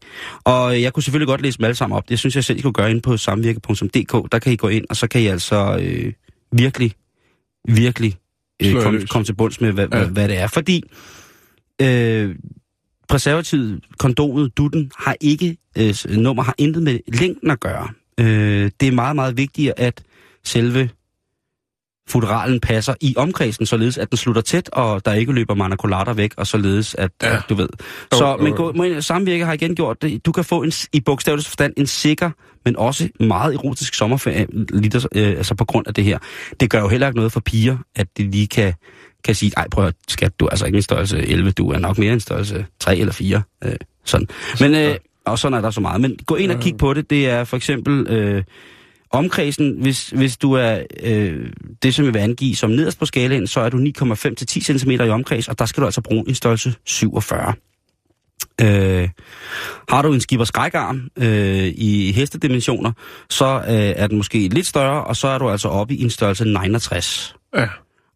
Og 0.44 0.82
jeg 0.82 0.94
kunne 0.94 1.04
selvfølgelig 1.04 1.28
godt 1.28 1.42
læse 1.42 1.58
dem 1.58 1.66
alle 1.66 1.76
sammen 1.76 1.98
op. 1.98 2.10
Det 2.10 2.20
synes 2.20 2.36
jeg 2.36 2.44
selv, 2.44 2.60
I 2.60 2.62
kunne 2.62 2.74
gøre 2.74 2.92
ind 2.92 3.02
på 3.02 3.18
samvirke.dk. 3.18 4.32
Der 4.32 4.40
kan 4.40 4.54
I 4.54 4.56
gå 4.56 4.68
ind, 4.68 4.86
og 4.90 4.96
så 4.98 5.08
kan 5.08 5.22
I 5.22 5.26
altså 5.28 5.80
øh, 5.82 6.14
virkelig, 6.52 6.94
virkelig 7.68 8.16
øh, 8.64 8.74
komme 8.84 9.06
kom 9.08 9.24
til 9.24 9.34
bunds 9.34 9.62
med, 9.62 9.72
hvad, 9.72 9.88
Ja. 9.92 9.98
hvad, 9.98 10.08
hvad 10.08 10.28
det 10.28 10.38
er. 10.38 10.48
Fordi 10.48 10.84
øh, 11.82 12.36
preservativet, 13.10 13.80
kondomet, 14.00 14.58
dutten, 14.58 14.92
har 14.98 15.16
ikke, 15.22 15.58
øh, 15.78 15.96
nummer 16.10 16.44
har 16.44 16.56
intet 16.58 16.84
med 16.84 17.00
længden 17.08 17.52
at 17.52 17.60
gøre. 17.60 17.88
Øh, 18.20 18.72
det 18.80 18.88
er 18.88 18.92
meget, 18.92 19.16
meget 19.16 19.38
vigtigt, 19.38 19.74
at 19.78 20.04
selve 20.44 20.90
futuralen 22.12 22.60
passer 22.60 22.94
i 23.02 23.14
omkredsen, 23.18 23.66
således 23.66 23.98
at 23.98 24.10
den 24.10 24.18
slutter 24.18 24.42
tæt, 24.42 24.70
og 24.74 25.06
der 25.06 25.14
ikke 25.14 25.34
løber 25.34 25.56
manaculater 25.56 26.14
væk, 26.14 26.34
og 26.38 26.48
således 26.48 26.96
at, 26.96 27.12
Ja. 27.24 27.36
at 27.36 27.44
du 27.50 27.56
ved. 27.56 27.70
Så, 28.14 28.28
jo, 28.28 28.38
men 28.38 28.54
gå, 28.54 29.02
samvirke 29.02 29.46
har 29.46 29.54
igen 29.54 29.76
gjort 29.76 30.02
det. 30.02 30.26
Du 30.26 30.32
kan 30.32 30.44
få 30.44 30.64
en, 30.64 30.72
i 30.94 31.00
bogstaveligste 31.00 31.50
forstand 31.50 31.74
en 31.78 31.88
sikker, 31.88 32.30
men 32.66 32.78
også 32.78 33.10
meget 33.20 33.54
erotisk 33.54 33.94
sommerferie, 33.94 34.46
der, 34.92 35.08
øh, 35.16 35.28
altså 35.28 35.56
på 35.56 35.66
grund 35.66 35.88
af 35.88 35.94
det 35.94 36.04
her. 36.04 36.18
Det 36.60 36.70
gør 36.70 36.80
jo 36.80 36.88
heller 36.88 37.08
ikke 37.08 37.18
noget 37.18 37.32
for 37.32 37.40
piger, 37.40 37.78
at 37.96 38.08
de 38.18 38.32
lige 38.32 38.48
kan, 38.48 38.74
kan 39.24 39.36
sige, 39.36 39.52
ej 39.58 39.68
prøv 39.72 39.86
at 39.86 39.94
skat, 40.08 40.40
du 40.40 40.46
er 40.46 40.50
altså 40.50 40.66
ikke 40.66 40.76
en 40.76 40.82
størrelse 40.82 41.18
11, 41.18 41.52
du 41.52 41.72
er 41.72 41.80
nok 41.80 41.98
mere 41.98 42.14
en 42.14 42.20
størrelse 42.20 42.66
3 42.80 42.98
eller 42.98 43.14
4. 43.14 43.42
Øh, 43.64 43.72
sådan. 44.06 44.28
Men, 44.60 44.76
øh, 44.76 44.96
og 45.26 45.40
sådan 45.40 45.58
er 45.58 45.62
der 45.62 45.72
så 45.72 45.82
meget. 45.82 46.02
Men 46.02 46.18
gå 46.26 46.36
ind 46.36 46.52
og 46.52 46.60
kig 46.60 46.78
på 46.78 46.94
det. 46.94 47.10
Det 47.10 47.30
er 47.30 47.44
for 47.44 47.58
eksempel... 47.58 48.08
Øh, 48.08 48.44
Omkredsen, 49.12 49.76
hvis, 49.82 50.10
hvis 50.10 50.38
du 50.38 50.54
er 50.54 50.80
øh, 51.04 51.50
det, 51.84 51.96
som 51.96 52.06
jeg 52.06 52.14
vil 52.14 52.20
angive 52.20 52.56
som 52.56 52.70
nederst 52.70 53.00
på 53.00 53.06
skalaen, 53.06 53.48
så 53.48 53.60
er 53.60 53.70
du 53.70 53.78
9,5 53.78 54.16
til 54.36 54.48
10 54.48 54.62
cm 54.62 54.92
i 54.92 55.10
omkreds, 55.10 55.48
og 55.48 55.60
der 55.60 55.66
skal 55.66 55.82
du 55.82 55.86
altså 55.86 56.02
bruge 56.02 56.24
en 56.28 56.36
størrelse 56.36 56.74
47. 56.86 57.54
Øh, 58.62 59.10
har 59.90 60.02
du 60.02 60.14
en 60.14 60.22
skipper 60.22 60.46
skrækarm 60.46 61.10
øh, 61.18 61.68
i 61.76 62.12
hestedimensioner, 62.16 62.92
så 63.30 63.64
øh, 63.68 63.74
er 63.74 64.08
den 64.08 64.18
måske 64.18 64.48
lidt 64.48 64.68
større, 64.68 65.04
og 65.04 65.16
så 65.16 65.28
er 65.28 65.38
du 65.38 65.50
altså 65.50 65.68
oppe 65.68 65.94
i 65.94 66.04
en 66.04 66.10
størrelse 66.10 66.46
69. 66.46 67.36
Ja. 67.56 67.68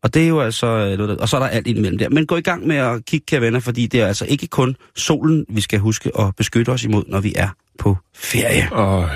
Og 0.03 0.13
det 0.13 0.23
er 0.23 0.27
jo 0.27 0.39
altså, 0.39 0.67
øh, 0.67 1.17
og 1.19 1.29
så 1.29 1.36
er 1.38 1.39
der 1.39 1.47
alt 1.47 1.67
indimellem 1.67 1.97
der. 1.97 2.10
Men 2.10 2.25
gå 2.25 2.38
i 2.38 2.41
gang 2.41 2.67
med 2.67 2.75
at 2.75 3.05
kigge, 3.05 3.25
kære 3.25 3.41
venner, 3.41 3.60
fordi 3.60 3.88
det 3.88 4.01
er 4.01 4.08
altså 4.08 4.25
ikke 4.25 4.47
kun 4.47 4.75
solen, 4.95 5.45
vi 5.49 5.62
skal 5.62 5.79
huske 5.79 6.12
at 6.19 6.36
beskytte 6.36 6.69
os 6.69 6.84
imod, 6.84 7.03
når 7.08 7.19
vi 7.19 7.34
er 7.36 7.49
på 7.79 7.97
ferie. 8.15 8.69
Øj. 8.71 9.10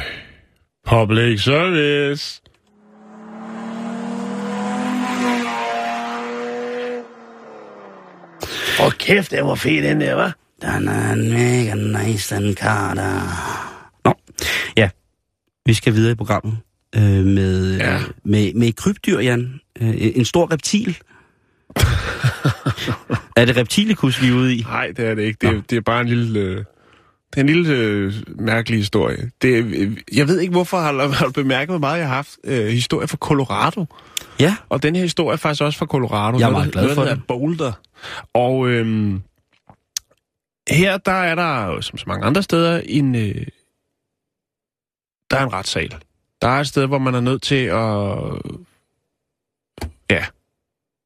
Public 0.86 1.42
service. 1.44 2.42
Hvor 8.80 8.90
kæft, 8.90 9.32
det 9.32 9.46
var 9.46 9.56
fed, 9.56 9.84
den 9.84 10.02
der, 10.02 10.14
var. 10.14 10.36
Den 10.62 10.88
er 10.88 11.16
mega 11.16 12.04
nice, 12.06 12.36
den 12.36 12.54
Carter. 12.54 13.22
Nå, 14.06 14.14
ja. 14.78 14.90
Vi 15.66 15.74
skal 15.74 15.94
videre 15.94 16.12
i 16.12 16.16
programmet 16.16 16.58
øh, 16.96 17.26
med, 17.26 17.78
Ja. 17.78 17.94
ja. 17.94 18.00
med, 18.24 18.54
med 18.54 18.68
et 18.68 18.76
krybdyr, 18.76 19.20
Jan. 19.20 19.60
Øh, 19.82 19.94
en 19.98 20.26
stor 20.26 20.52
reptil. 20.54 20.98
er 23.38 23.46
det 23.46 23.58
reptilikus, 23.58 24.22
vi 24.22 24.28
er 24.28 24.34
ude 24.34 24.56
i? 24.56 24.62
Nej, 24.62 24.92
det 24.98 25.06
er 25.06 25.16
det 25.16 25.24
ikke. 25.24 25.38
Det, 25.48 25.58
er, 25.58 25.62
det 25.70 25.78
er 25.78 25.82
bare 25.82 26.02
en 26.02 26.08
lille... 26.08 26.40
Øh, 26.40 26.64
det 27.34 27.38
er 27.38 27.42
en 27.42 27.48
lille 27.48 27.74
øh, 27.76 28.14
mærkelig 28.28 28.80
historie. 28.80 29.32
Det, 29.42 29.64
øh, 29.66 29.98
jeg 30.14 30.28
ved 30.28 30.40
ikke, 30.40 30.52
hvorfor 30.52 30.78
har 30.80 30.92
du- 30.92 31.12
har 31.20 31.26
du 31.26 31.32
bemærket, 31.32 31.70
hvor 31.72 31.78
meget 31.80 32.00
jeg 32.00 32.08
har 32.08 32.16
haft 32.16 32.38
øh, 32.44 32.68
historie 32.68 33.08
fra 33.08 33.18
Colorado. 33.18 33.86
Ja. 34.40 34.56
Og 34.70 34.84
den 34.84 34.96
her 34.96 35.02
historie 35.04 35.34
er 35.34 35.38
faktisk 35.38 35.64
også 35.64 35.80
fra 35.80 35.86
Colorado. 35.86 36.40
Jeg 36.40 36.48
er 36.48 36.52
meget 36.52 36.72
glad 36.72 36.96
for 36.96 37.02
hedder 37.02 37.22
Boulder. 37.28 37.72
Og 38.34 38.68
øhm, 38.70 39.22
her, 40.70 40.98
der 40.98 41.12
er 41.12 41.36
der, 41.36 41.82
som 41.82 41.98
så 41.98 42.04
mange 42.08 42.26
andre 42.26 42.44
steder, 42.44 42.82
en, 42.86 43.16
øh, 43.16 43.46
der 45.32 45.38
er 45.38 45.44
en 45.46 45.54
retssal. 45.54 45.96
Der 46.42 46.48
er 46.48 46.60
et 46.60 46.68
sted, 46.68 46.86
hvor 46.86 46.98
man 47.00 47.16
er 47.16 47.20
nødt 47.20 47.42
til 47.42 47.56
at 47.56 47.76
ja, 50.12 50.26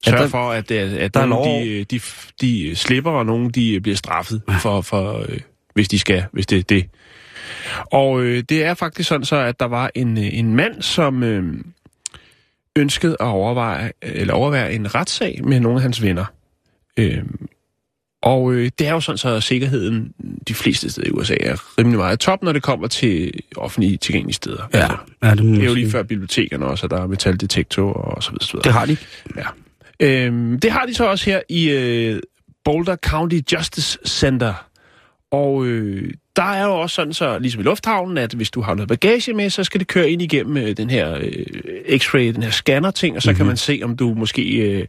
sørge 0.06 0.24
der- 0.24 0.28
for, 0.28 0.52
at, 0.52 0.72
at, 0.72 0.94
at 0.94 1.14
der 1.14 1.20
er 1.20 1.26
nogle, 1.26 1.46
lov. 1.52 1.64
de, 1.64 1.84
de, 1.84 2.00
de 2.42 2.76
slipper, 2.76 3.12
og 3.12 3.26
nogle 3.26 3.52
de 3.52 3.82
bliver 3.82 3.96
straffet, 3.96 4.42
for, 4.62 4.82
for, 4.82 5.18
øh, 5.30 5.40
hvis 5.74 5.88
de 5.88 6.00
skal, 6.00 6.26
hvis 6.32 6.46
det 6.46 6.58
er 6.60 6.64
det. 6.64 6.90
Og 7.92 8.22
øh, 8.22 8.44
det 8.50 8.64
er 8.64 8.74
faktisk 8.74 9.10
sådan 9.10 9.26
så, 9.26 9.36
at 9.36 9.60
der 9.60 9.66
var 9.66 9.92
en, 9.96 10.18
øh, 10.18 10.38
en 10.38 10.56
mand, 10.56 10.82
som 10.82 11.24
øh, 11.24 11.54
ønskede 12.76 13.18
at 13.20 13.26
overveje, 13.26 13.92
eller 14.02 14.34
overvære 14.34 14.74
en 14.74 14.96
retssag 14.96 15.40
med 15.44 15.60
nogle 15.60 15.78
af 15.78 15.82
hans 15.82 16.02
venner. 16.02 16.26
Øh, 16.98 17.24
og 18.24 18.54
øh, 18.54 18.72
det 18.80 18.88
er 18.88 18.92
jo 18.92 19.00
sådan 19.00 19.18
så, 19.18 19.30
at 19.30 19.44
sikkerheden 19.44 20.14
de 20.48 20.54
fleste 20.54 20.90
steder 20.90 21.08
i 21.08 21.12
USA 21.12 21.36
er 21.40 21.78
rimelig 21.80 22.00
meget 22.00 22.20
top, 22.20 22.44
når 22.44 22.52
det 22.52 22.64
kommer 22.64 22.88
til 22.88 23.32
offentlige 23.56 23.98
tilgængelige 23.98 24.36
steder. 24.36 24.64
Ja, 24.74 24.82
Altså, 24.82 24.98
ja 25.24 25.30
det, 25.30 25.44
det 25.44 25.64
er 25.64 25.68
jo 25.68 25.74
lige 25.74 25.92
før 25.92 26.04
bibliotekerne 26.04 26.66
også, 26.66 26.86
at 26.86 26.92
der 26.92 27.02
er 27.02 27.08
metaldetektor 27.08 27.94
og 27.94 28.24
så 28.24 28.32
videre. 28.32 28.46
Så 28.46 28.52
videre. 28.54 28.64
Det 28.64 28.74
har 28.74 28.86
de. 28.86 28.98
Øhm, 30.00 30.60
det 30.60 30.72
har 30.72 30.86
de 30.86 30.94
så 30.94 31.06
også 31.06 31.26
her 31.26 31.42
i 31.50 31.70
øh, 31.70 32.22
Boulder 32.66 32.96
County 32.96 33.40
Justice 33.54 34.00
Center. 34.06 34.54
Og 35.34 35.66
øh, 35.66 36.14
der 36.36 36.44
er 36.44 36.66
jo 36.66 36.74
også 36.74 36.96
sådan, 36.96 37.14
så 37.14 37.40
ligesom 37.40 37.62
i 37.62 37.64
lufthavnen, 37.64 38.18
at 38.18 38.34
hvis 38.34 38.52
du 38.52 38.62
har 38.62 38.76
noget 38.76 38.88
bagage 38.88 39.34
med, 39.34 39.50
så 39.50 39.64
skal 39.64 39.80
det 39.80 39.88
køre 39.88 40.10
ind 40.10 40.22
igennem 40.22 40.58
øh, 40.58 40.78
den 40.78 40.90
her 40.90 41.18
øh, 41.22 41.98
x-ray, 41.98 42.20
den 42.20 42.44
her 42.44 42.52
scanner-ting, 42.52 43.16
og 43.16 43.22
så 43.22 43.30
mm-hmm. 43.30 43.38
kan 43.38 43.46
man 43.46 43.58
se, 43.58 43.80
om 43.84 43.98
du 43.98 44.14
måske 44.14 44.44
øh, 44.44 44.86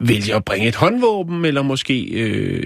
vælger 0.00 0.36
at 0.36 0.44
bringe 0.44 0.68
et 0.68 0.74
håndvåben, 0.74 1.44
eller 1.44 1.62
måske 1.62 2.04
øh, 2.04 2.62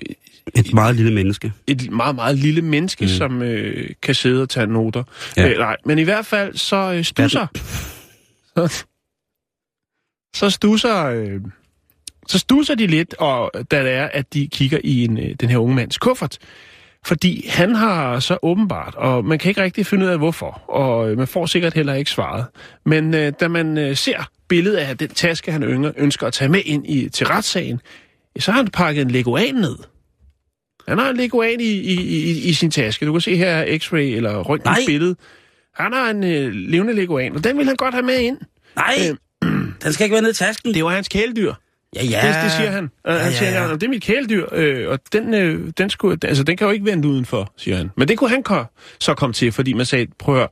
Et 0.54 0.74
meget 0.74 0.96
lille 0.96 1.12
menneske. 1.12 1.52
et 1.66 1.90
meget, 1.90 2.14
meget 2.14 2.38
lille 2.38 2.62
menneske, 2.62 3.04
mm. 3.04 3.08
som 3.08 3.42
øh, 3.42 3.90
kan 4.02 4.14
sidde 4.14 4.42
og 4.42 4.48
tage 4.48 4.66
noter. 4.66 5.02
Ja. 5.36 5.42
Ja. 5.42 5.50
Øh, 5.50 5.58
nej, 5.58 5.76
men 5.84 5.98
i 5.98 6.02
hvert 6.02 6.26
fald 6.26 6.56
så 6.56 6.76
øh, 6.76 7.04
stusser... 7.04 7.46
Så, 8.56 8.84
så 10.34 10.50
stusser... 10.50 11.04
Øh, 11.04 11.40
så 12.26 12.38
stusser 12.38 12.74
de 12.74 12.86
lidt, 12.86 13.14
og 13.14 13.50
da 13.70 13.84
det 13.84 13.92
er, 13.92 14.08
at 14.12 14.34
de 14.34 14.48
kigger 14.52 14.78
i 14.84 15.04
en, 15.04 15.18
øh, 15.18 15.34
den 15.40 15.50
her 15.50 15.58
unge 15.58 15.74
mands 15.74 15.98
kuffert. 15.98 16.38
Fordi 17.06 17.48
han 17.48 17.74
har 17.74 18.20
så 18.20 18.38
åbenbart, 18.42 18.94
og 18.94 19.24
man 19.24 19.38
kan 19.38 19.48
ikke 19.48 19.62
rigtig 19.62 19.86
finde 19.86 20.06
ud 20.06 20.10
af 20.10 20.18
hvorfor, 20.18 20.62
og 20.68 21.10
øh, 21.10 21.18
man 21.18 21.26
får 21.26 21.46
sikkert 21.46 21.74
heller 21.74 21.94
ikke 21.94 22.10
svaret. 22.10 22.44
Men 22.86 23.14
øh, 23.14 23.32
da 23.40 23.48
man 23.48 23.78
øh, 23.78 23.96
ser 23.96 24.30
billedet 24.48 24.76
af 24.76 24.98
den 24.98 25.08
taske, 25.08 25.52
han 25.52 25.62
ynger, 25.62 25.92
ønsker 25.96 26.26
at 26.26 26.32
tage 26.32 26.48
med 26.48 26.60
ind 26.64 26.86
i, 26.86 27.08
til 27.08 27.26
retssagen, 27.26 27.80
så 28.38 28.52
har 28.52 28.62
han 28.62 28.70
pakket 28.70 29.02
en 29.02 29.10
leguan 29.10 29.54
ned. 29.54 29.76
Han 30.88 30.98
har 30.98 31.10
en 31.10 31.16
leguan 31.16 31.60
i, 31.60 31.64
i, 31.64 32.00
i, 32.02 32.48
i 32.48 32.52
sin 32.52 32.70
taske. 32.70 33.06
Du 33.06 33.12
kan 33.12 33.20
se 33.20 33.36
her 33.36 33.50
er 33.50 33.78
x-ray 33.78 33.96
eller 33.96 34.32
Nej. 34.32 34.40
røntgenbillede. 34.42 35.16
Han 35.74 35.92
har 35.92 36.10
en 36.10 36.24
øh, 36.24 36.52
levende 36.52 36.92
leguan, 36.94 37.36
og 37.36 37.44
den 37.44 37.58
vil 37.58 37.66
han 37.66 37.76
godt 37.76 37.94
have 37.94 38.06
med 38.06 38.18
ind. 38.18 38.38
Nej, 38.76 38.94
den 39.82 39.92
skal 39.92 40.04
ikke 40.04 40.14
være 40.14 40.22
nede 40.22 40.30
i 40.30 40.34
tasken. 40.34 40.74
Det 40.74 40.84
var 40.84 40.90
hans 40.90 41.08
kæledyr. 41.08 41.54
Ja, 41.96 42.04
ja. 42.04 42.26
Det, 42.26 42.42
det 42.44 42.52
siger 42.52 42.70
han. 42.70 42.90
Ja, 43.06 43.18
han 43.18 43.32
siger, 43.32 43.50
ja. 43.50 43.66
ja. 43.66 43.72
det 43.72 43.82
er 43.82 43.88
mit 43.88 44.02
kæledyr, 44.02 44.46
øh, 44.52 44.88
og 44.88 44.98
den, 45.12 45.34
øh, 45.34 45.72
den, 45.78 45.90
skulle, 45.90 46.18
altså, 46.24 46.44
den 46.44 46.56
kan 46.56 46.66
jo 46.66 46.70
ikke 46.70 46.84
vente 46.84 47.08
udenfor, 47.08 47.52
siger 47.56 47.76
han. 47.76 47.90
Men 47.96 48.08
det 48.08 48.18
kunne 48.18 48.30
han 48.30 48.44
så 49.00 49.14
komme 49.14 49.32
til, 49.32 49.52
fordi 49.52 49.72
man 49.72 49.86
sagde, 49.86 50.06
prøv 50.18 50.34
at 50.34 50.38
høre, 50.38 50.48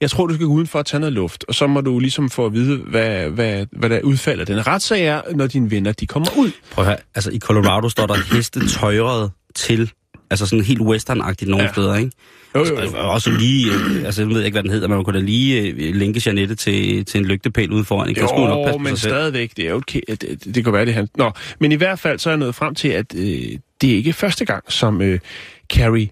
jeg 0.00 0.10
tror, 0.10 0.26
du 0.26 0.34
skal 0.34 0.46
gå 0.46 0.52
udenfor 0.52 0.78
og 0.78 0.86
tage 0.86 1.00
noget 1.00 1.12
luft, 1.12 1.44
og 1.48 1.54
så 1.54 1.66
må 1.66 1.80
du 1.80 1.98
ligesom 1.98 2.30
få 2.30 2.46
at 2.46 2.52
vide, 2.52 2.76
hvad, 2.76 3.28
hvad, 3.28 3.66
hvad 3.72 3.90
der 3.90 4.00
udfalder 4.00 4.44
den 4.44 4.66
retssag 4.66 5.04
er, 5.04 5.22
når 5.34 5.46
dine 5.46 5.70
venner 5.70 5.92
de 5.92 6.06
kommer 6.06 6.28
ud. 6.36 6.50
Prøv 6.70 6.84
at 6.84 6.88
høre, 6.88 6.98
altså 7.14 7.30
i 7.30 7.38
Colorado 7.38 7.88
står 7.88 8.06
der 8.06 8.34
heste 8.34 8.68
tøjret 8.68 9.30
til, 9.54 9.92
altså 10.30 10.46
sådan 10.46 10.64
helt 10.64 10.80
western-agtigt 10.80 11.48
nogle 11.48 11.64
ja. 11.64 11.72
Steder, 11.72 11.94
ikke? 11.96 12.10
Jo, 12.54 12.64
jo, 12.64 12.80
jo. 12.80 12.88
Og 12.94 13.10
også 13.10 13.30
lige, 13.30 13.72
øh, 13.72 14.04
altså 14.04 14.22
jeg 14.22 14.28
ved 14.28 14.44
ikke, 14.44 14.54
hvad 14.54 14.62
den 14.62 14.70
hedder, 14.70 14.88
men 14.88 14.96
man 14.96 15.04
kunne 15.04 15.18
da 15.18 15.24
lige 15.24 15.60
øh, 15.60 15.94
linke 15.94 16.22
Janette 16.26 16.54
til, 16.54 17.04
til 17.04 17.18
en 17.18 17.24
lygtepæl 17.24 17.72
ude 17.72 17.84
foran, 17.84 18.08
ikke? 18.08 18.20
Skulle 18.20 18.40
hun 18.40 18.48
nok 18.48 18.64
passe 18.66 18.78
Jo, 18.78 18.82
men 18.82 18.96
stadigvæk, 18.96 19.56
det 19.56 19.64
er 19.64 19.70
jo 19.70 19.76
okay. 19.76 20.00
Det, 20.08 20.22
det, 20.22 20.54
det 20.54 20.64
kan 20.64 20.72
være, 20.72 20.86
det 20.86 20.94
han. 20.94 21.08
Nå, 21.16 21.32
men 21.60 21.72
i 21.72 21.74
hvert 21.74 21.98
fald 21.98 22.18
så 22.18 22.28
er 22.28 22.32
jeg 22.32 22.38
nået 22.38 22.54
frem 22.54 22.74
til, 22.74 22.88
at 22.88 23.14
øh, 23.14 23.58
det 23.80 23.90
er 23.90 23.96
ikke 23.96 24.12
første 24.12 24.44
gang, 24.44 24.72
som 24.72 25.02
øh, 25.02 25.18
Carrie 25.72 26.08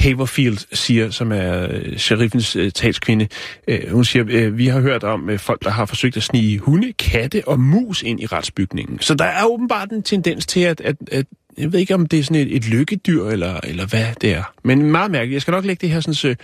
Haverfield 0.00 0.58
siger, 0.72 1.10
som 1.10 1.32
er 1.32 1.66
øh, 1.70 1.96
sheriffens 1.96 2.56
øh, 2.56 2.72
talskvinde. 2.72 3.28
Øh, 3.68 3.92
hun 3.92 4.04
siger, 4.04 4.24
øh, 4.28 4.58
vi 4.58 4.66
har 4.66 4.80
hørt 4.80 5.04
om 5.04 5.30
øh, 5.30 5.38
folk, 5.38 5.64
der 5.64 5.70
har 5.70 5.86
forsøgt 5.86 6.16
at 6.16 6.22
snige 6.22 6.58
hunde, 6.58 6.92
katte 6.92 7.42
og 7.48 7.60
mus 7.60 8.02
ind 8.02 8.20
i 8.20 8.26
retsbygningen. 8.26 8.98
Så 9.00 9.14
der 9.14 9.24
er 9.24 9.44
åbenbart 9.44 9.90
en 9.90 10.02
tendens 10.02 10.46
til, 10.46 10.60
at, 10.60 10.80
at, 10.80 10.96
at 11.12 11.26
jeg 11.60 11.72
ved 11.72 11.80
ikke, 11.80 11.94
om 11.94 12.06
det 12.06 12.18
er 12.18 12.22
sådan 12.22 12.46
et, 12.46 12.56
et 12.56 12.68
lykkedyr, 12.68 13.24
eller, 13.24 13.60
eller 13.64 13.86
hvad 13.86 14.06
det 14.20 14.34
er. 14.34 14.42
Men 14.64 14.82
meget 14.82 15.10
mærkeligt. 15.10 15.34
Jeg 15.34 15.42
skal 15.42 15.52
nok 15.52 15.64
lægge 15.64 15.80
det 15.80 15.90
her 15.90 16.00
sådan, 16.00 16.14
så, 16.14 16.34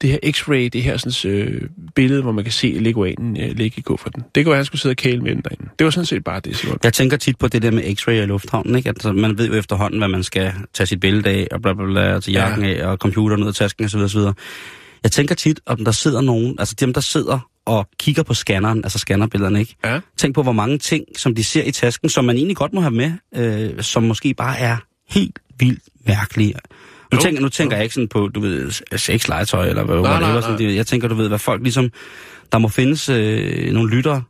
det 0.00 0.10
her 0.10 0.18
x-ray, 0.26 0.68
det 0.68 0.82
her 0.82 0.96
sådan, 0.96 1.32
øh, 1.32 1.62
billede, 1.94 2.22
hvor 2.22 2.32
man 2.32 2.44
kan 2.44 2.52
se 2.52 2.76
leguanen 2.80 3.36
øh, 3.40 3.56
ligge 3.56 3.78
i 3.78 3.80
kufferten. 3.80 4.22
Det 4.34 4.44
kunne 4.44 4.50
være, 4.50 4.56
at 4.56 4.58
han 4.58 4.64
skulle 4.64 4.80
sidde 4.80 4.92
og 4.92 4.96
kæle 4.96 5.20
med 5.20 5.34
den 5.34 5.40
derinde. 5.40 5.68
Det 5.78 5.84
var 5.84 5.90
sådan 5.90 6.06
set 6.06 6.24
bare 6.24 6.40
det, 6.40 6.56
Simon. 6.56 6.78
Jeg 6.82 6.92
tænker 6.92 7.16
tit 7.16 7.38
på 7.38 7.48
det 7.48 7.62
der 7.62 7.70
med 7.70 7.82
x-ray 7.82 8.10
i 8.10 8.26
lufthavnen, 8.26 8.76
ikke? 8.76 8.88
Altså, 8.88 9.12
man 9.12 9.38
ved 9.38 9.46
jo 9.48 9.54
efterhånden, 9.54 9.98
hvad 10.00 10.08
man 10.08 10.22
skal 10.22 10.52
tage 10.74 10.86
sit 10.86 11.00
billede 11.00 11.30
af, 11.30 11.48
og 11.50 11.62
bla 11.62 11.72
bla 11.72 11.84
bla, 11.84 12.14
og 12.14 12.22
tage 12.22 12.40
jakken 12.40 12.66
ja. 12.66 12.74
af, 12.74 12.86
og 12.86 12.96
computeren 12.96 13.42
ud 13.42 13.48
af 13.48 13.54
tasken, 13.54 13.84
osv. 13.84 13.98
osv. 13.98 14.20
Jeg 15.02 15.12
tænker 15.12 15.34
tit, 15.34 15.60
om 15.66 15.84
der 15.84 15.92
sidder 15.92 16.20
nogen, 16.20 16.56
altså 16.58 16.74
dem, 16.80 16.92
der 16.92 17.00
sidder 17.00 17.48
og 17.66 17.88
kigger 17.98 18.22
på 18.22 18.34
scanneren, 18.34 18.84
altså 18.84 18.98
scannerbillederne, 18.98 19.60
ikke? 19.60 19.76
Ja. 19.84 20.00
Tænk 20.16 20.34
på, 20.34 20.42
hvor 20.42 20.52
mange 20.52 20.78
ting, 20.78 21.04
som 21.16 21.34
de 21.34 21.44
ser 21.44 21.62
i 21.64 21.70
tasken, 21.70 22.08
som 22.08 22.24
man 22.24 22.36
egentlig 22.36 22.56
godt 22.56 22.72
må 22.72 22.80
have 22.80 22.90
med, 22.90 23.12
øh, 23.36 23.82
som 23.82 24.02
måske 24.02 24.34
bare 24.34 24.58
er 24.58 24.76
helt 25.10 25.38
vildt 25.58 25.82
mærkelige. 26.06 26.54
Nu 27.12 27.16
Jo, 27.18 27.18
tænker, 27.22 27.40
nu 27.42 27.48
tænker 27.48 27.76
jeg 27.76 27.84
ikke 27.84 27.94
sådan 27.94 28.08
på, 28.08 28.28
du 28.28 28.40
ved, 28.40 28.70
sexlegetøj, 28.96 29.68
eller 29.68 29.84
hvad, 29.84 29.94
Nej, 29.96 30.04
whatever, 30.10 30.32
nej, 30.32 30.40
sådan, 30.40 30.60
nej. 30.60 30.68
det- 30.68 30.76
jeg 30.76 30.86
tænker, 30.86 31.08
du 31.08 31.14
ved, 31.14 31.28
hvad 31.28 31.38
folk 31.38 31.62
ligesom, 31.62 31.90
der 32.52 32.58
må 32.58 32.68
findes 32.68 33.08
øh, 33.08 33.72
nogle 33.72 33.90
lyttere, 33.96 34.22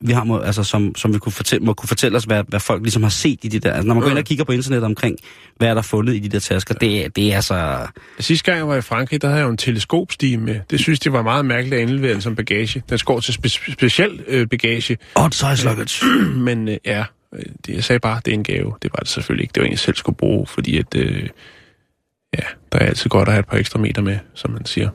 vi 0.00 0.12
har, 0.12 0.24
må, 0.24 0.38
altså, 0.38 0.64
som, 0.64 0.94
som 0.94 1.14
vi 1.14 1.18
kunne 1.18 1.32
fortælle, 1.32 1.64
må 1.64 1.74
kunne 1.74 1.88
fortælle 1.88 2.16
os, 2.16 2.24
hvad, 2.24 2.44
hvad 2.48 2.60
folk 2.60 2.82
ligesom 2.82 3.02
har 3.02 3.10
set 3.10 3.38
i 3.42 3.48
de 3.48 3.58
der... 3.58 3.72
Altså, 3.72 3.86
når 3.86 3.94
man 3.94 4.02
går 4.02 4.10
ind 4.10 4.18
og 4.18 4.24
kigger 4.24 4.44
på 4.44 4.52
internettet 4.52 4.86
omkring, 4.86 5.16
hvad 5.56 5.68
er 5.68 5.74
der 5.74 5.82
fundet 5.82 6.14
i 6.14 6.18
de 6.18 6.28
der 6.28 6.38
tasker, 6.38 6.74
det, 6.74 7.16
det 7.16 7.34
er 7.34 7.40
så... 7.40 7.86
Sidste 8.20 8.44
gang 8.44 8.58
jeg 8.58 8.68
var 8.68 8.76
i 8.76 8.80
Frankrig, 8.80 9.22
der 9.22 9.28
havde 9.28 9.38
jeg 9.38 9.44
jo 9.44 9.50
en 9.50 9.56
teleskopstige 9.56 10.36
med. 10.36 10.60
Det 10.70 10.80
synes 10.80 11.00
jeg 11.04 11.12
var 11.12 11.22
meget 11.22 11.44
mærkeligt 11.44 11.74
at 11.74 11.88
indlevere 11.88 12.12
den 12.12 12.20
som 12.20 12.36
bagage. 12.36 12.82
Den 12.88 12.98
skår 12.98 13.20
til 13.20 13.32
spe- 13.32 13.72
speciel 13.72 14.24
øh, 14.26 14.48
bagage. 14.48 14.98
Odd 15.14 15.32
size 15.32 15.68
luggage. 15.68 16.06
Men 16.48 16.68
øh, 16.68 16.76
ja, 16.84 17.04
øh, 17.34 17.44
det, 17.66 17.74
jeg 17.74 17.84
sagde 17.84 18.00
bare, 18.00 18.20
det 18.24 18.30
er 18.30 18.34
en 18.34 18.44
gave. 18.44 18.74
Det 18.82 18.90
var 18.92 18.98
det 18.98 19.08
selvfølgelig 19.08 19.44
ikke. 19.44 19.52
Det 19.52 19.60
var 19.60 19.66
en, 19.66 19.72
jeg 19.72 19.78
selv 19.78 19.96
skulle 19.96 20.16
bruge, 20.16 20.46
fordi 20.46 20.78
at... 20.78 20.94
Øh, 20.96 21.28
ja, 22.38 22.44
der 22.72 22.78
er 22.78 22.86
altid 22.86 23.10
godt 23.10 23.28
at 23.28 23.32
have 23.32 23.40
et 23.40 23.46
par 23.46 23.56
ekstra 23.56 23.78
meter 23.78 24.02
med, 24.02 24.18
som 24.34 24.50
man 24.50 24.64
siger. 24.66 24.88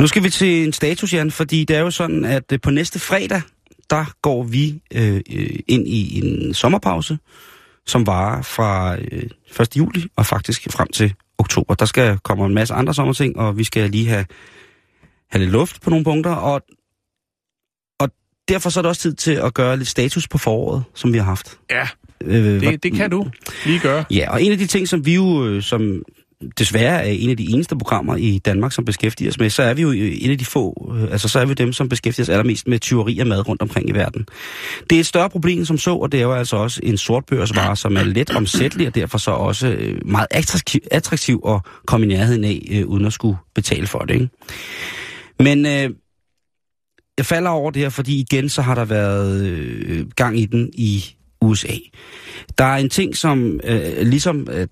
Nu 0.00 0.06
skal 0.06 0.22
vi 0.22 0.30
til 0.30 0.64
en 0.64 0.72
status, 0.72 1.12
Jan, 1.12 1.30
fordi 1.30 1.64
det 1.64 1.76
er 1.76 1.80
jo 1.80 1.90
sådan, 1.90 2.24
at 2.24 2.52
øh, 2.52 2.60
på 2.60 2.70
næste 2.70 2.98
fredag, 2.98 3.42
der 3.90 4.04
går 4.22 4.42
vi 4.42 4.82
øh, 4.94 5.20
øh, 5.32 5.58
ind 5.68 5.88
i 5.88 6.18
en 6.18 6.54
sommerpause, 6.54 7.18
som 7.86 8.06
varer 8.06 8.42
fra 8.42 8.96
øh, 8.98 9.22
1. 9.60 9.76
juli 9.76 10.04
og 10.16 10.26
faktisk 10.26 10.72
frem 10.72 10.88
til 10.88 11.14
oktober. 11.38 11.74
Der 11.74 11.84
skal 11.84 12.18
komme 12.18 12.46
en 12.46 12.54
masse 12.54 12.74
andre 12.74 12.94
sommerting, 12.94 13.38
og 13.38 13.58
vi 13.58 13.64
skal 13.64 13.90
lige 13.90 14.08
have, 14.08 14.24
have 15.30 15.40
lidt 15.40 15.52
luft 15.52 15.82
på 15.82 15.90
nogle 15.90 16.04
punkter, 16.04 16.32
og, 16.32 16.62
og 18.00 18.10
derfor 18.48 18.70
så 18.70 18.80
er 18.80 18.82
det 18.82 18.88
også 18.88 19.02
tid 19.02 19.14
til 19.14 19.32
at 19.32 19.54
gøre 19.54 19.76
lidt 19.76 19.88
status 19.88 20.28
på 20.28 20.38
foråret, 20.38 20.84
som 20.94 21.12
vi 21.12 21.18
har 21.18 21.24
haft. 21.24 21.58
Ja, 21.70 21.88
Øh, 22.24 22.60
det, 22.60 22.82
det 22.82 22.92
kan 22.92 23.10
du 23.10 23.26
lige 23.66 23.78
gøre. 23.78 24.04
Ja, 24.10 24.32
og 24.32 24.42
en 24.42 24.52
af 24.52 24.58
de 24.58 24.66
ting, 24.66 24.88
som 24.88 25.06
vi 25.06 25.14
jo, 25.14 25.46
øh, 25.46 25.62
som 25.62 26.02
desværre 26.58 27.04
er 27.04 27.10
en 27.10 27.30
af 27.30 27.36
de 27.36 27.50
eneste 27.50 27.76
programmer 27.76 28.16
i 28.16 28.38
Danmark, 28.38 28.72
som 28.72 28.84
beskæftiger 28.84 29.30
os 29.30 29.38
med, 29.38 29.50
så 29.50 29.62
er 29.62 29.74
vi 29.74 29.82
jo 29.82 29.90
en 29.92 30.30
af 30.30 30.38
de 30.38 30.44
få, 30.44 30.94
øh, 30.96 31.12
altså 31.12 31.28
så 31.28 31.40
er 31.40 31.44
vi 31.44 31.54
dem, 31.54 31.72
som 31.72 31.88
beskæftiger 31.88 32.24
os 32.24 32.28
allermest 32.28 32.68
med 32.68 32.78
tyveri 32.78 33.18
af 33.18 33.26
mad 33.26 33.48
rundt 33.48 33.62
omkring 33.62 33.88
i 33.88 33.92
verden. 33.92 34.26
Det 34.90 34.96
er 34.96 35.00
et 35.00 35.06
større 35.06 35.30
problem 35.30 35.64
som 35.64 35.78
så, 35.78 35.94
og 35.94 36.12
det 36.12 36.18
er 36.18 36.22
jo 36.22 36.32
altså 36.32 36.56
også 36.56 36.80
en 36.82 36.98
sortbørsvare, 36.98 37.76
som 37.76 37.96
er 37.96 38.02
let 38.02 38.30
omsættelig, 38.30 38.86
og 38.86 38.94
derfor 38.94 39.18
så 39.18 39.30
også 39.30 39.68
øh, 39.68 40.00
meget 40.04 40.26
attraktiv, 40.30 40.80
attraktiv 40.90 41.42
at 41.48 41.60
komme 41.86 42.06
i 42.06 42.08
nærheden 42.08 42.44
af, 42.44 42.68
øh, 42.70 42.86
uden 42.86 43.06
at 43.06 43.12
skulle 43.12 43.36
betale 43.54 43.86
for 43.86 43.98
det. 43.98 44.14
Ikke? 44.14 44.28
Men 45.38 45.66
øh, 45.66 45.90
jeg 47.18 47.26
falder 47.26 47.50
over 47.50 47.70
det 47.70 47.82
her, 47.82 47.88
fordi 47.88 48.20
igen 48.20 48.48
så 48.48 48.62
har 48.62 48.74
der 48.74 48.84
været 48.84 49.44
øh, 49.46 50.06
gang 50.16 50.38
i 50.38 50.46
den 50.46 50.70
i 50.74 51.04
USA. 51.40 51.74
Der 52.58 52.64
er 52.64 52.76
en 52.76 52.90
ting, 52.90 53.16
som 53.16 53.60
øh, 53.64 54.06
ligesom 54.06 54.48
øh, 54.52 54.66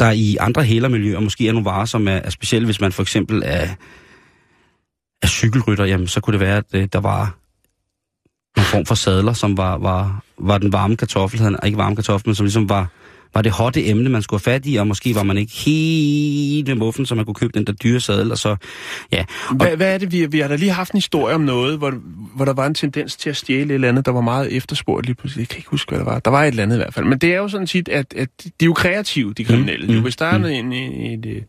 der 0.00 0.10
i 0.10 0.36
andre 0.40 0.62
hælermiljøer 0.62 1.20
måske 1.20 1.48
er 1.48 1.52
nogle 1.52 1.64
varer, 1.64 1.84
som 1.84 2.08
er, 2.08 2.12
er 2.12 2.30
specielle, 2.30 2.66
hvis 2.66 2.80
man 2.80 2.92
for 2.92 3.02
eksempel 3.02 3.42
er, 3.44 3.68
er 5.22 5.26
cykelrytter, 5.26 5.84
jamen 5.84 6.06
så 6.06 6.20
kunne 6.20 6.32
det 6.32 6.40
være, 6.40 6.56
at 6.56 6.74
øh, 6.74 6.88
der 6.92 7.00
var 7.00 7.34
en 8.56 8.62
form 8.62 8.86
for 8.86 8.94
sadler, 8.94 9.32
som 9.32 9.56
var, 9.56 9.78
var, 9.78 10.24
var 10.38 10.58
den 10.58 10.72
varme 10.72 10.96
kartoffel, 10.96 11.56
ikke 11.64 11.78
varme 11.78 11.96
kartoffel, 11.96 12.28
men 12.28 12.34
som 12.34 12.44
ligesom 12.44 12.68
var 12.68 12.88
var 13.34 13.42
det 13.42 13.52
hotte 13.52 13.86
emne, 13.86 14.08
man 14.08 14.22
skulle 14.22 14.40
have 14.44 14.54
fat 14.54 14.62
i, 14.66 14.76
og 14.76 14.86
måske 14.86 15.14
var 15.14 15.22
man 15.22 15.38
ikke 15.38 15.52
helt 15.52 16.68
ved 16.68 16.74
muffen, 16.74 17.06
så 17.06 17.14
man 17.14 17.24
kunne 17.24 17.34
købe 17.34 17.52
den 17.54 17.64
der 17.66 17.72
dyre 17.72 18.00
sadel, 18.00 18.32
og 18.32 18.38
så, 18.38 18.56
ja. 19.12 19.24
Og, 19.48 19.56
hvad, 19.56 19.76
hvad 19.76 19.94
er 19.94 19.98
det, 19.98 20.12
vi, 20.12 20.26
vi 20.26 20.38
har 20.38 20.48
da 20.48 20.56
lige 20.56 20.70
haft 20.70 20.92
en 20.92 20.96
historie 20.96 21.34
om 21.34 21.40
noget, 21.40 21.78
hvor, 21.78 21.94
hvor 22.36 22.44
der 22.44 22.52
var 22.52 22.66
en 22.66 22.74
tendens 22.74 23.16
til 23.16 23.30
at 23.30 23.36
stjæle 23.36 23.64
et 23.64 23.74
eller 23.74 23.88
andet, 23.88 24.06
der 24.06 24.12
var 24.12 24.20
meget 24.20 24.56
efterspurgt 24.56 25.06
lige 25.06 25.14
pludselig. 25.14 25.40
Jeg 25.40 25.48
kan 25.48 25.58
ikke 25.58 25.70
huske, 25.70 25.90
hvad 25.90 25.98
der 25.98 26.04
var. 26.04 26.18
Der 26.18 26.30
var 26.30 26.42
et 26.42 26.48
eller 26.48 26.62
andet 26.62 26.76
i 26.76 26.78
hvert 26.78 26.94
fald. 26.94 27.06
Men 27.06 27.18
det 27.18 27.32
er 27.32 27.38
jo 27.38 27.48
sådan 27.48 27.66
set, 27.66 27.88
at, 27.88 28.14
at 28.16 28.28
de 28.44 28.50
er 28.60 28.66
jo 28.66 28.72
kreative, 28.72 29.34
de 29.34 29.44
kriminelle. 29.44 29.86
Mm, 29.86 29.94
mm, 29.94 30.02
Hvis 30.02 30.16
der 30.16 30.26
er 30.26 30.38
mm. 30.38 30.44
en, 30.44 30.72
et, 30.72 31.26
et, 31.26 31.44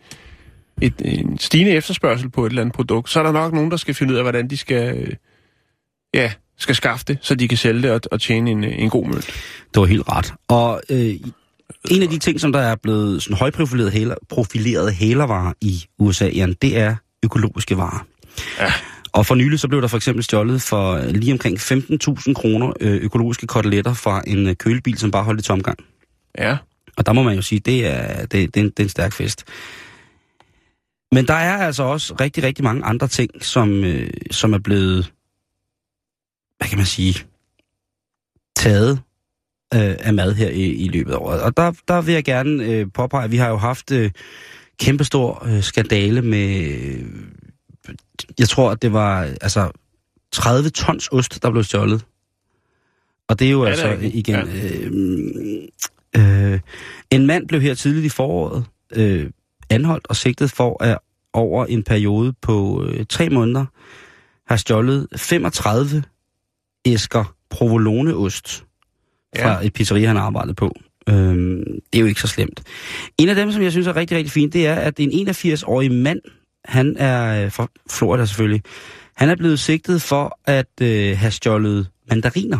et, 0.82 0.94
en 1.06 1.38
stigende 1.40 1.72
efterspørgsel 1.72 2.30
på 2.30 2.46
et 2.46 2.50
eller 2.50 2.62
andet 2.62 2.76
produkt, 2.76 3.10
så 3.10 3.20
er 3.20 3.24
der 3.24 3.32
nok 3.32 3.54
nogen, 3.54 3.72
der 3.72 3.78
skal 3.78 3.94
finde 3.94 4.14
ud 4.14 4.18
af, 4.18 4.24
hvordan 4.24 4.50
de 4.50 4.58
skal, 4.58 5.18
ja, 6.14 6.32
skal 6.58 6.76
skaffe 6.76 7.06
det, 7.08 7.18
så 7.22 7.36
de 7.36 7.48
kan 7.48 7.58
sælge 7.58 7.82
det 7.82 7.92
og, 7.92 8.02
og 8.12 8.22
tjene 8.22 8.52
en, 8.52 8.64
en 8.64 8.90
god 8.90 9.06
mønt. 9.06 9.28
Det 9.74 9.80
var 9.82 9.86
helt 9.86 10.10
ret. 10.10 10.34
Og 10.48 10.82
øh, 10.90 11.16
en 11.92 12.02
af 12.02 12.10
de 12.10 12.18
ting, 12.18 12.40
som 12.40 12.52
der 12.52 12.60
er 12.60 12.76
blevet 12.76 13.24
sådan 13.24 13.38
højprofileret 13.38 13.92
hæler, 13.92 14.16
profileret 14.30 14.94
hælervarer 14.94 15.54
i 15.62 15.86
USA, 16.00 16.28
Jan, 16.28 16.54
det 16.54 16.78
er 16.78 16.96
økologiske 17.24 17.78
varer. 17.78 18.06
Ja. 18.60 18.74
Og 19.14 19.26
for 19.26 19.36
nylig 19.36 19.60
så 19.60 19.68
blev 19.68 19.82
der 19.82 19.88
for 19.88 19.98
eksempel 19.98 20.24
stjålet 20.24 20.62
for 20.62 21.00
lige 21.00 21.34
omkring 21.34 21.58
15.000 21.58 22.34
kroner 22.34 22.74
øh, 22.80 22.96
økologiske 22.96 23.48
koteletter 23.48 23.94
fra 23.94 24.22
en 24.28 24.48
øh, 24.48 24.56
kølebil, 24.56 24.98
som 24.98 25.12
bare 25.12 25.24
holdt 25.24 25.42
i 25.42 25.44
tomgang. 25.44 25.78
Ja. 26.38 26.58
Og 26.98 27.06
der 27.06 27.14
må 27.14 27.24
man 27.24 27.36
jo 27.36 27.42
sige, 27.42 27.60
det 27.60 27.88
er, 27.88 28.26
det, 28.26 28.32
det, 28.32 28.58
er, 28.58 28.62
en, 28.62 28.70
det 28.70 28.80
er 28.80 28.84
en 28.84 28.90
stærk 28.90 29.14
fest. 29.14 29.44
Men 31.12 31.28
der 31.28 31.34
er 31.34 31.58
altså 31.58 31.84
også 31.84 32.16
rigtig, 32.20 32.44
rigtig 32.44 32.64
mange 32.64 32.84
andre 32.84 33.08
ting, 33.08 33.44
som, 33.44 33.84
øh, 33.84 34.10
som 34.32 34.54
er 34.54 34.60
blevet, 34.60 35.14
hvad 36.58 36.68
kan 36.68 36.78
man 36.78 36.86
sige, 36.86 37.26
taget 38.56 39.02
øh, 39.74 39.96
af 40.00 40.14
mad 40.14 40.34
her 40.34 40.50
i, 40.50 40.64
i 40.64 40.88
løbet 40.88 41.12
af 41.12 41.18
året. 41.18 41.42
Og 41.42 41.58
der, 41.58 41.72
der 41.88 42.02
vil 42.02 42.14
jeg 42.14 42.24
gerne 42.24 42.64
øh, 42.64 42.88
påpege, 42.94 43.24
at 43.24 43.32
vi 43.32 43.38
har 43.38 43.50
jo 43.50 43.58
haft 43.58 43.92
øh, 43.92 44.12
kæmpestor 44.80 45.48
øh, 45.48 45.64
skandale 45.64 46.22
med, 46.22 46.66
øh, 46.66 47.06
jeg 48.40 48.50
tror, 48.50 48.72
at 48.72 48.82
det 48.82 48.94
var 48.94 49.22
altså 49.42 49.72
30 50.32 50.70
tons 50.70 51.10
ost, 51.12 51.44
der 51.44 51.52
blev 51.52 51.64
stjålet. 51.64 52.06
Og 53.28 53.40
det 53.40 53.48
er 53.48 53.52
jo 53.52 53.64
ja, 53.64 53.70
altså 53.70 53.88
er 53.88 53.98
igen... 54.02 54.36
Ja. 54.36 54.44
Øh, 56.16 56.54
øh, 56.54 56.60
en 57.12 57.28
mand 57.28 57.48
blev 57.48 57.62
her 57.62 57.74
tidligt 57.74 58.06
i 58.06 58.10
foråret 58.10 58.66
øh, 58.96 59.30
anholdt 59.70 60.08
og 60.08 60.16
sigtet 60.16 60.52
for 60.52 60.84
at 60.84 60.98
over 61.34 61.66
en 61.66 61.84
periode 61.84 62.34
på 62.42 62.86
øh, 62.86 63.06
tre 63.06 63.30
måneder 63.30 63.66
har 64.48 64.56
stjålet 64.56 65.08
35 65.16 66.04
æsker 66.86 67.36
provoloneost 67.50 68.66
fra 69.40 69.50
ja. 69.50 69.66
et 69.66 69.74
pizzeria, 69.74 70.08
han 70.08 70.18
arbejdede 70.18 70.54
på. 70.54 70.76
Øhm, 71.10 71.64
det 71.94 71.96
er 71.96 72.00
jo 72.00 72.06
ikke 72.06 72.22
så 72.22 72.28
slemt. 72.28 72.64
En 73.18 73.30
af 73.30 73.36
dem, 73.36 73.52
som 73.52 73.64
jeg 73.64 73.72
synes 73.72 73.88
er 73.88 73.96
rigtig, 73.96 74.18
rigtig 74.18 74.32
fint, 74.32 74.54
det 74.54 74.68
er, 74.68 74.76
at 74.76 75.00
en 75.00 75.30
81-årig 75.30 75.92
mand, 75.92 76.20
han 76.66 76.96
er 76.98 77.46
øh, 77.46 77.52
fra 77.52 77.68
Florida 77.90 78.26
selvfølgelig, 78.26 78.62
han 79.16 79.30
er 79.30 79.36
blevet 79.36 79.60
sigtet 79.60 80.02
for 80.02 80.40
at 80.46 80.82
øh, 80.82 81.18
have 81.18 81.32
stjålet 81.32 81.88
mandariner. 82.10 82.60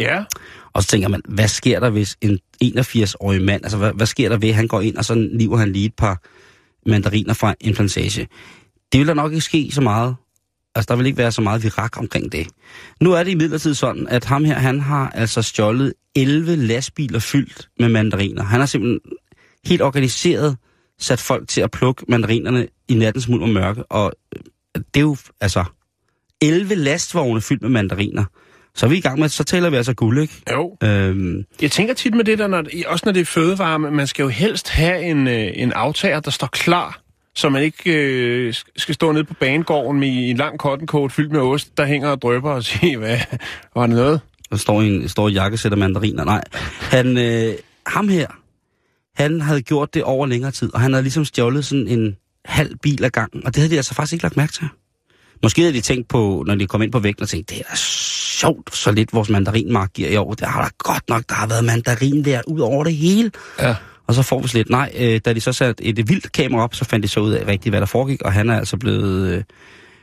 Ja. 0.00 0.24
Og 0.72 0.82
så 0.82 0.88
tænker 0.88 1.08
man, 1.08 1.22
hvad 1.28 1.48
sker 1.48 1.80
der, 1.80 1.90
hvis 1.90 2.16
en 2.20 2.38
81-årig 2.64 3.42
mand, 3.42 3.64
altså 3.64 3.78
hvad, 3.78 3.92
hvad 3.92 4.06
sker 4.06 4.28
der 4.28 4.36
ved, 4.36 4.48
at 4.48 4.54
han 4.54 4.68
går 4.68 4.80
ind, 4.80 4.96
og 4.96 5.04
så 5.04 5.14
lever 5.14 5.56
han 5.56 5.72
lige 5.72 5.86
et 5.86 5.94
par 5.94 6.22
mandariner 6.86 7.34
fra 7.34 7.54
en 7.60 7.74
plantage? 7.74 8.28
Det 8.92 8.98
vil 8.98 9.06
der 9.06 9.14
nok 9.14 9.32
ikke 9.32 9.44
ske 9.44 9.70
så 9.72 9.80
meget. 9.80 10.16
Altså, 10.74 10.86
der 10.88 10.96
vil 10.96 11.06
ikke 11.06 11.18
være 11.18 11.32
så 11.32 11.42
meget 11.42 11.62
virak 11.62 11.98
omkring 11.98 12.32
det. 12.32 12.48
Nu 13.00 13.12
er 13.12 13.22
det 13.22 13.30
imidlertid 13.30 13.74
sådan, 13.74 14.08
at 14.08 14.24
ham 14.24 14.44
her, 14.44 14.54
han 14.54 14.80
har 14.80 15.10
altså 15.10 15.42
stjålet 15.42 15.92
11 16.14 16.56
lastbiler 16.56 17.18
fyldt 17.18 17.68
med 17.78 17.88
mandariner. 17.88 18.42
Han 18.42 18.60
har 18.60 18.66
simpelthen 18.66 19.00
helt 19.64 19.82
organiseret 19.82 20.56
sat 20.98 21.20
folk 21.20 21.48
til 21.48 21.60
at 21.60 21.70
plukke 21.70 22.04
mandarinerne 22.08 22.68
i 22.88 22.94
nattens 22.94 23.28
mulm 23.28 23.42
og 23.42 23.48
mørke. 23.48 23.84
Og 23.92 24.12
øh, 24.36 24.42
det 24.94 25.00
er 25.00 25.04
jo, 25.04 25.16
altså, 25.40 25.64
11 26.40 26.74
lastvogne 26.74 27.40
fyldt 27.40 27.62
med 27.62 27.70
mandariner. 27.70 28.24
Så 28.74 28.86
er 28.86 28.90
vi 28.90 28.96
i 28.96 29.00
gang 29.00 29.18
med, 29.18 29.28
så 29.28 29.44
taler 29.44 29.70
vi 29.70 29.76
altså 29.76 29.94
guld, 29.94 30.22
ikke? 30.22 30.42
Jo. 30.50 30.76
Øhm. 30.82 31.44
Jeg 31.62 31.70
tænker 31.70 31.94
tit 31.94 32.14
med 32.14 32.24
det 32.24 32.38
der, 32.38 32.46
når, 32.46 32.64
også 32.86 33.02
når 33.06 33.12
det 33.12 33.20
er 33.20 33.24
fødevare, 33.24 33.78
man 33.78 34.06
skal 34.06 34.22
jo 34.22 34.28
helst 34.28 34.68
have 34.68 35.02
en, 35.02 35.28
øh, 35.28 35.50
en 35.54 35.72
aftager, 35.72 36.20
der 36.20 36.30
står 36.30 36.46
klar 36.46 37.00
så 37.40 37.48
man 37.48 37.62
ikke 37.62 37.92
øh, 37.92 38.54
skal 38.76 38.94
stå 38.94 39.12
nede 39.12 39.24
på 39.24 39.34
banegården 39.34 40.00
med 40.00 40.08
en 40.08 40.36
lang 40.36 40.58
cotton 40.58 40.86
coat 40.86 41.12
fyldt 41.12 41.32
med 41.32 41.40
ost, 41.40 41.76
der 41.76 41.86
hænger 41.86 42.08
og 42.08 42.22
drøber 42.22 42.50
og 42.50 42.64
sige, 42.70 42.96
hvad 42.96 43.18
var 43.74 43.86
det 43.86 43.96
noget? 43.96 44.20
Der 44.50 44.56
står 44.56 44.82
en 44.82 45.08
står 45.08 45.28
jakkesæt 45.28 45.72
af 45.72 45.78
mandariner. 45.78 46.24
Nej, 46.24 46.44
han, 46.80 47.18
øh, 47.18 47.54
ham 47.86 48.08
her, 48.08 48.26
han 49.14 49.40
havde 49.40 49.62
gjort 49.62 49.94
det 49.94 50.02
over 50.02 50.26
længere 50.26 50.50
tid, 50.50 50.74
og 50.74 50.80
han 50.80 50.92
havde 50.92 51.02
ligesom 51.02 51.24
stjålet 51.24 51.64
sådan 51.64 51.88
en 51.88 52.16
halv 52.44 52.76
bil 52.82 53.04
ad 53.04 53.10
gangen, 53.10 53.46
og 53.46 53.54
det 53.54 53.56
havde 53.56 53.70
de 53.70 53.76
altså 53.76 53.94
faktisk 53.94 54.12
ikke 54.12 54.22
lagt 54.22 54.36
mærke 54.36 54.52
til. 54.52 54.68
Måske 55.42 55.62
havde 55.62 55.74
de 55.74 55.80
tænkt 55.80 56.08
på, 56.08 56.44
når 56.46 56.54
de 56.54 56.66
kom 56.66 56.82
ind 56.82 56.92
på 56.92 56.98
vægten 56.98 57.22
og 57.22 57.28
tænkte, 57.28 57.54
det 57.54 57.62
er 57.68 57.76
sjovt, 57.76 58.76
så 58.76 58.92
lidt 58.92 59.12
vores 59.12 59.28
mandarinmark 59.28 59.92
giver 59.92 60.08
i 60.08 60.16
år. 60.16 60.34
Det 60.34 60.48
har 60.48 60.62
da 60.62 60.68
godt 60.78 61.08
nok, 61.08 61.22
der 61.28 61.34
har 61.34 61.46
været 61.46 61.64
mandarin 61.64 62.24
der 62.24 62.40
ud 62.46 62.60
over 62.60 62.84
det 62.84 62.96
hele. 62.96 63.30
Ja. 63.60 63.74
Og 64.10 64.14
så 64.14 64.22
får 64.22 64.40
vi 64.40 64.48
lidt 64.52 64.70
nej. 64.70 64.92
Øh, 64.98 65.20
da 65.24 65.32
de 65.32 65.40
så 65.40 65.52
satte 65.52 65.84
et 65.84 66.08
vildt 66.08 66.32
kamera 66.32 66.62
op, 66.62 66.74
så 66.74 66.84
fandt 66.84 67.02
de 67.02 67.08
så 67.08 67.20
ud 67.20 67.32
af 67.32 67.46
rigtigt, 67.46 67.72
hvad 67.72 67.80
der 67.80 67.86
foregik, 67.86 68.22
og 68.22 68.32
han 68.32 68.50
er 68.50 68.58
altså 68.58 68.76
blevet, 68.76 69.34
øh, 69.34 69.42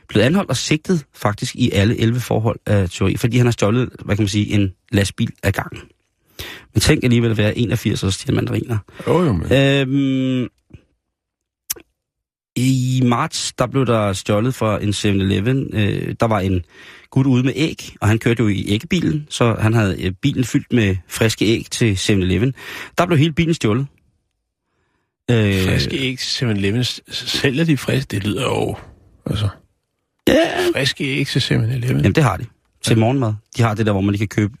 blevet 0.08 0.26
anholdt 0.26 0.50
og 0.50 0.56
sigtet 0.56 1.04
faktisk 1.14 1.54
i 1.54 1.70
alle 1.70 2.00
11 2.00 2.20
forhold 2.20 2.58
af 2.66 2.90
teori, 2.90 3.16
fordi 3.16 3.36
han 3.36 3.46
har 3.46 3.50
stjålet, 3.50 3.88
hvad 4.04 4.16
kan 4.16 4.22
man 4.22 4.28
sige, 4.28 4.46
en 4.46 4.72
lastbil 4.92 5.32
af 5.42 5.52
gangen. 5.52 5.80
Men 6.74 6.80
tænk 6.80 7.04
alligevel 7.04 7.30
at 7.30 7.36
være 7.36 7.58
81 7.58 8.02
og 8.02 8.12
stjæle 8.12 8.36
mandariner. 8.36 8.78
Jo, 9.06 9.22
jo, 9.22 9.32
men. 9.32 9.52
Øhm, 9.52 10.48
I 12.56 13.02
marts, 13.04 13.52
der 13.52 13.66
blev 13.66 13.86
der 13.86 14.12
stjålet 14.12 14.54
fra 14.54 14.82
en 14.82 14.90
7-Eleven. 14.90 15.70
Øh, 15.72 16.14
der 16.20 16.26
var 16.26 16.40
en 16.40 16.64
gut 17.10 17.26
ude 17.26 17.42
med 17.42 17.52
æg, 17.56 17.96
og 18.00 18.08
han 18.08 18.18
kørte 18.18 18.42
jo 18.42 18.48
i 18.48 18.64
æggebilen, 18.68 19.26
så 19.30 19.56
han 19.60 19.74
havde 19.74 20.02
øh, 20.04 20.12
bilen 20.22 20.44
fyldt 20.44 20.72
med 20.72 20.96
friske 21.08 21.44
æg 21.44 21.66
til 21.70 21.94
7-Eleven. 21.94 22.52
Der 22.98 23.06
blev 23.06 23.18
hele 23.18 23.32
bilen 23.32 23.54
stjålet. 23.54 23.86
Øh, 25.30 25.64
friske 25.64 25.96
æg 25.96 26.18
til 26.18 26.46
7-Eleven. 26.46 26.84
Sælger 27.10 27.64
de 27.64 27.76
friske? 27.76 28.08
Det 28.10 28.24
lyder 28.24 28.42
jo... 28.42 28.76
Altså, 29.26 29.48
ja. 30.28 30.70
Friske 30.74 31.04
æg 31.04 31.26
til 31.26 31.40
7-Eleven. 31.40 31.96
Jamen, 31.96 32.12
det 32.12 32.22
har 32.22 32.36
de. 32.36 32.46
Til 32.84 32.94
ja. 32.94 33.00
morgenmad. 33.00 33.34
De 33.56 33.62
har 33.62 33.74
det 33.74 33.86
der, 33.86 33.92
hvor 33.92 34.00
man 34.00 34.12
lige 34.12 34.18
kan 34.18 34.28
købe 34.28 34.54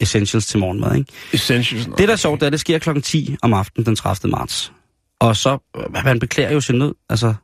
essentials 0.00 0.46
til 0.46 0.60
morgenmad, 0.60 0.96
ikke? 0.96 1.12
Essentials? 1.32 1.88
Det, 1.98 2.08
der 2.08 2.12
er 2.12 2.16
sjovt, 2.16 2.40
det 2.40 2.46
er, 2.46 2.50
det 2.50 2.60
sker 2.60 2.78
kl. 2.78 3.00
10 3.00 3.36
om 3.42 3.52
aftenen 3.52 3.86
den 3.86 3.96
30. 3.96 4.30
marts. 4.30 4.72
Og 5.20 5.36
så, 5.36 5.58
han 5.94 6.18
beklager 6.18 6.52
jo 6.52 6.60
sin 6.60 6.78
nød. 6.78 6.94
Altså, 7.08 7.34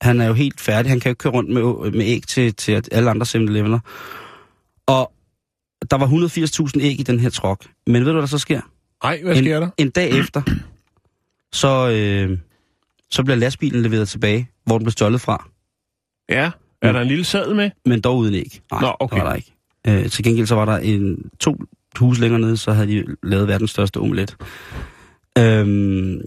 han 0.00 0.20
er 0.20 0.26
jo 0.26 0.32
helt 0.32 0.60
færdig. 0.60 0.90
Han 0.90 1.00
kan 1.00 1.08
jo 1.08 1.12
ikke 1.12 1.18
køre 1.18 1.32
rundt 1.32 1.50
med, 1.50 1.90
med 1.90 2.06
æg 2.06 2.22
til, 2.26 2.54
til 2.54 2.82
alle 2.92 3.10
andre 3.10 3.26
7 3.26 3.38
Og 4.86 5.12
der 5.90 5.96
var 5.96 6.06
180.000 6.76 6.80
æg 6.80 7.00
i 7.00 7.02
den 7.02 7.20
her 7.20 7.30
trok. 7.30 7.64
Men 7.86 7.94
ved 7.94 8.06
du, 8.06 8.12
hvad 8.12 8.22
der 8.22 8.28
så 8.28 8.38
sker? 8.38 8.60
Nej, 9.04 9.20
hvad 9.22 9.36
sker 9.36 9.56
en, 9.56 9.62
der? 9.62 9.70
En 9.78 9.90
dag 9.90 10.10
efter, 10.10 10.42
så, 11.52 11.90
øh, 11.90 12.38
så 13.10 13.24
bliver 13.24 13.36
lastbilen 13.36 13.82
leveret 13.82 14.08
tilbage, 14.08 14.50
hvor 14.64 14.78
den 14.78 14.84
blev 14.84 14.92
stjålet 14.92 15.20
fra. 15.20 15.48
Ja, 16.28 16.50
er 16.82 16.92
der 16.92 17.00
en 17.00 17.08
lille 17.08 17.24
sædel 17.24 17.56
med? 17.56 17.70
Men 17.84 18.00
dog 18.00 18.18
uden 18.18 18.34
æg. 18.34 18.60
Nej, 18.72 18.80
Nå, 18.80 18.96
okay. 19.00 19.16
det 19.16 19.24
var 19.24 19.28
der 19.28 19.36
ikke. 19.36 19.54
Øh, 19.86 20.10
til 20.10 20.24
gengæld 20.24 20.46
så 20.46 20.54
var 20.54 20.64
der 20.64 20.76
en 20.76 21.30
to 21.40 21.56
hus 21.98 22.18
længere 22.18 22.40
nede, 22.40 22.56
så 22.56 22.72
havde 22.72 22.88
de 22.88 23.04
lavet 23.22 23.48
verdens 23.48 23.70
største 23.70 23.96
omelet. 23.96 24.36
Øhm, 25.38 26.20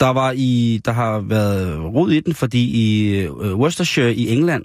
der 0.00 0.08
var 0.08 0.32
i, 0.36 0.80
der 0.84 0.92
har 0.92 1.20
været 1.20 1.80
rod 1.94 2.10
i 2.10 2.20
den, 2.20 2.34
fordi 2.34 2.70
i 2.70 3.26
uh, 3.28 3.58
Worcestershire 3.58 4.14
i 4.14 4.28
England, 4.28 4.64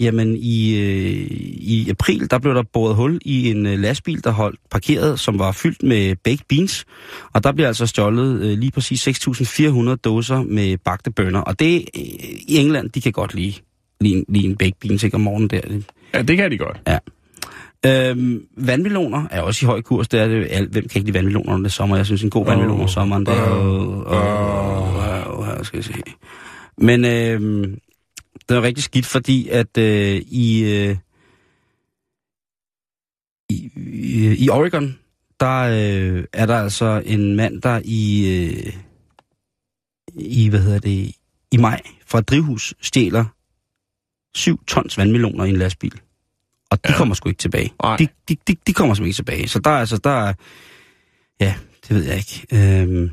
Jamen, 0.00 0.36
i, 0.36 0.76
øh, 0.76 1.26
i 1.60 1.90
april, 1.90 2.30
der 2.30 2.38
blev 2.38 2.54
der 2.54 2.62
boret 2.72 2.96
hul 2.96 3.18
i 3.22 3.50
en 3.50 3.66
øh, 3.66 3.78
lastbil, 3.78 4.24
der 4.24 4.30
holdt 4.30 4.60
parkeret, 4.70 5.20
som 5.20 5.38
var 5.38 5.52
fyldt 5.52 5.82
med 5.82 6.16
baked 6.24 6.44
beans. 6.48 6.84
Og 7.32 7.44
der 7.44 7.52
blev 7.52 7.66
altså 7.66 7.86
stjålet 7.86 8.42
øh, 8.42 8.58
lige 8.58 8.70
præcis 8.70 9.08
6.400 9.08 9.94
dåser 9.94 10.42
med 10.42 10.76
bagte 10.78 11.10
bønner. 11.10 11.40
Og 11.40 11.58
det, 11.58 11.76
øh, 11.76 12.02
i 12.48 12.56
England, 12.56 12.90
de 12.90 13.00
kan 13.00 13.12
godt 13.12 13.34
lide, 13.34 13.54
lide, 14.00 14.24
lide 14.28 14.44
en 14.44 14.56
baked 14.56 14.74
beans, 14.80 15.02
ikke 15.02 15.14
om 15.14 15.20
morgenen 15.20 15.50
der. 15.50 15.60
Ja, 16.14 16.22
det 16.22 16.36
kan 16.36 16.50
de 16.50 16.58
godt. 16.58 16.80
Ja. 16.86 16.98
Øhm, 17.86 18.42
vandmeloner 18.56 19.24
er 19.30 19.40
også 19.40 19.64
i 19.64 19.66
høj 19.66 19.82
kurs. 19.82 20.08
Det 20.08 20.20
er 20.20 20.28
det, 20.28 20.46
al, 20.50 20.68
hvem 20.68 20.88
kan 20.88 20.98
ikke 20.98 21.06
lide 21.06 21.14
vandmeloner, 21.14 21.50
når 21.50 21.56
det 21.56 21.64
er 21.64 21.68
sommer? 21.68 21.96
Jeg 21.96 22.06
synes, 22.06 22.22
en 22.22 22.30
god 22.30 22.46
vandmelon 22.46 22.80
om 22.80 22.88
sommeren, 22.88 23.26
det 23.26 23.34
er 23.34 23.54
jo... 23.56 24.04
Åh, 24.06 25.64
skal 25.64 25.76
jeg 25.76 25.84
se. 25.84 25.92
Men 26.78 27.04
øhm, 27.04 27.78
det 28.48 28.56
er 28.56 28.62
rigtig 28.62 28.84
skidt, 28.84 29.06
fordi 29.06 29.48
at 29.48 29.78
øh, 29.78 30.22
i, 30.26 30.62
øh, 30.64 30.96
i, 33.48 33.70
i, 33.76 34.44
i 34.44 34.48
Oregon, 34.48 34.98
der 35.40 35.60
øh, 35.60 36.24
er 36.32 36.46
der 36.46 36.56
altså 36.56 37.02
en 37.06 37.36
mand, 37.36 37.62
der 37.62 37.80
i, 37.84 38.28
øh, 38.36 38.76
i, 40.14 40.48
hvad 40.48 40.60
hedder 40.60 40.78
det, 40.78 41.12
i 41.52 41.56
maj 41.56 41.82
fra 42.06 42.18
et 42.18 42.28
drivhus 42.28 42.74
stjæler 42.80 43.24
7 44.34 44.64
tons 44.64 44.98
vandmeloner 44.98 45.44
i 45.44 45.48
en 45.48 45.56
lastbil. 45.56 46.00
Og 46.70 46.84
de. 46.84 46.92
Ja. 46.92 46.96
kommer 46.96 47.14
sgu 47.14 47.28
ikke 47.28 47.38
tilbage. 47.38 47.72
Nej. 47.82 47.96
De, 47.96 48.08
de, 48.28 48.36
de, 48.48 48.56
de 48.66 48.72
kommer 48.72 48.94
sgu 48.94 49.04
ikke 49.04 49.16
tilbage. 49.16 49.48
Så 49.48 49.58
der 49.58 49.70
er 49.70 49.78
altså, 49.78 49.96
der 49.96 50.10
er, 50.10 50.34
ja, 51.40 51.54
det 51.88 51.96
ved 51.96 52.04
jeg 52.04 52.16
ikke. 52.16 52.46
Øhm, 52.52 53.10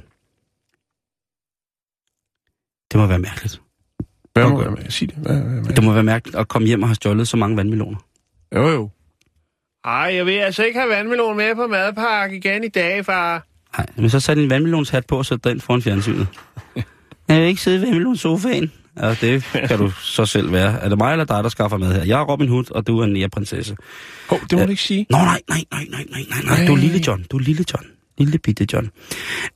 det 2.92 3.00
må 3.00 3.06
være 3.06 3.20
mærkeligt. 3.20 3.62
Hvad 4.40 4.50
må 4.50 4.62
jeg 4.62 4.72
med? 4.72 4.90
Sig 4.92 5.10
det. 5.10 5.18
Hvad, 5.18 5.36
hvad, 5.36 5.62
hvad? 5.62 5.74
Det 5.76 5.84
må 5.84 5.94
være 5.94 6.04
mærkeligt 6.04 6.38
at 6.38 6.48
komme 6.48 6.68
hjem 6.68 6.82
og 6.84 6.90
have 6.90 6.96
stjålet 6.96 7.28
så 7.28 7.38
mange 7.38 7.58
vandmeloner. 7.58 7.98
Jo, 8.56 8.70
jo. 8.70 8.90
Ej, 9.86 10.12
jeg 10.16 10.26
vil 10.26 10.32
altså 10.32 10.64
ikke 10.64 10.80
have 10.80 10.90
vandmelon 10.90 11.38
med 11.38 11.56
på 11.56 11.68
madpakke 11.68 12.38
igen 12.38 12.64
i 12.64 12.68
dag, 12.68 13.06
far. 13.06 13.48
Nej, 13.78 13.88
men 13.96 14.10
så 14.10 14.20
sæt 14.20 14.38
en 14.38 14.50
vandmelonshat 14.50 15.06
på 15.06 15.18
og 15.18 15.26
sæt 15.26 15.44
den 15.44 15.62
foran 15.62 15.82
fjernsynet. 15.82 16.28
Jeg 17.28 17.42
vil 17.42 17.48
ikke 17.48 17.62
sidde 17.62 17.78
i 17.78 17.82
vandmelonsofaen. 17.82 18.72
Ja, 19.02 19.14
det 19.22 19.44
kan 19.68 19.78
du 19.78 19.92
så 19.92 20.26
selv 20.26 20.52
være. 20.52 20.80
Er 20.82 20.90
det 20.90 20.98
mig 20.98 21.12
eller 21.12 21.26
dig, 21.26 21.44
der 21.44 21.50
skaffer 21.50 21.78
mad 21.78 21.94
her? 21.94 22.04
Jeg 22.04 22.20
er 22.20 22.24
Robin 22.26 22.48
Hood, 22.48 22.72
og 22.72 22.88
du 22.88 23.00
er 23.00 23.04
en 23.04 23.14
næreprinsesse. 23.14 23.76
Hov, 24.30 24.40
det 24.50 24.60
må 24.60 24.64
du 24.64 24.70
ikke 24.70 24.82
sige. 24.82 25.06
Nå, 25.10 25.18
nej, 25.18 25.42
nej, 25.50 25.64
nej, 25.72 25.86
nej, 25.90 26.06
nej, 26.12 26.22
nej, 26.30 26.58
nej. 26.58 26.68
Du 26.68 26.74
er 26.74 26.78
lille 26.78 27.00
John. 27.08 27.26
Du 27.32 27.38
er 27.38 27.42
lille 27.42 27.66
John. 27.74 27.86
Lille 28.18 28.38
bitte 28.38 28.68
John. 28.74 28.90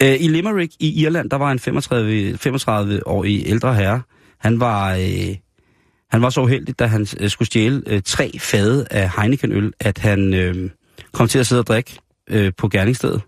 Øh, 0.04 0.16
I 0.20 0.28
Limerick 0.28 0.74
i 0.80 1.02
Irland, 1.04 1.30
der 1.30 1.38
var 1.38 1.52
en 1.52 1.60
35, 1.60 2.38
35-årig 2.46 3.44
ældre 3.46 3.76
herre. 3.76 4.02
Han 4.42 4.60
var, 4.60 4.96
øh, 4.96 5.36
han 6.12 6.22
var 6.22 6.30
så 6.30 6.42
uheldig, 6.42 6.80
da 6.80 6.86
han 6.86 7.08
øh, 7.20 7.30
skulle 7.30 7.46
stjæle 7.46 7.84
øh, 7.88 8.02
tre 8.06 8.32
fade 8.39 8.88
af 8.92 9.10
Heineken-øl, 9.18 9.74
at 9.80 9.98
han 9.98 10.34
øh, 10.34 10.70
kom 11.12 11.28
til 11.28 11.39
at 11.39 11.48
sidde 11.48 11.60
og 11.62 11.68
drikke 11.68 12.00
øh, 12.30 12.52
på 12.58 12.70
gerningsstedet. 12.70 13.22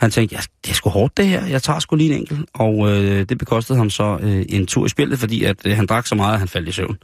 Han 0.00 0.10
tænkte, 0.10 0.36
ja, 0.36 0.40
det 0.64 0.70
er 0.70 0.74
sgu 0.74 0.90
hårdt 0.90 1.16
det 1.16 1.26
her, 1.26 1.46
jeg 1.46 1.62
tager 1.62 1.78
sgu 1.78 1.96
lige 1.96 2.12
en 2.12 2.18
enkelt. 2.18 2.40
Og 2.54 2.90
øh, 2.90 3.28
det 3.28 3.38
bekostede 3.38 3.78
ham 3.78 3.90
så 3.90 4.18
øh, 4.22 4.44
en 4.48 4.66
tur 4.66 4.86
i 4.86 4.88
spillet, 4.88 5.18
fordi 5.18 5.44
at 5.44 5.56
øh, 5.66 5.76
han 5.76 5.86
drak 5.86 6.06
så 6.06 6.14
meget, 6.14 6.32
at 6.32 6.38
han 6.38 6.48
faldt 6.48 6.68
i 6.68 6.72
søvn. 6.72 6.98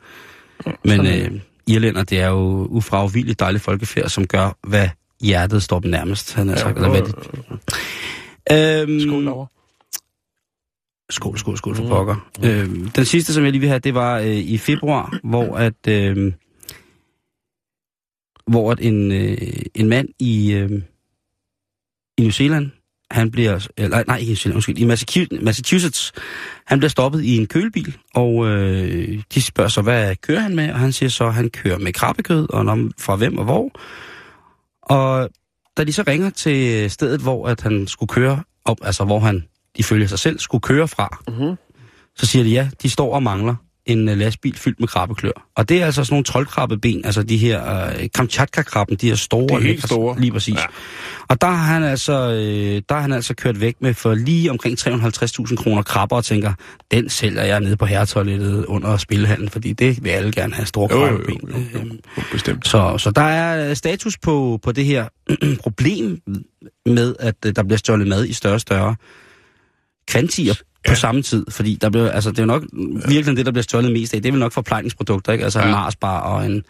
Men 0.85 1.07
øh, 1.07 1.31
irlænder, 1.67 2.03
det 2.05 2.21
er 2.21 2.29
jo 2.29 2.67
ufravilligt 2.71 3.41
dejligt 3.41 3.65
folkefærd, 3.65 4.09
som 4.09 4.27
gør, 4.27 4.57
hvad 4.69 4.89
hjertet 5.21 5.63
står 5.63 5.81
dem 5.81 5.91
nærmest. 5.91 6.35
Han 6.35 6.49
Ja, 6.49 6.57
sagt, 6.57 6.77
eller 6.77 6.91
hvad 6.91 7.03
det... 7.03 7.15
Øhm, 8.53 9.01
Skål 9.01 9.27
derovre. 9.27 9.47
Skål, 11.11 11.39
skål, 11.39 11.57
skål 11.57 11.77
for 11.77 11.89
pokker. 11.89 12.31
Øhm, 12.45 12.91
den 12.91 13.05
sidste, 13.05 13.33
som 13.35 13.45
jeg 13.45 13.53
lige 13.53 13.61
vil 13.61 13.69
have, 13.69 13.79
det 13.79 13.95
var 13.95 14.19
øh, 14.19 14.37
i 14.37 14.59
februar, 14.59 15.19
hvor 15.25 15.57
at... 15.57 15.89
Øh, 15.89 16.33
hvor 18.47 18.73
at 18.73 18.81
en, 18.81 19.13
øh, 19.13 19.39
en 19.75 19.89
mand 19.89 20.09
i, 20.19 20.53
øh, 20.53 20.71
i 22.19 22.23
New 22.23 22.31
Zealand, 22.31 22.71
han 23.11 23.31
bliver, 23.31 23.69
eller, 23.77 24.05
nej, 24.07 24.17
ikke 24.17 24.31
i 24.31 24.33
New 24.33 24.37
Zealand, 24.37 24.57
undskyld, 24.57 24.79
i 24.79 25.45
Massachusetts, 25.45 26.13
han 26.67 26.79
bliver 26.79 26.91
stoppet 26.91 27.23
i 27.23 27.37
en 27.37 27.47
kølebil, 27.47 27.97
og 28.15 28.47
øh, 28.47 29.23
de 29.35 29.43
spørger 29.43 29.69
så, 29.69 29.83
hvad 29.83 30.17
kører 30.17 30.41
han 30.41 30.57
med? 30.57 30.73
Og 30.73 30.79
han 30.79 30.93
siger 30.93 31.09
så, 31.09 31.27
at 31.27 31.35
han 31.35 31.51
kører 31.51 31.79
med 31.79 31.93
krabbekød, 31.93 32.53
og 32.53 32.65
når, 32.65 32.91
fra 32.99 33.17
hvem 33.17 33.39
og 33.39 33.45
hvor. 33.45 33.71
Og 34.83 35.31
da 35.77 35.85
de 35.85 35.93
så 35.93 36.05
ringer 36.07 36.31
til 36.31 36.91
stedet, 36.91 37.21
hvor 37.21 37.49
at 37.49 37.61
han 37.61 37.87
skulle 37.87 38.09
køre 38.09 38.43
op, 38.65 38.79
altså 38.83 39.05
hvor 39.05 39.19
han 39.19 39.45
ifølge 39.77 40.09
sig 40.09 40.19
selv 40.19 40.39
skulle 40.39 40.63
køre 40.63 40.89
fra, 40.89 41.19
Mhm. 41.29 41.57
så 42.17 42.27
siger 42.27 42.43
de 42.43 42.51
ja, 42.51 42.69
de 42.83 42.91
står 42.91 43.15
og 43.15 43.23
mangler 43.23 43.55
en 43.87 44.09
øh, 44.09 44.19
lastbil 44.19 44.57
fyldt 44.59 44.81
med 44.81 44.89
krabbeklør. 44.89 45.47
Og 45.57 45.69
det 45.69 45.83
er 45.83 45.87
altså 45.87 46.05
sådan 46.05 46.13
nogle 46.15 46.25
troldkrabbeben, 46.25 47.05
altså 47.05 47.23
de 47.23 47.37
her 47.37 47.87
øh, 47.87 48.09
Kamchatka-krabben, 48.15 48.97
de 48.97 49.09
her 49.09 49.15
store. 49.15 49.49
De 49.49 49.55
er 49.55 49.61
helt 49.69 49.85
store. 49.87 50.21
Lige 50.21 50.33
præcis. 50.33 50.55
Ja. 50.55 50.65
Og 51.29 51.41
der 51.41 51.47
har 51.47 51.73
han 51.75 51.83
altså, 51.83 52.13
øh, 52.13 52.83
der 52.89 52.95
har 52.95 53.01
han 53.01 53.13
altså 53.13 53.35
kørt 53.35 53.61
væk 53.61 53.75
med 53.81 53.95
for 53.95 54.15
lige 54.15 54.51
omkring 54.51 54.79
350.000 54.81 55.57
kroner 55.57 55.83
krabber 55.83 56.17
og 56.17 56.25
tænker, 56.25 56.53
den 56.91 57.09
sælger 57.09 57.43
jeg 57.43 57.61
nede 57.61 57.77
på 57.77 57.87
herretoilettet 57.87 58.65
under 58.65 58.97
spillehallen, 58.97 59.49
fordi 59.49 59.73
det 59.73 60.05
vil 60.05 60.11
alle 60.11 60.33
gerne 60.33 60.55
have 60.55 60.67
store 60.67 60.89
Jo, 60.93 61.01
jo, 61.01 61.07
jo, 61.07 61.17
krabbeben. 61.17 61.51
jo, 61.51 61.57
jo, 61.75 61.79
Øhm, 61.81 61.99
jo, 62.17 62.23
bestemt. 62.33 62.69
så, 62.69 62.99
så 62.99 63.11
der 63.11 63.23
er 63.23 63.75
status 63.75 64.19
på, 64.19 64.59
på 64.63 64.73
det 64.73 64.85
her 64.85 65.09
problem 65.63 66.21
med, 66.87 67.15
at 67.21 67.35
øh, 67.47 67.57
der 67.57 67.63
bliver 67.63 67.79
stjålet 67.79 68.07
mad 68.07 68.25
i 68.27 68.33
større 68.33 68.55
og 68.55 68.61
større 68.61 68.97
kvantier 70.09 70.55
på 70.55 70.61
Ja. 70.89 70.95
samme 70.95 71.23
tid. 71.23 71.47
Fordi 71.51 71.79
der 71.81 71.91
bliver, 71.91 72.11
altså, 72.11 72.31
det 72.31 72.39
er 72.39 72.43
jo 72.43 72.47
nok 72.47 72.63
virkelig 73.09 73.37
det, 73.37 73.47
der 73.47 73.53
bliver 73.53 73.63
stjålet 73.63 73.93
mest 73.93 74.15
af. 74.15 74.23
Det 74.23 74.29
er 74.29 74.33
vel 74.33 74.41
nok 74.41 74.53
forplejningsprodukter, 74.53 75.33
ikke? 75.33 75.45
Altså 75.45 75.59
ja. 75.61 75.65
En 75.65 75.71
Marsbar 75.71 76.21
og 76.21 76.47
en, 76.47 76.65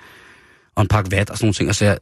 og 0.74 0.82
en 0.82 0.88
pakke 0.88 1.10
vat 1.10 1.30
og 1.30 1.38
sådan 1.38 1.46
nogle 1.46 1.54
ting. 1.54 1.68
Altså, 1.68 1.98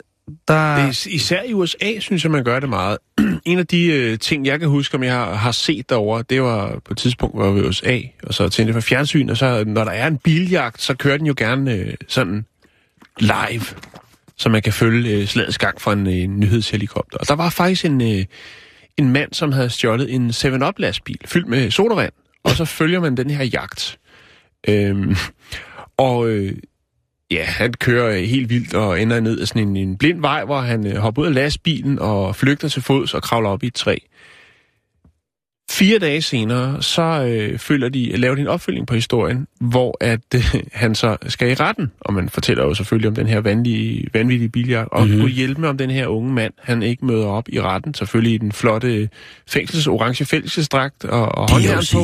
der, 0.49 0.55
er, 0.55 1.07
især 1.07 1.43
i 1.43 1.53
USA, 1.53 1.99
synes 2.01 2.25
jeg, 2.25 2.33
man 2.33 2.45
gør 2.45 2.61
det 2.61 2.69
meget. 2.69 2.99
en 3.45 3.59
af 3.59 3.67
de 3.67 3.87
øh, 3.87 4.19
ting, 4.19 4.47
jeg 4.47 4.61
kan 4.61 4.69
huske, 4.69 4.95
om 4.95 5.03
jeg 5.03 5.13
har, 5.13 5.35
har 5.35 5.53
set 5.53 5.91
derovre, 5.91 6.25
det 6.31 6.43
var 6.43 6.69
på 6.85 6.93
et 6.93 6.97
tidspunkt, 6.99 7.37
hvor 7.37 7.45
jeg 7.45 7.55
var 7.55 7.61
i 7.63 7.65
USA, 7.69 7.99
og 8.23 8.35
så 8.35 8.49
tændte 8.49 8.69
jeg 8.69 8.83
for 8.83 8.89
fjernsyn, 8.89 9.29
og 9.29 9.37
så 9.37 9.65
når 9.67 9.85
der 9.85 9.93
er 9.93 10.07
en 10.07 10.19
biljagt, 10.19 10.83
så 10.83 10.95
kører 10.95 11.17
den 11.17 11.27
jo 11.27 11.35
gerne 11.37 11.73
øh, 11.73 11.95
sådan 12.09 12.45
live, 13.19 13.63
så 14.37 14.49
man 14.49 14.63
kan 14.63 14.73
følge 14.73 15.11
øh, 15.11 15.27
slagets 15.27 15.59
gang 15.59 15.81
fra 15.81 15.93
en 15.93 16.07
øh, 16.07 16.37
nyhedshelikopter. 16.37 17.19
Og 17.19 17.29
der 17.29 17.35
var 17.35 17.51
faktisk 17.51 17.85
en, 17.85 18.19
øh, 18.19 18.25
en 18.99 19.13
mand, 19.13 19.33
som 19.33 19.53
havde 19.53 19.71
stjålet 19.71 20.15
en 20.15 20.31
7-Up-lastbil 20.31 21.19
fyldt 21.25 21.49
med 21.49 21.71
sodavand, 21.71 22.13
og 22.45 22.51
så 22.51 22.65
følger 22.65 23.01
man 23.01 23.17
den 23.17 23.31
her 23.31 23.45
jagt. 23.45 23.99
Øhm, 24.69 25.17
og 25.97 26.29
øh, 26.29 26.53
ja, 27.31 27.45
han 27.45 27.73
kører 27.73 28.21
helt 28.21 28.51
vildt 28.51 28.75
og 28.75 29.03
ender 29.03 29.21
ned 29.21 29.41
ad 29.41 29.47
sådan 29.47 29.69
en, 29.69 29.77
en 29.77 29.99
blind 29.99 30.21
vej, 30.21 30.45
hvor 30.45 30.61
han 30.61 30.87
øh, 30.87 30.97
hopper 30.97 31.23
ud 31.23 31.27
af 31.27 31.35
lastbilen 31.35 31.99
og 31.99 32.37
flygter 32.37 32.69
til 32.69 32.83
fods 32.83 33.15
og 33.15 33.23
kravler 33.23 33.49
op 33.49 33.63
i 33.63 33.67
et 33.67 33.75
træ. 33.75 33.97
Fire 35.71 35.99
dage 35.99 36.23
senere, 36.23 36.83
så 36.83 37.03
øh, 37.03 37.59
følger 37.59 37.89
de, 37.89 38.17
laver 38.17 38.35
de 38.35 38.41
en 38.41 38.47
opfølging 38.47 38.87
på 38.87 38.95
historien, 38.95 39.47
hvor 39.61 39.97
at 40.01 40.21
øh, 40.35 40.55
han 40.73 40.95
så 40.95 41.17
skal 41.29 41.51
i 41.51 41.55
retten, 41.55 41.93
og 42.01 42.15
man 42.15 42.29
fortæller 42.29 42.65
jo 42.65 42.75
selvfølgelig 42.75 43.09
om 43.09 43.15
den 43.15 43.27
her 43.27 43.41
vanvittige, 43.41 44.09
vanvittige 44.15 44.49
biljagt, 44.49 44.89
og 44.93 45.01
Mhm. 45.01 45.09
mm-hmm. 45.09 45.23
kunne 45.23 45.33
hjælpe 45.33 45.61
med 45.61 45.69
om 45.69 45.79
den 45.79 45.91
her 45.91 46.07
unge 46.07 46.33
mand, 46.33 46.53
han 46.59 46.83
ikke 46.83 47.07
møder 47.07 47.27
op 47.27 47.49
i 47.49 47.61
retten, 47.61 47.95
selvfølgelig 47.95 48.35
i 48.35 48.39
den 48.39 48.53
flotte 48.53 49.09
fængsels, 49.49 49.87
orange 49.87 50.25
fængselsdragt 50.25 51.05
og, 51.05 51.35
og 51.39 51.45
er 51.45 51.53
håndjern 51.53 51.85
på. 51.93 51.99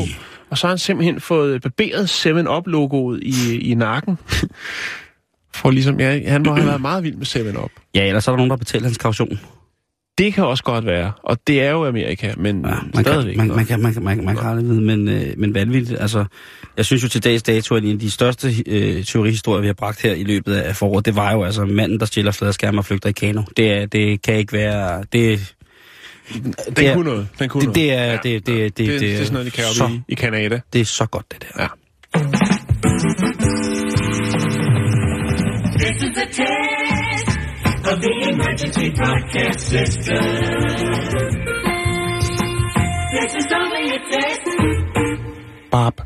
Og 0.51 0.59
så 0.59 0.67
har 0.67 0.73
han 0.73 0.79
simpelthen 0.79 1.21
fået 1.21 1.63
barberet 1.63 2.27
7-Up-logoet 2.27 3.21
i, 3.23 3.59
i 3.59 3.75
nakken. 3.75 4.19
For 5.55 5.71
ligesom, 5.71 6.01
ja, 6.01 6.29
han 6.31 6.43
må 6.43 6.55
have 6.55 6.67
været 6.67 6.81
meget 6.81 7.05
vild 7.05 7.17
med 7.17 7.27
7-Up. 7.27 7.71
ja, 7.95 8.07
ellers 8.07 8.29
er 8.29 8.33
der 8.33 8.37
nogen, 8.37 8.51
der 8.51 8.57
betaler 8.57 8.85
hans 8.85 8.99
kaution. 8.99 9.41
Det 10.19 10.35
kan 10.35 10.45
også 10.45 10.65
godt 10.65 10.87
være, 10.87 11.13
og 11.23 11.39
det 11.47 11.63
er 11.63 11.71
jo 11.71 11.87
Amerika, 11.87 12.33
men 12.37 12.57
Ja, 12.67 12.71
man, 12.95 13.05
stadigvæk. 13.05 13.35
kan, 13.37 13.47
man, 13.47 13.57
man, 13.57 13.67
kan, 13.67 13.81
man, 13.83 13.93
kan, 13.95 14.03
man, 14.03 14.17
kan, 14.17 14.25
man 14.25 14.37
kan 14.37 14.47
aldrig 14.49 14.65
vide, 14.69 14.81
men, 14.81 15.09
øh, 15.09 15.27
men 15.37 15.55
vanvittigt. 15.55 16.01
Altså, 16.01 16.25
jeg 16.77 16.85
synes 16.85 17.03
jo 17.03 17.09
til 17.09 17.25
dags 17.25 17.43
dato, 17.43 17.75
at 17.75 17.85
en 17.85 17.93
af 17.93 17.99
de 17.99 18.11
største 18.11 18.49
øh, 18.67 19.05
teorihistorier, 19.05 19.61
vi 19.61 19.67
har 19.67 19.75
bragt 19.75 20.03
her 20.03 20.13
i 20.15 20.25
løbet 20.25 20.55
af 20.55 20.77
foråret, 20.77 21.07
det 21.07 21.17
var 21.17 21.33
jo 21.33 21.43
altså 21.45 21.65
manden, 21.65 22.01
der 22.01 22.07
stjæler 22.07 22.33
fladskærme 22.33 22.79
og 22.81 22.85
flygter 22.85 23.09
i 23.09 23.13
kano. 23.13 23.43
Det, 23.57 23.73
er, 23.73 23.87
det 23.87 24.23
kan 24.23 24.35
ikke 24.35 24.53
være... 24.53 25.05
Det, 25.13 25.55
den 26.35 26.55
det 26.77 26.89
er- 26.89 26.95
kunne 26.95 27.11
noget. 27.11 27.29
Den 27.39 27.49
kunne 27.49 27.61
det, 27.61 27.67
noget. 27.67 28.23
det, 28.23 28.33
er, 28.39 28.39
det, 28.41 28.47
det, 28.47 28.57
det, 28.57 28.77
det, 28.79 28.87
det, 28.87 29.01
det, 29.01 29.13
er 29.13 29.17
sådan 29.19 29.33
noget, 29.33 29.47
de 29.47 29.51
kan 29.51 29.65
så, 29.65 29.87
i, 29.87 30.01
i 30.09 30.15
Canada. 30.17 30.61
det 30.73 30.81
er 30.81 30.85
så 30.85 31.07
godt, 31.07 31.27
det 31.33 31.43
der. 31.57 31.63
Ja. 31.63 31.69
This 35.79 36.03
is 36.03 36.17
a 36.19 36.27
test 36.27 36.92
of 37.91 37.97
the 38.07 38.13
emergency 38.33 38.89
broadcast 39.01 39.61
system. 39.61 40.23
This 43.15 43.31
is 43.41 43.47
only 43.61 43.85
a 43.97 44.01
test. 44.13 44.43
Bob. 45.71 46.01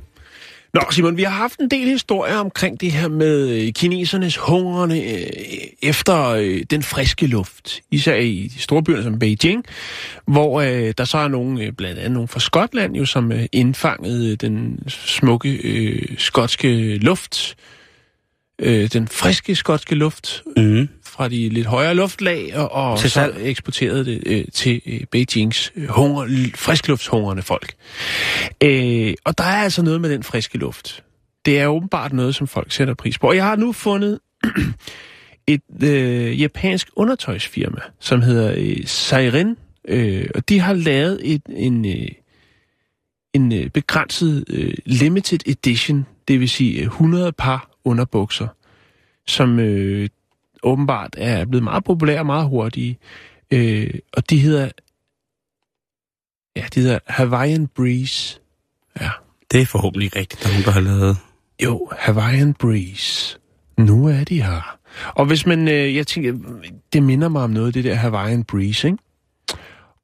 Nå, 0.75 0.81
Simon, 0.91 1.17
vi 1.17 1.23
har 1.23 1.31
haft 1.31 1.59
en 1.61 1.71
del 1.71 1.89
historier 1.89 2.37
omkring 2.37 2.81
det 2.81 2.93
her 2.93 3.09
med 3.09 3.49
øh, 3.49 3.73
kinesernes 3.73 4.37
hungrende 4.37 5.03
øh, 5.03 5.27
efter 5.83 6.29
øh, 6.29 6.63
den 6.71 6.83
friske 6.83 7.27
luft. 7.27 7.81
Især 7.91 8.15
i 8.17 8.51
de 8.55 8.61
store 8.63 8.83
byer 8.83 9.03
som 9.03 9.19
Beijing, 9.19 9.65
hvor 10.27 10.61
øh, 10.61 10.95
der 10.99 11.05
så 11.05 11.19
er 11.19 11.29
nogen, 11.29 11.75
blandt 11.75 11.99
andet 11.99 12.13
nogen 12.13 12.29
fra 12.29 12.41
Skotland, 12.41 12.97
jo, 12.97 13.05
som 13.05 13.33
øh, 13.33 13.45
indfangede 13.53 14.37
den 14.37 14.79
smukke 14.89 15.61
øh, 15.65 16.03
skotske 16.19 16.99
luft. 16.99 17.57
øh, 18.59 18.89
den 18.93 19.09
friske 19.09 19.55
skotske 19.55 19.95
luft 19.95 20.43
Mm 20.57 20.89
fra 21.17 21.29
de 21.29 21.49
lidt 21.49 21.67
højere 21.67 21.95
luftlag, 21.95 22.57
og, 22.57 22.73
og 22.73 22.99
Til 22.99 23.11
så 23.11 23.33
eksporterede 23.39 24.05
det 24.05 24.23
øh, 24.27 24.45
til 24.53 24.83
øh, 24.87 25.01
Beijings 25.11 25.73
øh, 25.77 25.89
hunger, 25.89 26.51
frisklufthungrende 26.55 27.43
folk. 27.43 27.75
Øh, 28.63 29.15
og 29.25 29.39
der 29.39 29.45
er 29.45 29.63
altså 29.63 29.83
noget 29.83 30.01
med 30.01 30.11
den 30.11 30.23
friske 30.23 30.59
luft. 30.59 31.05
Det 31.47 31.59
er 31.61 31.67
åbenbart 31.67 32.13
noget, 32.13 32.35
som 32.35 32.47
folk 32.47 32.73
sætter 32.73 32.95
pris 32.95 33.19
på. 33.19 33.29
Og 33.29 33.37
jeg 33.37 33.45
har 33.45 33.57
nu 33.57 33.73
fundet 33.73 34.21
et 35.47 35.63
øh, 35.83 36.41
japansk 36.41 36.89
undertøjsfirma, 36.97 37.81
som 38.01 38.23
hedder 38.23 38.55
øh, 38.57 38.87
Seiren, 38.87 39.57
øh, 39.89 40.27
og 40.35 40.49
de 40.49 40.61
har 40.61 40.73
lavet 40.73 41.21
et, 41.25 41.43
en, 41.49 41.87
øh, 41.87 42.09
en 43.35 43.53
øh, 43.53 43.71
begrænset 43.71 44.45
øh, 44.49 44.75
limited 44.85 45.39
edition, 45.47 46.07
det 46.29 46.41
vil 46.41 46.49
sige 46.49 46.81
øh, 46.81 46.87
100 46.87 47.33
par 47.33 47.71
underbukser, 47.85 48.49
som 49.27 49.59
øh, 49.59 50.09
åbenbart 50.67 51.15
er 51.19 51.45
blevet 51.45 51.65
meget 51.65 51.85
populære 51.85 52.25
meget 52.25 52.49
hurtige. 52.49 52.99
Øh, 53.51 53.91
og 54.13 54.31
de 54.31 54.39
hedder, 54.39 54.69
ja, 56.57 56.65
de 56.75 56.81
hedder 56.81 56.99
Hawaiian 57.07 57.67
Breeze. 57.67 58.41
Ja. 59.01 59.11
Det 59.51 59.61
er 59.61 59.67
forhåbentlig 59.67 60.17
rigtigt, 60.17 60.43
der 60.43 60.49
er 60.49 60.53
nogen, 60.53 60.65
der 60.65 60.71
har 60.71 60.81
lavet. 60.81 61.17
Jo, 61.65 61.91
Hawaiian 61.99 62.55
Breeze. 62.55 63.39
Nu 63.79 64.07
er 64.07 64.25
de 64.25 64.43
her. 64.43 64.79
Og 65.15 65.27
hvis 65.27 65.47
man, 65.47 65.69
øh, 65.69 65.97
jeg 65.97 66.07
tænker, 66.07 66.35
det 66.93 67.03
minder 67.03 67.29
mig 67.29 67.43
om 67.43 67.51
noget, 67.51 67.75
det 67.75 67.85
der 67.85 67.95
Hawaiian 67.95 68.45
Breeze, 68.45 68.87
ikke? 68.89 68.99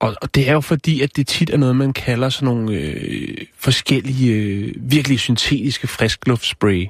Og, 0.00 0.14
og 0.22 0.34
det 0.34 0.48
er 0.48 0.52
jo 0.52 0.60
fordi, 0.60 1.00
at 1.00 1.16
det 1.16 1.26
tit 1.26 1.50
er 1.50 1.56
noget, 1.56 1.76
man 1.76 1.92
kalder 1.92 2.28
sådan 2.28 2.54
nogle 2.54 2.72
øh, 2.72 3.36
forskellige, 3.58 4.34
øh, 4.34 4.74
virkelig 4.76 5.20
syntetiske 5.20 5.86
friskluftsspray, 5.86 6.86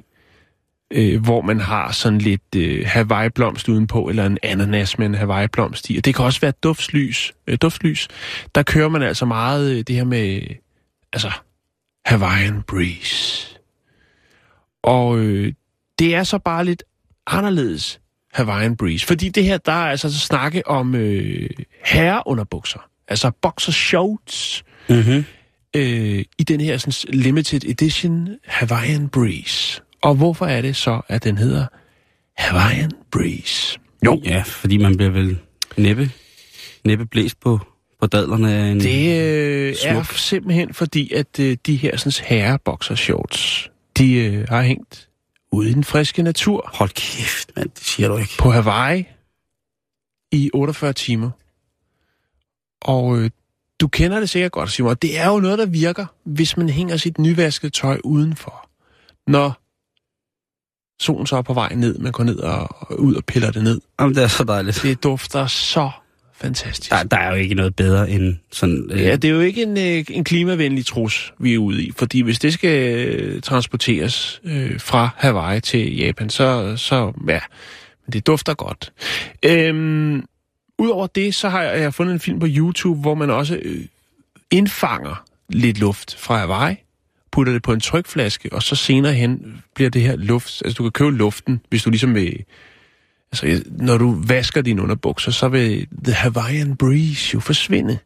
øh, 0.92 1.22
hvor 1.22 1.40
man 1.42 1.60
har 1.60 1.92
sådan 1.92 2.18
lidt 2.18 2.54
øh, 2.56 2.86
Hawaii-blomst 2.86 3.68
udenpå, 3.68 4.08
eller 4.08 4.26
en 4.26 4.38
ananas 4.42 4.98
med 4.98 5.06
en 5.06 5.14
Hawaii-blomst 5.14 5.90
i. 5.90 5.96
Og 5.96 6.04
det 6.04 6.14
kan 6.14 6.24
også 6.24 6.40
være 6.40 6.52
duftlys. 6.62 7.32
Øh, 7.46 7.58
duftlys. 7.62 8.08
Der 8.54 8.62
kører 8.62 8.88
man 8.88 9.02
altså 9.02 9.24
meget 9.24 9.70
øh, 9.70 9.84
det 9.86 9.96
her 9.96 10.04
med, 10.04 10.42
altså, 11.12 11.30
Hawaiian 12.06 12.62
Breeze. 12.62 13.48
Og 14.82 15.18
øh, 15.18 15.52
det 15.98 16.14
er 16.14 16.24
så 16.24 16.38
bare 16.38 16.64
lidt 16.64 16.82
anderledes 17.26 18.00
Hawaiian 18.32 18.76
Breeze. 18.76 19.06
Fordi 19.06 19.28
det 19.28 19.44
her, 19.44 19.58
der 19.58 19.72
er 19.72 19.90
altså 19.90 20.12
så 20.12 20.18
snakke 20.18 20.66
om 20.68 20.94
øh, 20.94 21.50
herreunderbukser. 21.84 22.88
Altså 23.08 23.30
boxer 23.42 23.72
shorts 23.72 24.64
Mm-hmm. 24.88 25.24
øh, 25.76 26.24
i 26.38 26.42
den 26.48 26.60
her 26.60 26.76
sådan, 26.76 27.14
limited 27.14 27.64
edition 27.64 28.28
Hawaiian 28.46 29.08
Breeze. 29.08 29.82
Og 30.02 30.14
hvorfor 30.14 30.46
er 30.46 30.62
det 30.62 30.76
så, 30.76 31.00
at 31.08 31.24
den 31.24 31.38
hedder 31.38 31.66
Hawaiian 32.36 32.90
Breeze? 33.10 33.78
Jo, 34.04 34.20
Ja, 34.24 34.42
fordi 34.46 34.76
man 34.76 34.96
bliver 34.96 35.10
vel 35.10 35.38
næppe, 35.76 36.10
næppe 36.84 37.06
blæst 37.06 37.40
på, 37.40 37.60
på 38.00 38.06
dadlerne 38.06 38.52
af 38.52 38.70
en... 38.70 38.80
det 38.80 39.20
øh, 39.22 39.74
er 39.84 40.02
simpelthen 40.02 40.74
fordi, 40.74 41.12
at 41.12 41.40
øh, 41.40 41.56
de 41.66 41.76
her 41.76 41.96
sådan, 41.96 42.26
herreboxer 42.26 42.94
shorts, 42.94 43.70
de 43.98 44.14
øh, 44.14 44.48
har 44.48 44.62
hængt 44.62 45.08
ude 45.52 45.70
i 45.70 45.72
den 45.72 45.84
friske 45.84 46.22
natur 46.22 46.70
Hold 46.74 46.90
kæft, 46.90 47.50
mand, 47.56 47.70
det 47.70 47.84
siger 47.84 48.08
du 48.08 48.16
ikke. 48.16 48.32
på 48.38 48.50
Hawaii 48.50 49.04
i 50.32 50.50
48 50.54 50.92
timer. 50.92 51.30
Og 52.82 53.18
øh, 53.18 53.30
du 53.80 53.88
kender 53.88 54.20
det 54.20 54.30
sikkert 54.30 54.52
godt, 54.52 54.70
Simon. 54.70 54.96
Det 55.02 55.18
er 55.18 55.26
jo 55.28 55.40
noget, 55.40 55.58
der 55.58 55.66
virker, 55.66 56.06
hvis 56.24 56.56
man 56.56 56.68
hænger 56.68 56.96
sit 56.96 57.18
nyvaskede 57.18 57.72
tøj 57.72 58.00
udenfor. 58.04 58.68
Når 59.26 59.61
solen 61.02 61.26
så 61.26 61.36
er 61.36 61.42
på 61.42 61.54
vej 61.54 61.74
ned, 61.74 61.98
man 61.98 62.12
går 62.12 62.24
ned 62.24 62.36
og, 62.36 62.68
og 62.80 63.00
ud 63.00 63.14
og 63.14 63.24
piller 63.24 63.50
det 63.50 63.62
ned. 63.64 63.80
Jamen, 64.00 64.14
det 64.14 64.22
er 64.22 64.28
så 64.28 64.44
dejligt. 64.44 64.80
Det 64.82 65.02
dufter 65.02 65.46
så 65.46 65.90
fantastisk. 66.36 66.90
Der, 66.90 67.02
der 67.02 67.16
er 67.16 67.28
jo 67.28 67.34
ikke 67.34 67.54
noget 67.54 67.76
bedre 67.76 68.10
end 68.10 68.36
sådan... 68.52 68.88
Øh, 68.90 69.00
Ja, 69.02 69.16
det 69.16 69.30
er 69.30 69.34
jo 69.34 69.40
ikke 69.40 69.62
en, 69.62 69.78
øh, 69.78 70.04
en 70.10 70.24
klimavenlig 70.24 70.86
trus, 70.86 71.32
vi 71.38 71.54
er 71.54 71.58
ude 71.58 71.84
i. 71.84 71.92
Fordi 71.96 72.20
hvis 72.20 72.38
det 72.38 72.52
skal 72.52 73.06
øh, 73.08 73.42
transporteres 73.42 74.40
øh, 74.44 74.80
fra 74.80 75.08
Hawaii 75.16 75.60
til 75.60 75.96
Japan, 75.96 76.30
så, 76.30 76.76
så 76.76 77.12
ja, 77.28 77.40
det 78.12 78.26
dufter 78.26 78.54
godt. 78.54 78.92
Øhm, 79.42 80.24
Udover 80.78 81.06
det, 81.06 81.34
så 81.34 81.48
har 81.48 81.62
jeg, 81.62 81.74
jeg 81.74 81.82
har 81.82 81.90
fundet 81.90 82.12
en 82.12 82.20
film 82.20 82.38
på 82.38 82.46
YouTube, 82.48 83.00
hvor 83.00 83.14
man 83.14 83.30
også 83.30 83.58
øh, 83.62 83.84
indfanger 84.50 85.24
lidt 85.48 85.78
luft 85.78 86.16
fra 86.18 86.36
Hawaii, 86.38 86.76
putter 87.32 87.52
det 87.52 87.62
på 87.62 87.72
en 87.72 87.80
trykflaske, 87.80 88.52
og 88.52 88.62
så 88.62 88.76
senere 88.76 89.12
hen 89.14 89.62
bliver 89.74 89.90
det 89.90 90.02
her 90.02 90.16
luft... 90.16 90.62
Altså, 90.64 90.76
du 90.76 90.82
kan 90.82 90.92
købe 90.92 91.16
luften, 91.16 91.60
hvis 91.70 91.82
du 91.82 91.90
ligesom 91.90 92.14
vil... 92.14 92.44
Altså, 93.32 93.62
når 93.70 93.98
du 93.98 94.22
vasker 94.26 94.62
dine 94.62 94.82
underbukser, 94.82 95.30
så 95.32 95.48
vil 95.48 95.86
The 96.04 96.12
Hawaiian 96.12 96.76
Breeze 96.76 97.30
jo 97.34 97.40
forsvinde. 97.40 97.98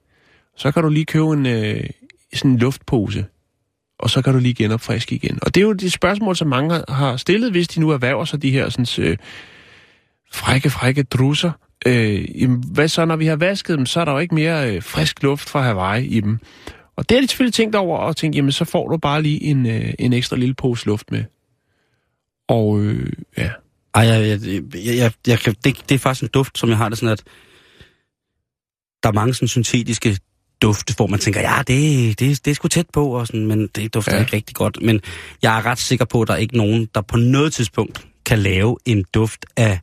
Så 0.57 0.71
kan 0.73 0.83
du 0.83 0.89
lige 0.89 1.05
købe 1.05 1.33
en 1.33 1.47
øh, 1.47 1.85
sådan 2.35 2.51
en 2.51 2.59
luftpose, 2.59 3.25
og 3.99 4.11
så 4.11 4.23
kan 4.23 4.33
du 4.33 4.39
lige 4.39 4.55
genopfriske 4.55 5.15
igen. 5.15 5.39
Og 5.43 5.55
det 5.55 5.61
er 5.61 5.65
jo 5.65 5.73
det 5.73 5.93
spørgsmål, 5.93 6.37
som 6.37 6.49
mange 6.49 6.83
har- 6.89 7.17
stillet, 7.17 7.51
hvis 7.51 7.69
de 7.69 7.81
nu 7.81 7.91
erhverver 7.91 8.25
sig 8.25 8.43
de 8.43 8.51
her 8.51 8.69
sådan, 8.69 9.05
øh, 9.05 9.17
frække, 10.33 10.71
frække 10.71 11.03
drusser. 11.03 11.51
Øh, 11.87 12.43
jamen, 12.43 12.65
hvad 12.73 12.89
så, 12.89 13.05
når 13.05 13.17
vi 13.17 13.27
har 13.27 13.37
vasket 13.37 13.79
dem, 13.79 13.87
så 13.87 14.01
er 14.01 14.05
der 14.05 14.13
jo 14.13 14.19
ikke 14.19 14.35
mere 14.35 14.75
øh, 14.75 14.83
frisk 14.83 15.23
luft 15.23 15.49
fra 15.49 15.63
Hawaii 15.63 16.07
i 16.07 16.21
dem. 16.21 16.39
Og 16.97 17.09
det 17.09 17.17
er 17.17 17.21
de 17.21 17.29
selvfølgelig 17.29 17.55
tænkt 17.55 17.75
over, 17.75 17.99
og 17.99 18.17
tænkt, 18.17 18.37
jamen 18.37 18.53
så 18.53 18.65
får 18.65 18.89
du 18.89 18.97
bare 18.97 19.23
lige 19.23 19.43
en, 19.43 19.67
øh, 19.67 19.95
en 19.99 20.13
ekstra 20.13 20.37
lille 20.37 20.55
pose 20.55 20.87
luft 20.87 21.11
med. 21.11 21.25
Og 22.49 22.81
øh, 22.81 23.13
ja, 23.39 23.51
Ej, 23.95 24.03
jeg, 24.07 24.29
jeg, 24.29 24.63
jeg, 24.75 24.97
jeg, 24.97 25.13
jeg, 25.27 25.39
kan- 25.39 25.55
det, 25.65 25.77
det 25.89 25.95
er 25.95 25.99
faktisk 25.99 26.23
en 26.23 26.29
duft, 26.35 26.59
som 26.59 26.69
jeg 26.69 26.77
har 26.79 26.89
det 26.89 26.99
sådan, 26.99 27.13
at 27.13 27.23
der 29.03 29.09
er 29.09 29.13
mange 29.13 29.35
sådan 29.35 29.49
syntetiske 29.49 30.19
dufte, 30.63 30.95
hvor 30.97 31.07
man 31.07 31.19
tænker, 31.19 31.41
ja, 31.41 31.59
det, 31.67 32.19
det, 32.21 32.45
det 32.45 32.51
er 32.51 32.55
sgu 32.55 32.69
tæt 32.69 32.87
på, 32.93 33.09
og 33.09 33.27
sådan, 33.27 33.47
men 33.47 33.67
det 33.67 33.95
dufter 33.95 34.13
Ja. 34.13 34.17
ja. 34.19 34.25
ikke 34.25 34.37
rigtig 34.37 34.57
godt. 34.57 34.79
Men 34.83 35.01
jeg 35.43 35.59
er 35.59 35.67
ret 35.67 35.79
sikker 35.79 36.05
på, 36.05 36.23
at 36.23 36.29
der 36.29 36.35
er 36.35 36.39
ikke 36.39 36.57
nogen, 36.57 36.89
der 36.95 37.01
på 37.01 37.17
noget 37.17 37.53
tidspunkt 37.53 38.07
kan 38.25 38.39
lave 38.39 38.77
en 38.85 39.05
duft 39.15 39.47
af 39.57 39.81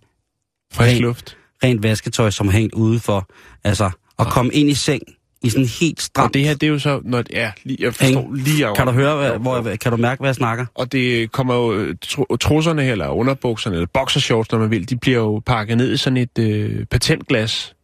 frisk 0.74 0.96
Ren- 0.96 1.02
luft. 1.02 1.38
rent 1.64 1.84
vasketøj, 1.84 2.30
som 2.30 2.48
er 2.48 2.52
hængt 2.52 2.74
ude 2.74 3.00
for. 3.00 3.30
Altså, 3.64 3.92
at 4.20 4.28
komme 4.28 4.54
ind 4.54 4.70
i 4.70 4.74
seng 4.74 5.02
i 5.44 5.50
sådan 5.50 5.68
helt 5.80 6.02
stramt. 6.02 6.28
Og 6.28 6.34
det 6.34 6.44
her, 6.44 6.54
det 6.54 6.64
er 6.64 6.68
jo 6.72 6.80
så, 6.80 7.02
når 7.04 7.24
er, 7.34 7.52
lige, 7.64 7.78
jeg 7.80 7.94
forstår 7.94 8.32
lige 8.36 8.68
af- 8.68 8.76
Kan 8.76 8.86
du 8.88 8.92
høre, 8.92 9.16
hvad, 9.18 9.32
hvor, 9.40 9.68
jeg- 9.70 9.80
kan 9.80 9.92
du 9.92 9.98
mærke, 9.98 10.20
hvad 10.20 10.28
jeg 10.30 10.36
snakker? 10.36 10.66
Og 10.76 10.92
det 10.92 11.32
kommer 11.32 11.56
jo, 11.56 11.74
øh, 11.74 11.96
tr- 12.06 12.38
trusserne 12.38 12.86
eller 12.86 13.08
underbukserne, 13.08 13.76
eller 13.76 13.88
boxershorts, 13.94 14.52
når 14.52 14.60
man 14.60 14.72
vil, 14.72 14.90
de 14.90 14.98
bliver 14.98 15.18
jo 15.18 15.42
pakket 15.46 15.78
ned 15.78 15.94
i 15.94 15.98
sådan 15.98 16.18
et 16.18 16.40
øh, 16.40 16.86
patentglas. 16.86 17.76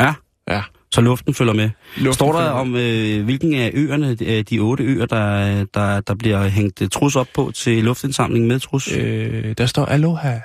Ja. 0.00 0.14
Ja. 0.50 0.62
Så 0.92 1.00
luften 1.00 1.34
følger 1.34 1.52
med. 1.52 1.70
Luften 1.96 2.12
Står 2.14 2.32
der 2.32 2.50
om, 2.50 2.76
øh, 2.76 3.24
hvilken 3.24 3.54
af 3.54 3.70
øerne, 3.74 4.16
øh, 4.22 4.44
de 4.50 4.58
otte 4.58 4.84
øer, 4.84 5.06
der, 5.06 5.64
der, 5.74 6.00
der 6.00 6.14
bliver 6.14 6.48
hængt 6.48 6.82
øh, 6.82 6.88
trus 6.88 7.16
op 7.16 7.28
på 7.34 7.50
til 7.54 7.84
luftindsamling 7.84 8.46
med 8.46 8.60
trus? 8.60 8.92
Øh. 8.96 9.54
Der 9.58 9.66
står 9.66 9.84
aloha. 9.84 10.38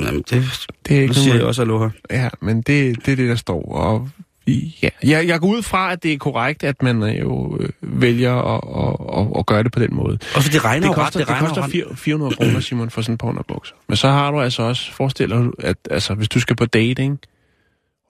Jamen, 0.00 0.22
det, 0.30 0.44
Det 0.88 0.96
er 0.96 1.02
ikke 1.02 1.14
siger 1.14 1.34
jeg 1.34 1.44
også 1.44 1.62
aloha. 1.62 1.88
Ja, 2.10 2.28
men 2.42 2.56
det, 2.56 2.96
det 3.06 3.12
er 3.12 3.16
det, 3.16 3.28
der 3.28 3.34
står. 3.36 3.72
Og 3.74 4.08
ja. 4.46 4.88
jeg, 5.04 5.26
jeg 5.28 5.40
går 5.40 5.48
ud 5.48 5.62
fra, 5.62 5.92
at 5.92 6.02
det 6.02 6.12
er 6.12 6.18
korrekt, 6.18 6.64
at 6.64 6.82
man 6.82 7.02
øh, 7.02 7.20
jo 7.20 7.56
øh, 7.60 7.68
vælger 7.80 8.34
at, 8.34 8.60
at, 8.88 9.20
at, 9.20 9.38
at 9.38 9.46
gøre 9.46 9.62
det 9.62 9.72
på 9.72 9.78
den 9.80 9.94
måde. 9.94 10.18
Og 10.36 10.42
for 10.42 10.50
det 10.50 10.64
regner 10.64 10.88
Det 10.88 10.96
jo 10.96 11.00
ret, 11.02 11.04
koster, 11.06 11.20
det 11.20 11.28
det 11.28 11.36
koster 11.38 11.56
jo 11.60 11.62
ret. 11.64 11.70
fire- 11.70 11.96
400 11.96 12.36
kroner, 12.36 12.60
Simon, 12.68 12.90
for 12.90 13.02
sådan 13.02 13.14
en 13.14 13.18
par 13.18 13.28
underbukser. 13.28 13.74
Men 13.88 13.96
så 13.96 14.08
har 14.08 14.30
du 14.30 14.40
altså 14.40 14.62
også, 14.62 14.92
forestil 14.92 15.30
dig, 15.30 15.44
at 15.58 15.76
altså, 15.90 16.14
hvis 16.14 16.28
du 16.28 16.40
skal 16.40 16.56
på 16.56 16.66
dating, 16.66 17.18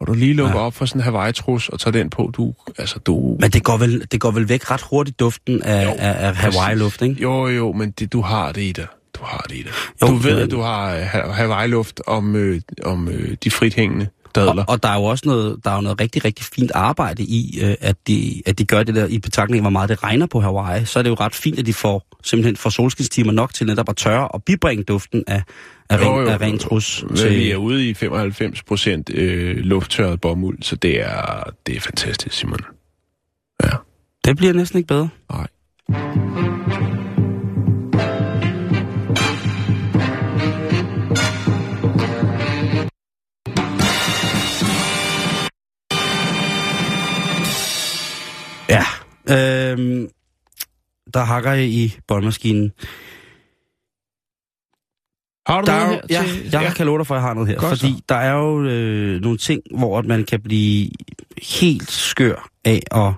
og 0.00 0.06
du 0.06 0.12
lige 0.14 0.34
lukker 0.34 0.58
ja. 0.58 0.64
Op 0.66 0.74
for 0.74 0.86
sådan 0.86 1.00
en 1.00 1.04
Hawaii-trus 1.04 1.68
og 1.68 1.80
tager 1.80 1.92
den 1.92 2.10
på, 2.10 2.30
du, 2.36 2.54
altså 2.78 2.98
du... 2.98 3.36
Men 3.40 3.50
det 3.50 3.64
går, 3.64 3.76
vel, 3.76 4.06
det 4.12 4.20
går 4.20 4.30
vel 4.30 4.48
væk 4.48 4.70
ret 4.70 4.82
hurtigt, 4.90 5.20
duften 5.20 5.62
af, 5.62 5.84
Jo, 5.86 5.90
af, 5.98 6.26
af 6.28 6.36
Hawaii-luft, 6.36 7.02
ikke? 7.02 7.22
Jo, 7.22 7.46
jo, 7.48 7.72
men 7.72 7.90
det, 7.90 8.12
du 8.12 8.20
har 8.20 8.52
det 8.52 8.62
i 8.62 8.72
dig. 8.72 8.86
Du 9.14 9.20
har 9.24 9.44
det 9.48 9.54
i 9.56 9.62
dig. 9.62 9.70
Jo, 10.02 10.06
du 10.06 10.14
ved, 10.14 10.38
at 10.40 10.50
du 10.50 10.60
har 10.60 10.94
øh, 10.94 11.00
Ha- 11.02 11.30
Hawaii-luft 11.32 12.00
om, 12.06 12.36
øh, 12.36 12.60
om 12.84 13.08
øh, 13.08 13.36
de 13.44 13.50
frit 13.50 13.74
hængende 13.74 14.06
dadler. 14.34 14.64
Og, 14.64 14.68
og 14.68 14.82
der 14.82 14.88
er 14.88 14.96
jo 14.96 15.04
også 15.04 15.22
noget, 15.26 15.64
der 15.64 15.70
er 15.70 15.74
jo 15.74 15.80
noget 15.80 16.00
rigtig, 16.00 16.24
rigtig 16.24 16.44
fint 16.44 16.70
arbejde 16.74 17.22
i, 17.22 17.60
øh, 17.62 17.74
at, 17.80 17.96
de, 18.06 18.42
at 18.46 18.58
de 18.58 18.64
gør 18.64 18.82
det 18.82 18.94
der 18.94 19.06
i 19.06 19.18
betragtning 19.18 19.58
af, 19.58 19.62
hvor 19.62 19.70
meget 19.70 19.88
det 19.88 20.02
regner 20.02 20.26
på 20.26 20.40
Hawaii. 20.40 20.84
Så 20.84 20.98
er 20.98 21.02
det 21.02 21.10
jo 21.10 21.14
ret 21.14 21.34
fint, 21.34 21.58
at 21.58 21.66
de 21.66 21.74
får 21.74 22.06
simpelthen 22.22 22.56
får 22.56 22.70
solskinstimer 22.70 23.32
nok 23.32 23.54
til 23.54 23.66
netop 23.66 23.88
at 23.88 23.96
tørre 23.96 24.28
og 24.28 24.42
bibringe 24.42 24.84
duften 24.84 25.24
af, 25.26 25.42
af, 25.90 26.00
Jo, 26.00 26.18
ren, 26.18 26.26
jo, 26.26 26.30
af 26.32 26.40
ren 26.40 26.52
jo. 26.52 26.58
trus. 26.58 27.04
Men 27.08 27.18
Vi 27.18 27.50
er 27.50 27.56
ude 27.56 27.88
i 27.88 27.94
95 27.94 28.62
procent 28.62 29.10
øh, 29.14 29.56
lufttørret 29.56 30.20
bomuld, 30.20 30.62
så 30.62 30.76
det 30.76 31.00
er, 31.00 31.42
det 31.66 31.76
er 31.76 31.80
fantastisk, 31.80 32.36
Simon. 32.36 32.60
Ja. 33.64 33.70
Det 34.24 34.36
bliver 34.36 34.52
næsten 34.52 34.78
ikke 34.78 34.88
bedre. 34.88 35.08
Nej. 35.32 35.46
Øhm, 49.32 50.08
der 51.14 51.20
hakker 51.20 51.52
jeg 51.52 51.66
i 51.66 51.96
boldmaskinen. 52.08 52.72
Har 55.46 55.60
du 55.60 55.66
Der 55.66 55.78
noget 55.78 56.00
er 56.10 56.18
her 56.18 56.22
jo, 56.22 56.26
ja, 56.26 56.32
til... 56.32 56.50
jeg 56.52 56.72
kan 56.76 56.86
love 56.86 56.98
dig 56.98 57.06
for, 57.06 57.14
at 57.14 57.18
jeg 57.18 57.28
har 57.28 57.34
noget 57.34 57.48
her. 57.48 57.58
Godt 57.58 57.78
fordi 57.78 57.92
så. 57.92 58.02
der 58.08 58.14
er 58.14 58.32
jo 58.32 58.64
øh, 58.64 59.20
nogle 59.20 59.38
ting, 59.38 59.62
hvor 59.76 60.02
man 60.02 60.24
kan 60.24 60.40
blive 60.40 60.90
helt 61.42 61.90
skør 61.90 62.48
af 62.64 62.82
at, 62.90 63.12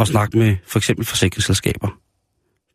at 0.00 0.06
snakke 0.06 0.38
med 0.38 0.56
for 0.66 0.78
eksempel 0.78 1.06
forsikringsselskaber. 1.06 1.88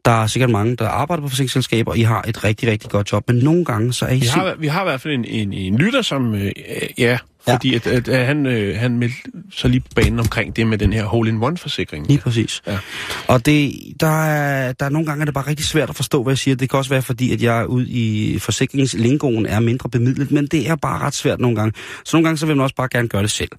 Der 0.05 0.11
er 0.11 0.27
sikkert 0.27 0.49
mange, 0.49 0.75
der 0.75 0.87
arbejder 0.87 1.21
på 1.23 1.29
forsikringsselskaber, 1.29 1.91
og 1.91 1.97
I 1.97 2.01
har 2.01 2.21
et 2.27 2.43
rigtig, 2.43 2.69
rigtig 2.69 2.89
godt 2.89 3.11
job. 3.11 3.23
Men 3.27 3.37
nogle 3.37 3.65
gange, 3.65 3.93
så 3.93 4.05
er 4.05 4.11
I 4.11 4.19
Vi 4.19 4.25
har, 4.25 4.55
vi 4.55 4.67
har 4.67 4.81
i 4.81 4.85
hvert 4.85 5.01
fald 5.01 5.13
en, 5.13 5.25
en, 5.25 5.53
en 5.53 5.77
lytter, 5.77 6.01
som... 6.01 6.35
Øh, 6.35 6.51
ja, 6.97 7.17
fordi 7.47 7.75
At, 7.75 7.87
at, 7.87 8.07
at 8.07 8.25
han, 8.25 8.45
øh, 8.45 8.79
han 8.79 8.97
meldte 8.97 9.21
så 9.51 9.67
lige 9.67 9.79
på 9.79 9.87
banen 9.95 10.19
omkring 10.19 10.55
det 10.55 10.67
med 10.67 10.77
den 10.77 10.93
her 10.93 11.05
hole-in-one-forsikring. 11.05 12.07
Lige 12.07 12.19
præcis. 12.19 12.61
Ja. 12.67 12.79
Og 13.27 13.45
det, 13.45 13.73
der, 13.99 14.25
er, 14.25 14.71
der 14.71 14.85
er 14.85 14.89
nogle 14.89 15.05
gange, 15.05 15.21
er 15.21 15.25
det 15.25 15.33
bare 15.33 15.47
rigtig 15.47 15.65
svært 15.65 15.89
at 15.89 15.95
forstå, 15.95 16.23
hvad 16.23 16.31
jeg 16.31 16.37
siger. 16.37 16.55
Det 16.55 16.69
kan 16.69 16.77
også 16.77 16.89
være, 16.89 17.01
fordi 17.01 17.33
at 17.33 17.43
jeg 17.43 17.67
ude 17.67 17.89
i 17.89 18.39
forsikringslingoen 18.39 19.45
er 19.45 19.59
mindre 19.59 19.89
bemidlet, 19.89 20.31
men 20.31 20.47
det 20.47 20.69
er 20.69 20.75
bare 20.75 20.99
ret 20.99 21.13
svært 21.13 21.39
nogle 21.39 21.55
gange. 21.55 21.73
Så 22.05 22.17
nogle 22.17 22.27
gange, 22.27 22.37
så 22.37 22.45
vil 22.45 22.55
man 22.55 22.63
også 22.63 22.75
bare 22.75 22.89
gerne 22.91 23.07
gøre 23.07 23.21
det 23.21 23.31
selv. 23.31 23.51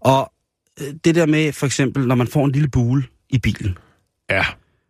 Og 0.00 0.32
øh, 0.80 0.86
det 1.04 1.14
der 1.14 1.26
med, 1.26 1.52
for 1.52 1.66
eksempel, 1.66 2.06
når 2.06 2.14
man 2.14 2.26
får 2.26 2.44
en 2.44 2.52
lille 2.52 2.68
bule 2.68 3.04
i 3.30 3.38
bilen, 3.38 3.78
Ja, 4.30 4.44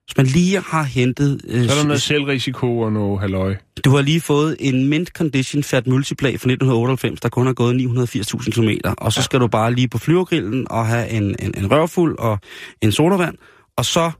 hvis 0.08 0.16
man 0.16 0.26
lige 0.26 0.60
har 0.60 0.82
hentet... 0.82 1.40
Øh, 1.48 1.64
så 1.64 1.72
er 1.72 1.76
der 1.76 1.84
noget 1.84 2.02
selvrisiko 2.02 2.78
og 2.78 2.92
noget 2.92 3.20
halløj. 3.20 3.56
Du 3.84 3.90
har 3.90 4.02
lige 4.02 4.20
fået 4.20 4.56
en 4.60 4.88
mint 4.88 5.08
condition 5.08 5.62
Fiat 5.62 5.86
Multipla 5.86 6.28
fra 6.28 6.32
1998, 6.32 7.20
der 7.20 7.28
kun 7.28 7.46
har 7.46 7.52
gået 7.52 7.74
980.000 7.74 8.50
km, 8.50 8.70
og 8.98 9.12
så 9.12 9.22
skal 9.22 9.40
du 9.40 9.46
bare 9.46 9.74
lige 9.74 9.88
på 9.88 9.98
flyvergrillen 9.98 10.66
og 10.70 10.86
have 10.86 11.08
en, 11.08 11.36
en, 11.38 11.54
en 11.58 11.70
rørfuld 11.72 12.18
og 12.18 12.38
en 12.82 12.92
sodavand, 12.92 13.36
og 13.76 13.84
så 13.84 14.10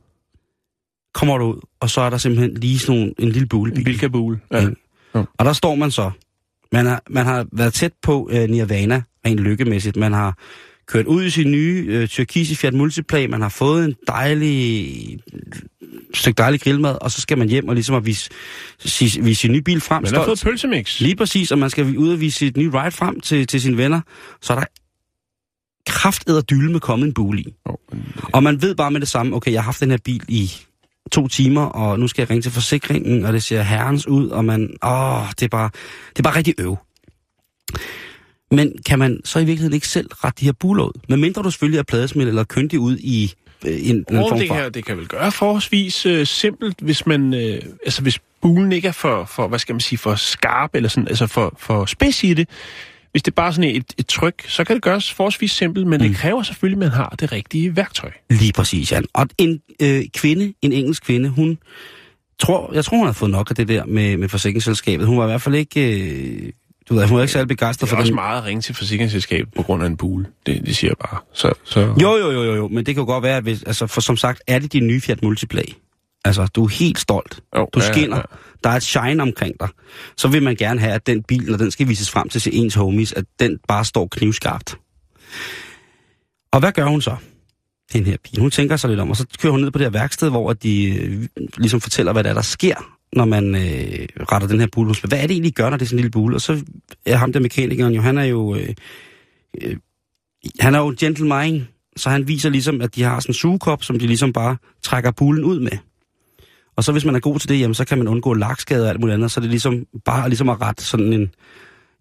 kommer 1.14 1.39
du 1.39 1.45
ud, 1.45 1.61
og 1.80 1.91
så 1.91 2.01
er 2.01 2.11
der 2.11 2.18
simpelthen 2.18 2.55
lige 2.55 2.78
sådan 2.78 2.97
nogle, 3.01 3.14
en 3.18 3.28
lille 3.28 3.49
bule 3.49 3.76
En 3.76 3.84
bilkabule. 3.84 4.41
Ja. 4.53 4.68
Ja. 5.14 5.24
Og 5.39 5.45
der 5.45 5.53
står 5.53 5.74
man 5.74 5.91
så. 5.91 6.11
Man 6.72 6.86
har, 6.86 7.03
man 7.11 7.26
har 7.26 7.47
været 7.53 7.74
tæt 7.74 7.93
på 8.03 8.28
øh, 8.32 8.49
Nirvana, 8.49 9.03
rent 9.26 9.41
lykkemæssigt. 9.41 9.97
Man 9.97 10.12
har 10.12 10.39
kørt 10.89 11.07
ud 11.07 11.24
i 11.24 11.30
sin 11.30 11.51
nye 11.51 11.84
øh, 11.89 12.09
tyrkise 12.09 12.57
Fiat 12.57 12.74
Multipla, 12.74 13.26
man 13.26 13.43
har 13.43 13.49
fået 13.49 13.84
en 13.84 13.95
dejlig 14.07 15.18
stykke 16.14 16.39
dejlig 16.39 16.61
grillmad, 16.61 16.99
og 17.01 17.11
så 17.11 17.20
skal 17.20 17.39
man 17.39 17.49
hjem 17.49 17.68
og 17.68 17.74
ligesom 17.74 17.95
at 17.95 18.07
vise, 18.07 18.30
vise, 18.82 19.24
vise 19.24 19.41
sin 19.41 19.53
nye 19.53 19.62
bil 19.62 19.80
frem. 19.80 20.03
Man 20.03 20.14
har 20.14 20.24
fået 20.24 20.41
pølsemix. 20.45 21.01
Lige 21.01 21.16
præcis, 21.16 21.53
og 21.53 21.59
man 21.59 21.70
skal 21.70 21.97
ud 21.97 22.12
og 22.12 22.20
vise 22.20 22.39
sit 22.39 22.57
nye 22.57 22.70
ride 22.70 22.91
frem 22.91 23.20
til, 23.20 23.47
til 23.47 23.61
sine 23.61 23.76
venner, 23.76 24.01
så 24.43 24.53
er 24.53 24.59
der 24.59 24.66
kraftedder 25.86 26.41
dylle 26.41 26.72
med 26.72 26.80
kommet 26.80 27.07
en 27.07 27.14
bule 27.14 27.41
i. 27.41 27.55
Oh, 27.64 27.74
men, 27.93 28.12
Og 28.32 28.43
man 28.43 28.62
ved 28.62 28.74
bare 28.74 28.91
med 28.91 29.01
det 29.01 29.09
samme, 29.09 29.36
okay, 29.36 29.53
jeg 29.53 29.61
har 29.61 29.64
haft 29.64 29.80
den 29.80 29.91
her 29.91 29.99
bil 30.05 30.22
i 30.28 30.53
to 31.12 31.28
timer, 31.28 31.64
og 31.64 32.01
nu 32.01 32.09
skal 32.09 32.22
jeg 32.22 32.30
ringe 32.30 32.43
til 32.43 32.53
forsikringen, 32.53 33.24
og 33.24 33.32
det 33.32 33.43
ser 33.43 33.62
herrens 33.62 34.09
ud, 34.09 34.28
og 34.28 34.45
man, 34.45 34.76
åh, 34.84 35.28
det 35.30 35.43
er 35.43 35.49
bare, 35.51 35.70
det 36.11 36.18
er 36.18 36.22
bare 36.22 36.36
rigtig 36.36 36.55
øv. 36.59 36.76
Men 38.51 38.72
kan 38.86 38.99
man 38.99 39.20
så 39.24 39.38
i 39.38 39.44
virkeligheden 39.44 39.74
ikke 39.74 39.88
selv 39.88 40.07
rette 40.12 40.40
de 40.40 40.44
her 40.44 40.53
buler 40.53 40.84
ud? 40.84 41.01
Men 41.09 41.20
mindre 41.20 41.42
du 41.42 41.51
selvfølgelig 41.51 41.78
er 41.78 41.82
pladesmidt 41.82 42.28
eller 42.28 42.44
køndig 42.44 42.78
ud 42.78 42.96
i 42.96 43.34
øh, 43.66 43.88
en, 43.88 43.96
en 43.96 44.05
form 44.11 44.38
det, 44.38 44.49
kan, 44.49 44.72
det 44.72 44.84
kan 44.84 44.96
vel 44.96 45.07
gøre 45.07 45.32
forholdsvis 45.32 46.07
øh, 46.07 46.26
simpelt, 46.26 46.80
hvis 46.80 47.07
man, 47.07 47.34
øh, 47.34 47.62
altså 47.84 48.03
hvis 48.03 48.18
bulen 48.42 48.72
ikke 48.72 48.88
er 48.88 48.92
for, 48.92 49.24
for, 49.24 49.49
hvad 49.49 49.59
skal 49.59 49.72
man 49.72 49.80
sige, 49.80 49.99
for 49.99 50.14
skarp, 50.14 50.74
eller 50.74 50.88
sådan, 50.88 51.09
altså 51.09 51.26
for, 51.26 51.55
for 51.59 51.86
spids 51.86 52.24
i 52.24 52.34
det. 52.34 52.49
Hvis 53.12 53.22
det 53.22 53.30
er 53.30 53.34
bare 53.34 53.53
sådan 53.53 53.70
et, 53.70 53.94
et 53.99 54.07
tryk, 54.07 54.44
så 54.49 54.64
kan 54.64 54.74
det 54.74 54.82
gøres 54.82 55.12
forholdsvis 55.12 55.53
simpelt, 55.53 55.86
men 55.86 56.01
mm. 56.01 56.09
det 56.09 56.16
kræver 56.16 56.42
selvfølgelig, 56.42 56.76
at 56.76 56.92
man 56.92 56.96
har 56.96 57.14
det 57.20 57.32
rigtige 57.32 57.76
værktøj. 57.76 58.11
Lige 58.30 58.53
præcis, 58.53 58.92
Jan. 58.92 59.05
Og 59.14 59.28
en 59.38 59.61
øh, 59.82 60.03
kvinde, 60.14 60.55
en 60.62 60.72
engelsk 60.72 61.05
kvinde, 61.05 61.28
hun 61.28 61.59
tror, 62.38 62.72
jeg 62.74 62.84
tror, 62.84 62.96
hun 62.96 63.07
har 63.07 63.12
fået 63.12 63.30
nok 63.30 63.51
af 63.51 63.57
det 63.57 63.68
der 63.68 63.84
med, 63.84 64.16
med 64.16 64.28
forsikringsselskabet. 64.28 65.07
Hun 65.07 65.18
var 65.18 65.24
i 65.24 65.26
hvert 65.26 65.42
fald 65.42 65.55
ikke, 65.55 66.03
øh, 66.03 66.53
du 66.89 66.95
ved, 66.95 67.07
hun 67.07 67.16
var 67.16 67.22
ikke 67.22 67.32
særlig 67.32 67.49
begejstret 67.49 67.86
Det 67.86 67.93
er 67.93 67.97
for 67.97 68.01
også 68.01 68.14
meget 68.14 68.39
at 68.39 68.45
ringe 68.45 68.61
til 68.62 68.74
forsikringsselskabet 68.74 69.55
på 69.57 69.62
grund 69.62 69.82
af 69.82 69.86
en 69.86 69.97
bule. 69.97 70.26
Det, 70.47 70.66
det 70.66 70.76
siger 70.76 70.91
jeg 70.91 70.97
bare. 71.11 71.20
Så, 71.32 71.53
så... 71.64 71.80
Jo, 71.80 72.16
jo, 72.16 72.30
jo, 72.30 72.43
jo, 72.43 72.55
jo, 72.55 72.68
men 72.68 72.86
det 72.86 72.95
kan 72.95 73.03
jo 73.03 73.07
godt 73.07 73.22
være, 73.22 73.36
at 73.36 73.43
hvis, 73.43 73.62
altså, 73.62 73.86
for 73.86 74.01
som 74.01 74.16
sagt, 74.16 74.43
er 74.47 74.59
det 74.59 74.72
din 74.72 74.86
nye 74.86 75.01
Fiat 75.01 75.22
Multipla. 75.22 75.62
Altså, 76.24 76.47
du 76.47 76.64
er 76.64 76.68
helt 76.68 76.99
stolt. 76.99 77.41
Jo, 77.57 77.68
Du 77.72 77.80
ja, 77.80 77.93
skinner. 77.93 78.16
ja. 78.16 78.22
Der 78.64 78.70
er 78.70 78.74
et 78.76 78.82
shine 78.82 79.22
omkring 79.22 79.55
dig. 79.61 79.68
Så 80.16 80.28
vil 80.28 80.43
man 80.43 80.57
gerne 80.57 80.80
have, 80.80 80.93
at 80.93 81.07
den 81.07 81.22
bil, 81.22 81.51
når 81.51 81.57
den 81.57 81.70
skal 81.70 81.89
vises 81.89 82.11
frem 82.11 82.28
til 82.28 82.51
ens 82.53 82.74
homies, 82.74 83.12
at 83.12 83.24
den 83.41 83.59
bare 83.68 83.84
står 83.84 84.09
knivskarpt. 84.11 84.76
Og 86.53 86.61
hvad 86.61 86.72
gør 86.72 86.84
hun 86.84 87.03
så? 87.03 87.16
Den 87.93 88.07
her 88.07 88.16
bil. 88.24 88.41
Hun 88.41 88.51
tænker 88.51 88.76
sig 88.76 88.91
lidt 88.91 89.01
om, 89.01 89.11
og 89.11 89.16
så 89.16 89.26
kører 89.39 89.51
hun 89.51 89.61
ned 89.61 89.70
på 89.70 89.78
det 89.78 89.84
her 89.84 89.91
værksted, 89.91 90.30
hvor 90.30 90.53
de 90.53 90.84
øh, 90.95 91.28
ligesom 91.57 91.80
fortæller, 91.80 92.12
hvad 92.12 92.24
der, 92.24 92.30
er, 92.30 92.34
der 92.34 92.43
sker, 92.43 92.97
når 93.12 93.24
man 93.24 93.54
øh, 93.54 94.09
retter 94.32 94.48
den 94.48 94.61
her 94.61 94.66
bule. 94.72 94.94
Hvad 95.04 95.18
er 95.18 95.22
det 95.22 95.30
egentlig, 95.30 95.50
I 95.50 95.52
gør, 95.52 95.70
når 95.70 95.76
det 95.76 95.84
er 95.84 95.86
sådan 95.86 95.98
en 95.98 96.02
lille 96.02 96.11
bule? 96.11 96.36
Og 96.36 96.40
så 96.40 96.64
er 97.06 97.16
ham 97.16 97.32
der 97.32 97.40
mekanikeren 97.40 97.94
jo, 97.94 98.00
han 98.00 98.18
er 98.18 98.24
jo... 98.24 98.54
Øh, 98.54 98.74
øh, 99.62 99.76
han 100.61 100.74
er 100.74 100.78
jo 100.78 100.88
en 100.88 100.96
gentleman, 100.96 101.68
så 101.96 102.11
han 102.11 102.28
viser 102.28 102.48
ligesom, 102.50 102.80
at 102.80 102.94
de 102.94 103.02
har 103.02 103.20
sådan 103.20 103.30
en 103.30 103.34
sugekop, 103.34 103.84
som 103.84 103.98
de 103.98 104.06
ligesom 104.06 104.32
bare 104.32 104.56
trækker 104.82 105.11
bulen 105.11 105.44
ud 105.44 105.61
med. 105.61 105.78
Og 106.76 106.84
så 106.84 106.92
hvis 106.92 107.04
man 107.04 107.14
er 107.14 107.20
god 107.20 107.38
til 107.38 107.48
det, 107.48 107.61
jamen, 107.61 107.74
så 107.74 107.84
kan 107.84 107.98
man 107.98 108.09
undgå 108.09 108.34
lakskade 108.34 108.84
og 108.84 108.88
alt 108.88 109.00
muligt 109.00 109.14
andet, 109.14 109.30
så 109.30 109.40
er 109.40 109.42
det 109.42 109.50
ligesom 109.50 109.86
bare 110.04 110.28
ligesom 110.28 110.48
at 110.48 110.61
rette 110.61 110.84
sådan 110.84 111.12
en, 111.12 111.30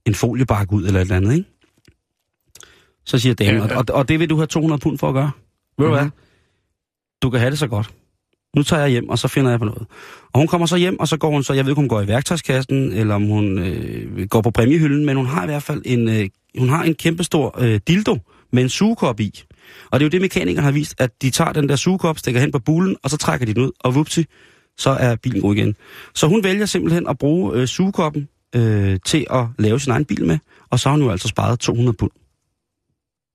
en 0.05 0.15
foliebark 0.15 0.71
ud 0.71 0.85
eller 0.85 0.99
et 0.99 1.01
eller 1.01 1.15
andet, 1.15 1.33
ikke? 1.33 1.49
Så 3.05 3.19
siger 3.19 3.35
damen, 3.35 3.53
Ja, 3.53 3.61
ja, 3.61 3.67
ja. 3.67 3.73
ja. 3.73 3.79
Og, 3.79 3.85
og 3.89 4.09
det 4.09 4.19
vil 4.19 4.29
du 4.29 4.35
have 4.35 4.47
200 4.47 4.79
pund 4.79 4.97
for 4.97 5.07
at 5.09 5.13
gøre. 5.13 5.31
Ved 5.77 5.85
du 5.85 5.91
hvad? 5.91 6.03
Mhm. 6.03 6.11
Du 7.21 7.29
kan 7.29 7.39
have 7.39 7.51
det 7.51 7.59
så 7.59 7.67
godt. 7.67 7.93
Nu 8.55 8.63
tager 8.63 8.81
jeg 8.81 8.91
hjem, 8.91 9.09
og 9.09 9.19
så 9.19 9.27
finder 9.27 9.49
jeg 9.49 9.59
på 9.59 9.65
noget. 9.65 9.87
Og 10.33 10.39
hun 10.39 10.47
kommer 10.47 10.67
så 10.67 10.77
hjem, 10.77 10.99
og 10.99 11.07
så 11.07 11.17
går 11.17 11.31
hun 11.31 11.43
så, 11.43 11.53
jeg 11.53 11.65
ved 11.65 11.71
ikke, 11.71 11.79
om 11.79 11.83
hun 11.83 11.89
går 11.89 12.01
i 12.01 12.07
værktøjskassen, 12.07 12.93
eller 12.93 13.15
om 13.15 13.23
hun 13.23 13.59
øh, 13.59 14.27
går 14.27 14.41
på 14.41 14.51
præmiehylden, 14.51 15.05
men 15.05 15.17
hun 15.17 15.25
har 15.25 15.43
i 15.43 15.45
hvert 15.45 15.63
fald 15.63 15.81
en, 15.85 16.09
øh, 16.09 16.29
hun 16.57 16.69
har 16.69 16.83
en 16.83 16.95
kæmpestor 16.95 17.61
øh, 17.61 17.79
dildo 17.87 18.17
med 18.51 18.63
en 18.63 18.69
sugekop 18.69 19.19
i. 19.19 19.43
Og 19.91 19.99
det 19.99 20.05
er 20.05 20.07
jo 20.07 20.09
det, 20.09 20.21
mekanikeren 20.21 20.63
har 20.63 20.71
vist, 20.71 21.01
at 21.01 21.21
de 21.21 21.29
tager 21.29 21.51
den 21.51 21.69
der 21.69 21.75
sugekop, 21.75 22.17
stikker 22.17 22.41
hen 22.41 22.51
på 22.51 22.59
bulen, 22.59 22.95
og 23.03 23.09
så 23.09 23.17
trækker 23.17 23.45
de 23.45 23.53
den 23.53 23.63
ud, 23.63 23.71
og 23.79 23.95
vupti, 23.95 24.25
så 24.77 24.89
er 24.89 25.15
bilen 25.15 25.41
god 25.41 25.55
igen. 25.55 25.75
Så 26.15 26.27
hun 26.27 26.43
vælger 26.43 26.65
simpelthen 26.65 27.07
at 27.07 27.17
bruge 27.17 27.55
øh, 27.55 27.67
sugekoppen 27.67 28.29
øh, 28.55 28.99
til 29.05 29.27
at 29.29 29.45
lave 29.59 29.79
sin 29.79 29.91
egen 29.91 30.05
bil 30.05 30.25
med, 30.25 30.37
og 30.69 30.79
så 30.79 30.89
har 30.89 30.97
hun 30.97 31.05
jo 31.05 31.11
altså 31.11 31.27
sparet 31.27 31.59
200 31.59 31.97
pund. 31.97 32.11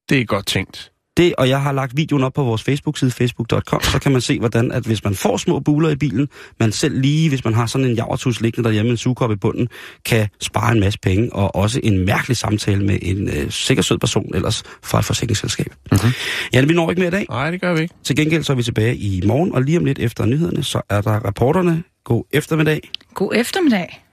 Det 0.09 0.21
er 0.21 0.25
godt 0.25 0.47
tænkt. 0.47 0.92
Det, 1.17 1.35
og 1.39 1.49
jeg 1.49 1.63
har 1.63 1.73
lagt 1.73 1.97
videoen 1.97 2.25
op 2.25 2.33
på 2.33 2.43
vores 2.43 2.63
Facebook-side, 2.63 3.11
facebook.com, 3.11 3.83
så 3.83 3.99
kan 3.99 4.13
man 4.13 4.21
se, 4.21 4.39
hvordan 4.39 4.73
at 4.73 4.85
hvis 4.87 5.05
man 5.05 5.15
får 5.15 5.37
små 5.37 5.61
buler 5.61 5.89
i 5.89 5.97
bilen, 5.97 6.29
man 6.61 6.73
selv 6.73 7.01
lige, 7.01 7.29
hvis 7.29 7.45
man 7.45 7.55
har 7.55 7.67
sådan 7.67 7.87
en 7.87 7.95
javertus 7.95 8.41
liggende 8.41 8.69
derhjemme, 8.69 8.91
en 8.91 8.97
sugekop 8.97 9.33
i 9.33 9.37
bunden, 9.37 9.69
kan 10.05 10.29
spare 10.41 10.73
en 10.73 10.81
masse 10.81 10.99
penge, 10.99 11.33
og 11.33 11.57
også 11.57 11.81
en 11.83 12.07
mærkelig 12.07 12.37
samtale 12.37 12.85
med 12.85 12.99
en 13.03 13.29
øh, 13.29 13.51
sikker 13.51 13.83
sød 13.83 13.99
person 13.99 14.35
ellers 14.35 14.63
fra 14.83 14.99
et 14.99 15.05
forsikringsselskab. 15.05 15.75
Mm-hmm. 15.93 16.11
Ja, 16.53 16.65
vi 16.65 16.75
når 16.75 16.91
ikke 16.91 17.01
mere 17.01 17.09
i 17.09 17.11
dag. 17.11 17.27
Nej, 17.31 17.51
det 17.51 17.61
gør 17.61 17.75
vi 17.75 17.81
ikke. 17.83 17.95
Til 18.05 18.17
gengæld 18.17 18.43
så 18.43 18.53
er 18.53 18.57
vi 18.57 18.63
tilbage 18.63 18.97
i 18.97 19.23
morgen, 19.27 19.55
og 19.55 19.63
lige 19.63 19.79
om 19.79 19.85
lidt 19.85 19.99
efter 19.99 20.27
nyhederne, 20.27 20.63
så 20.63 20.81
er 20.89 21.01
der 21.01 21.13
rapporterne. 21.13 21.83
God 22.05 22.25
eftermiddag, 22.33 22.81
God 23.15 23.33
eftermiddag. 23.35 24.05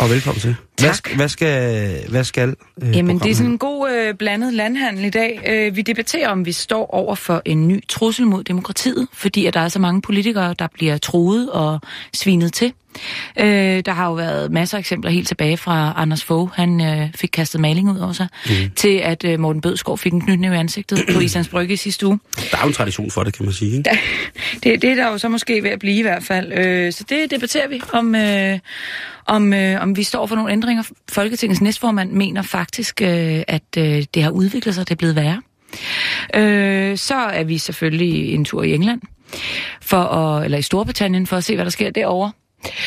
og 0.00 0.10
velkommen 0.10 0.40
til. 0.40 0.56
Hvad, 0.78 0.90
Tak. 0.90 1.08
sk- 1.08 1.16
hvad 1.16 1.28
skal, 1.28 1.92
hvad 2.08 2.24
skal 2.24 2.54
øh, 2.82 2.96
Jamen, 2.96 3.18
det 3.18 3.30
er 3.30 3.34
sådan 3.34 3.50
en 3.50 3.58
god 3.58 3.90
øh, 3.90 4.14
blandet 4.14 4.54
landhandel 4.54 5.04
i 5.04 5.10
dag. 5.10 5.40
Øh, 5.46 5.76
vi 5.76 5.82
debatterer, 5.82 6.28
om 6.28 6.46
vi 6.46 6.52
står 6.52 6.94
over 6.94 7.14
for 7.14 7.42
en 7.44 7.68
ny 7.68 7.80
trussel 7.88 8.26
mod 8.26 8.44
demokratiet, 8.44 9.08
fordi 9.12 9.46
at 9.46 9.54
der 9.54 9.60
er 9.60 9.68
så 9.68 9.78
mange 9.78 10.02
politikere, 10.02 10.54
der 10.58 10.66
bliver 10.74 10.98
troet 10.98 11.50
og 11.50 11.80
svinet 12.14 12.52
til. 12.52 12.72
Øh, 13.40 13.46
der 13.86 13.92
har 13.92 14.06
jo 14.06 14.12
været 14.12 14.52
masser 14.52 14.76
af 14.76 14.80
eksempler 14.80 15.10
helt 15.10 15.28
tilbage 15.28 15.56
fra 15.56 15.92
Anders 15.96 16.24
Fogh. 16.24 16.50
Han 16.54 16.80
øh, 16.80 17.08
fik 17.14 17.28
kastet 17.32 17.60
maling 17.60 17.90
ud 17.90 17.98
over 17.98 18.12
sig, 18.12 18.28
mm. 18.46 18.52
til 18.76 18.96
at 18.96 19.24
øh, 19.24 19.40
Morten 19.40 19.60
Bødskov 19.60 19.98
fik 19.98 20.12
en 20.12 20.20
knytnæve 20.20 20.54
i 20.54 20.58
ansigtet 20.58 20.98
på 21.12 21.20
Islands 21.20 21.48
Brygge 21.48 21.74
i 21.74 21.76
sidste 21.76 22.06
uge. 22.06 22.20
Der 22.50 22.56
er 22.56 22.62
jo 22.62 22.66
en 22.68 22.72
tradition 22.72 23.10
for 23.10 23.22
det, 23.24 23.34
kan 23.34 23.44
man 23.44 23.54
sige. 23.54 23.76
Ikke? 23.76 23.90
Det, 24.62 24.82
det 24.82 24.90
er 24.90 24.94
der 24.94 25.08
jo 25.08 25.18
så 25.18 25.28
måske 25.28 25.62
ved 25.62 25.70
at 25.70 25.78
blive 25.78 25.98
i 25.98 26.02
hvert 26.02 26.22
fald. 26.22 26.52
Øh, 26.52 26.92
så 26.92 27.04
det 27.08 27.30
debatterer 27.30 27.68
vi, 27.68 27.80
om, 27.92 28.14
øh, 28.14 28.58
om, 29.26 29.52
øh, 29.52 29.82
om 29.82 29.96
vi 29.96 30.02
står 30.02 30.26
for 30.26 30.36
nogle 30.36 30.52
ændringer. 30.52 30.67
Folketingets 31.10 31.60
næstformand 31.60 32.12
mener 32.12 32.42
faktisk, 32.42 33.02
øh, 33.02 33.42
at 33.48 33.76
øh, 33.78 34.04
det 34.14 34.22
har 34.22 34.30
udviklet 34.30 34.74
sig, 34.74 34.88
det 34.88 34.94
er 34.94 34.96
blevet 34.96 35.16
værre. 35.16 35.42
Øh, 36.34 36.98
så 36.98 37.14
er 37.14 37.44
vi 37.44 37.58
selvfølgelig 37.58 38.34
en 38.34 38.44
tur 38.44 38.62
i 38.62 38.74
England, 38.74 39.00
for 39.82 39.96
at, 39.96 40.44
eller 40.44 40.58
i 40.58 40.62
Storbritannien, 40.62 41.26
for 41.26 41.36
at 41.36 41.44
se, 41.44 41.54
hvad 41.54 41.64
der 41.64 41.70
sker 41.70 41.90
derovre. 41.90 42.32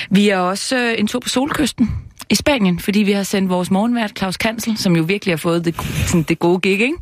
Vi 0.09 0.29
er 0.29 0.37
også 0.37 0.77
øh, 0.77 0.99
en 0.99 1.07
tur 1.07 1.19
på 1.19 1.29
Solkysten 1.29 1.89
i 2.31 2.35
Spanien, 2.35 2.79
fordi 2.79 2.99
vi 2.99 3.11
har 3.11 3.23
sendt 3.23 3.49
vores 3.49 3.71
morgenvært 3.71 4.11
Claus 4.17 4.37
Kansel, 4.37 4.77
som 4.77 4.95
jo 4.95 5.03
virkelig 5.03 5.31
har 5.31 5.37
fået 5.37 5.65
det, 5.65 5.75
sådan, 6.05 6.23
det 6.23 6.39
gode 6.39 6.59
gig, 6.59 6.71
ikke? 6.71 6.93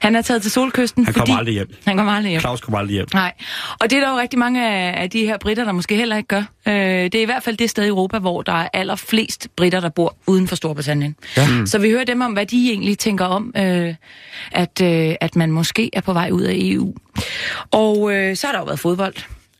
Han 0.00 0.16
er 0.16 0.22
taget 0.22 0.42
til 0.42 0.50
Solkysten, 0.50 1.04
Han 1.04 1.14
fordi... 1.14 1.26
kommer 1.26 1.38
aldrig 1.38 1.54
hjem. 1.54 1.74
Han 1.84 1.96
kommer 1.96 2.12
aldrig 2.12 2.30
hjem. 2.30 2.40
Claus 2.40 2.60
kommer 2.60 2.78
aldrig 2.78 2.94
hjem. 2.94 3.06
Nej, 3.14 3.32
og 3.80 3.90
det 3.90 3.96
er 3.96 4.00
der 4.00 4.10
jo 4.10 4.18
rigtig 4.18 4.38
mange 4.38 4.68
af, 4.68 5.02
af 5.02 5.10
de 5.10 5.26
her 5.26 5.38
britter, 5.38 5.64
der 5.64 5.72
måske 5.72 5.96
heller 5.96 6.16
ikke 6.16 6.26
gør. 6.26 6.42
Øh, 6.68 6.74
det 6.74 7.14
er 7.14 7.22
i 7.22 7.24
hvert 7.24 7.42
fald 7.42 7.56
det 7.56 7.70
sted 7.70 7.84
i 7.84 7.88
Europa, 7.88 8.18
hvor 8.18 8.42
der 8.42 8.52
er 8.52 8.68
allerflest 8.72 9.48
britter, 9.56 9.80
der 9.80 9.88
bor 9.88 10.16
uden 10.26 10.48
for 10.48 10.56
Storbritannien. 10.56 11.16
Ja. 11.36 11.48
Mm. 11.48 11.66
Så 11.66 11.78
vi 11.78 11.90
hører 11.90 12.04
dem 12.04 12.20
om, 12.20 12.32
hvad 12.32 12.46
de 12.46 12.70
egentlig 12.70 12.98
tænker 12.98 13.24
om, 13.24 13.52
øh, 13.56 13.94
at, 14.52 14.82
øh, 14.82 15.14
at 15.20 15.36
man 15.36 15.52
måske 15.52 15.90
er 15.92 16.00
på 16.00 16.12
vej 16.12 16.30
ud 16.32 16.42
af 16.42 16.54
EU. 16.56 16.94
Og 17.70 18.12
øh, 18.14 18.36
så 18.36 18.46
har 18.46 18.52
der 18.52 18.60
jo 18.60 18.64
været 18.64 18.80
fodbold. 18.80 19.14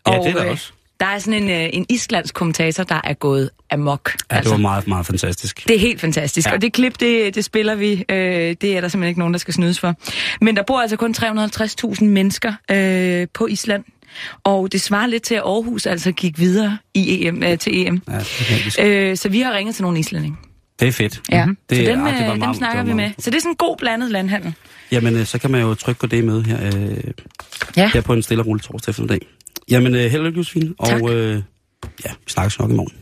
Ja, 0.07 0.18
og, 0.18 0.24
det 0.24 0.31
er 0.31 0.37
der 0.37 0.45
øh, 0.45 0.51
også. 0.51 0.72
Der 1.01 1.07
er 1.07 1.18
sådan 1.18 1.42
en, 1.42 1.51
øh, 1.51 1.68
en 1.72 1.86
islandsk 1.88 2.34
kommentator, 2.34 2.84
der 2.84 3.01
er 3.05 3.14
gået 3.14 3.51
amok. 3.70 4.12
Ja, 4.32 4.40
det 4.40 4.51
var 4.51 4.57
meget, 4.57 4.86
meget 4.86 5.07
fantastisk. 5.07 5.68
Det 5.68 5.76
er 5.76 5.80
helt 5.80 6.01
fantastisk, 6.01 6.49
ja. 6.49 6.53
Og 6.55 6.62
det 6.62 6.72
klip, 6.72 7.01
det, 7.01 7.34
det 7.34 7.44
spiller 7.44 7.74
vi. 7.74 8.05
Øh, 8.09 8.16
det 8.61 8.64
er 8.64 8.80
der 8.80 8.88
simpelthen 8.88 9.05
ikke 9.05 9.18
nogen, 9.18 9.34
der 9.34 9.38
skal 9.38 9.55
snydes 9.55 9.80
for. 9.80 9.94
Men 10.40 10.57
der 10.57 10.62
bor 10.62 10.80
altså 10.80 10.96
kun 10.96 11.14
350.000 11.18 12.05
mennesker 12.05 12.53
øh, 12.70 13.26
på 13.34 13.46
Island, 13.46 13.84
og 14.44 14.72
det 14.72 14.80
svarer 14.80 15.07
lidt 15.07 15.22
til, 15.22 15.34
at 15.34 15.40
Aarhus 15.40 15.86
altså 15.86 16.12
gik 16.12 16.38
videre 16.38 16.78
i 16.94 17.26
EM, 17.26 17.42
øh, 17.42 17.59
til 17.59 17.86
EM. 17.86 18.03
Ja, 18.09 18.18
det. 18.18 18.78
Øh, 18.84 19.16
så 19.16 19.28
vi 19.28 19.40
har 19.40 19.53
ringet 19.57 19.74
til 19.74 19.82
nogle 19.82 19.99
islændinge. 19.99 20.36
det 20.80 20.88
er 20.88 20.92
fedt. 20.92 21.20
Ja, 21.30 21.44
Mhm. 21.46 21.57
det, 21.70 21.78
så 21.78 21.92
dem, 21.92 22.05
ah, 22.05 22.12
det 22.12 22.20
var 22.20 22.26
øh, 22.26 22.30
dem 22.30 22.38
meget- 22.38 22.57
snakker 22.57 22.82
det 22.82 22.88
vi 22.90 22.94
med. 22.94 23.11
Så 23.18 23.30
det 23.30 23.36
er 23.36 23.40
sådan 23.40 23.53
en 23.53 23.57
god 23.57 23.76
blandet 23.76 24.11
landhandel. 24.11 24.55
Jamen, 24.92 25.16
øh, 25.16 25.26
så 25.26 25.38
kan 25.38 25.51
man 25.51 25.61
jo 25.61 25.74
trykke 25.74 26.01
på 26.01 26.07
det 26.07 26.24
med 26.24 26.42
her, 26.44 26.66
øh, 26.66 26.99
Ja. 27.76 27.90
her 27.94 28.01
på 28.01 28.12
en 28.12 28.22
stille 28.22 28.42
og 28.42 28.46
rolig 28.46 28.62
torsdag 28.64 28.90
eftermiddag. 28.92 29.20
Jamen, 29.70 29.94
øh, 29.94 30.01
held 30.01 30.20
og 30.20 30.26
lykke, 30.26 30.36
Josefine. 30.36 30.74
Og 30.78 31.14
øh, 31.14 31.42
ja, 32.05 32.11
vi 32.24 32.30
snakkes 32.30 32.59
nok 32.59 32.70
i 32.70 32.74
morgen. 32.74 32.92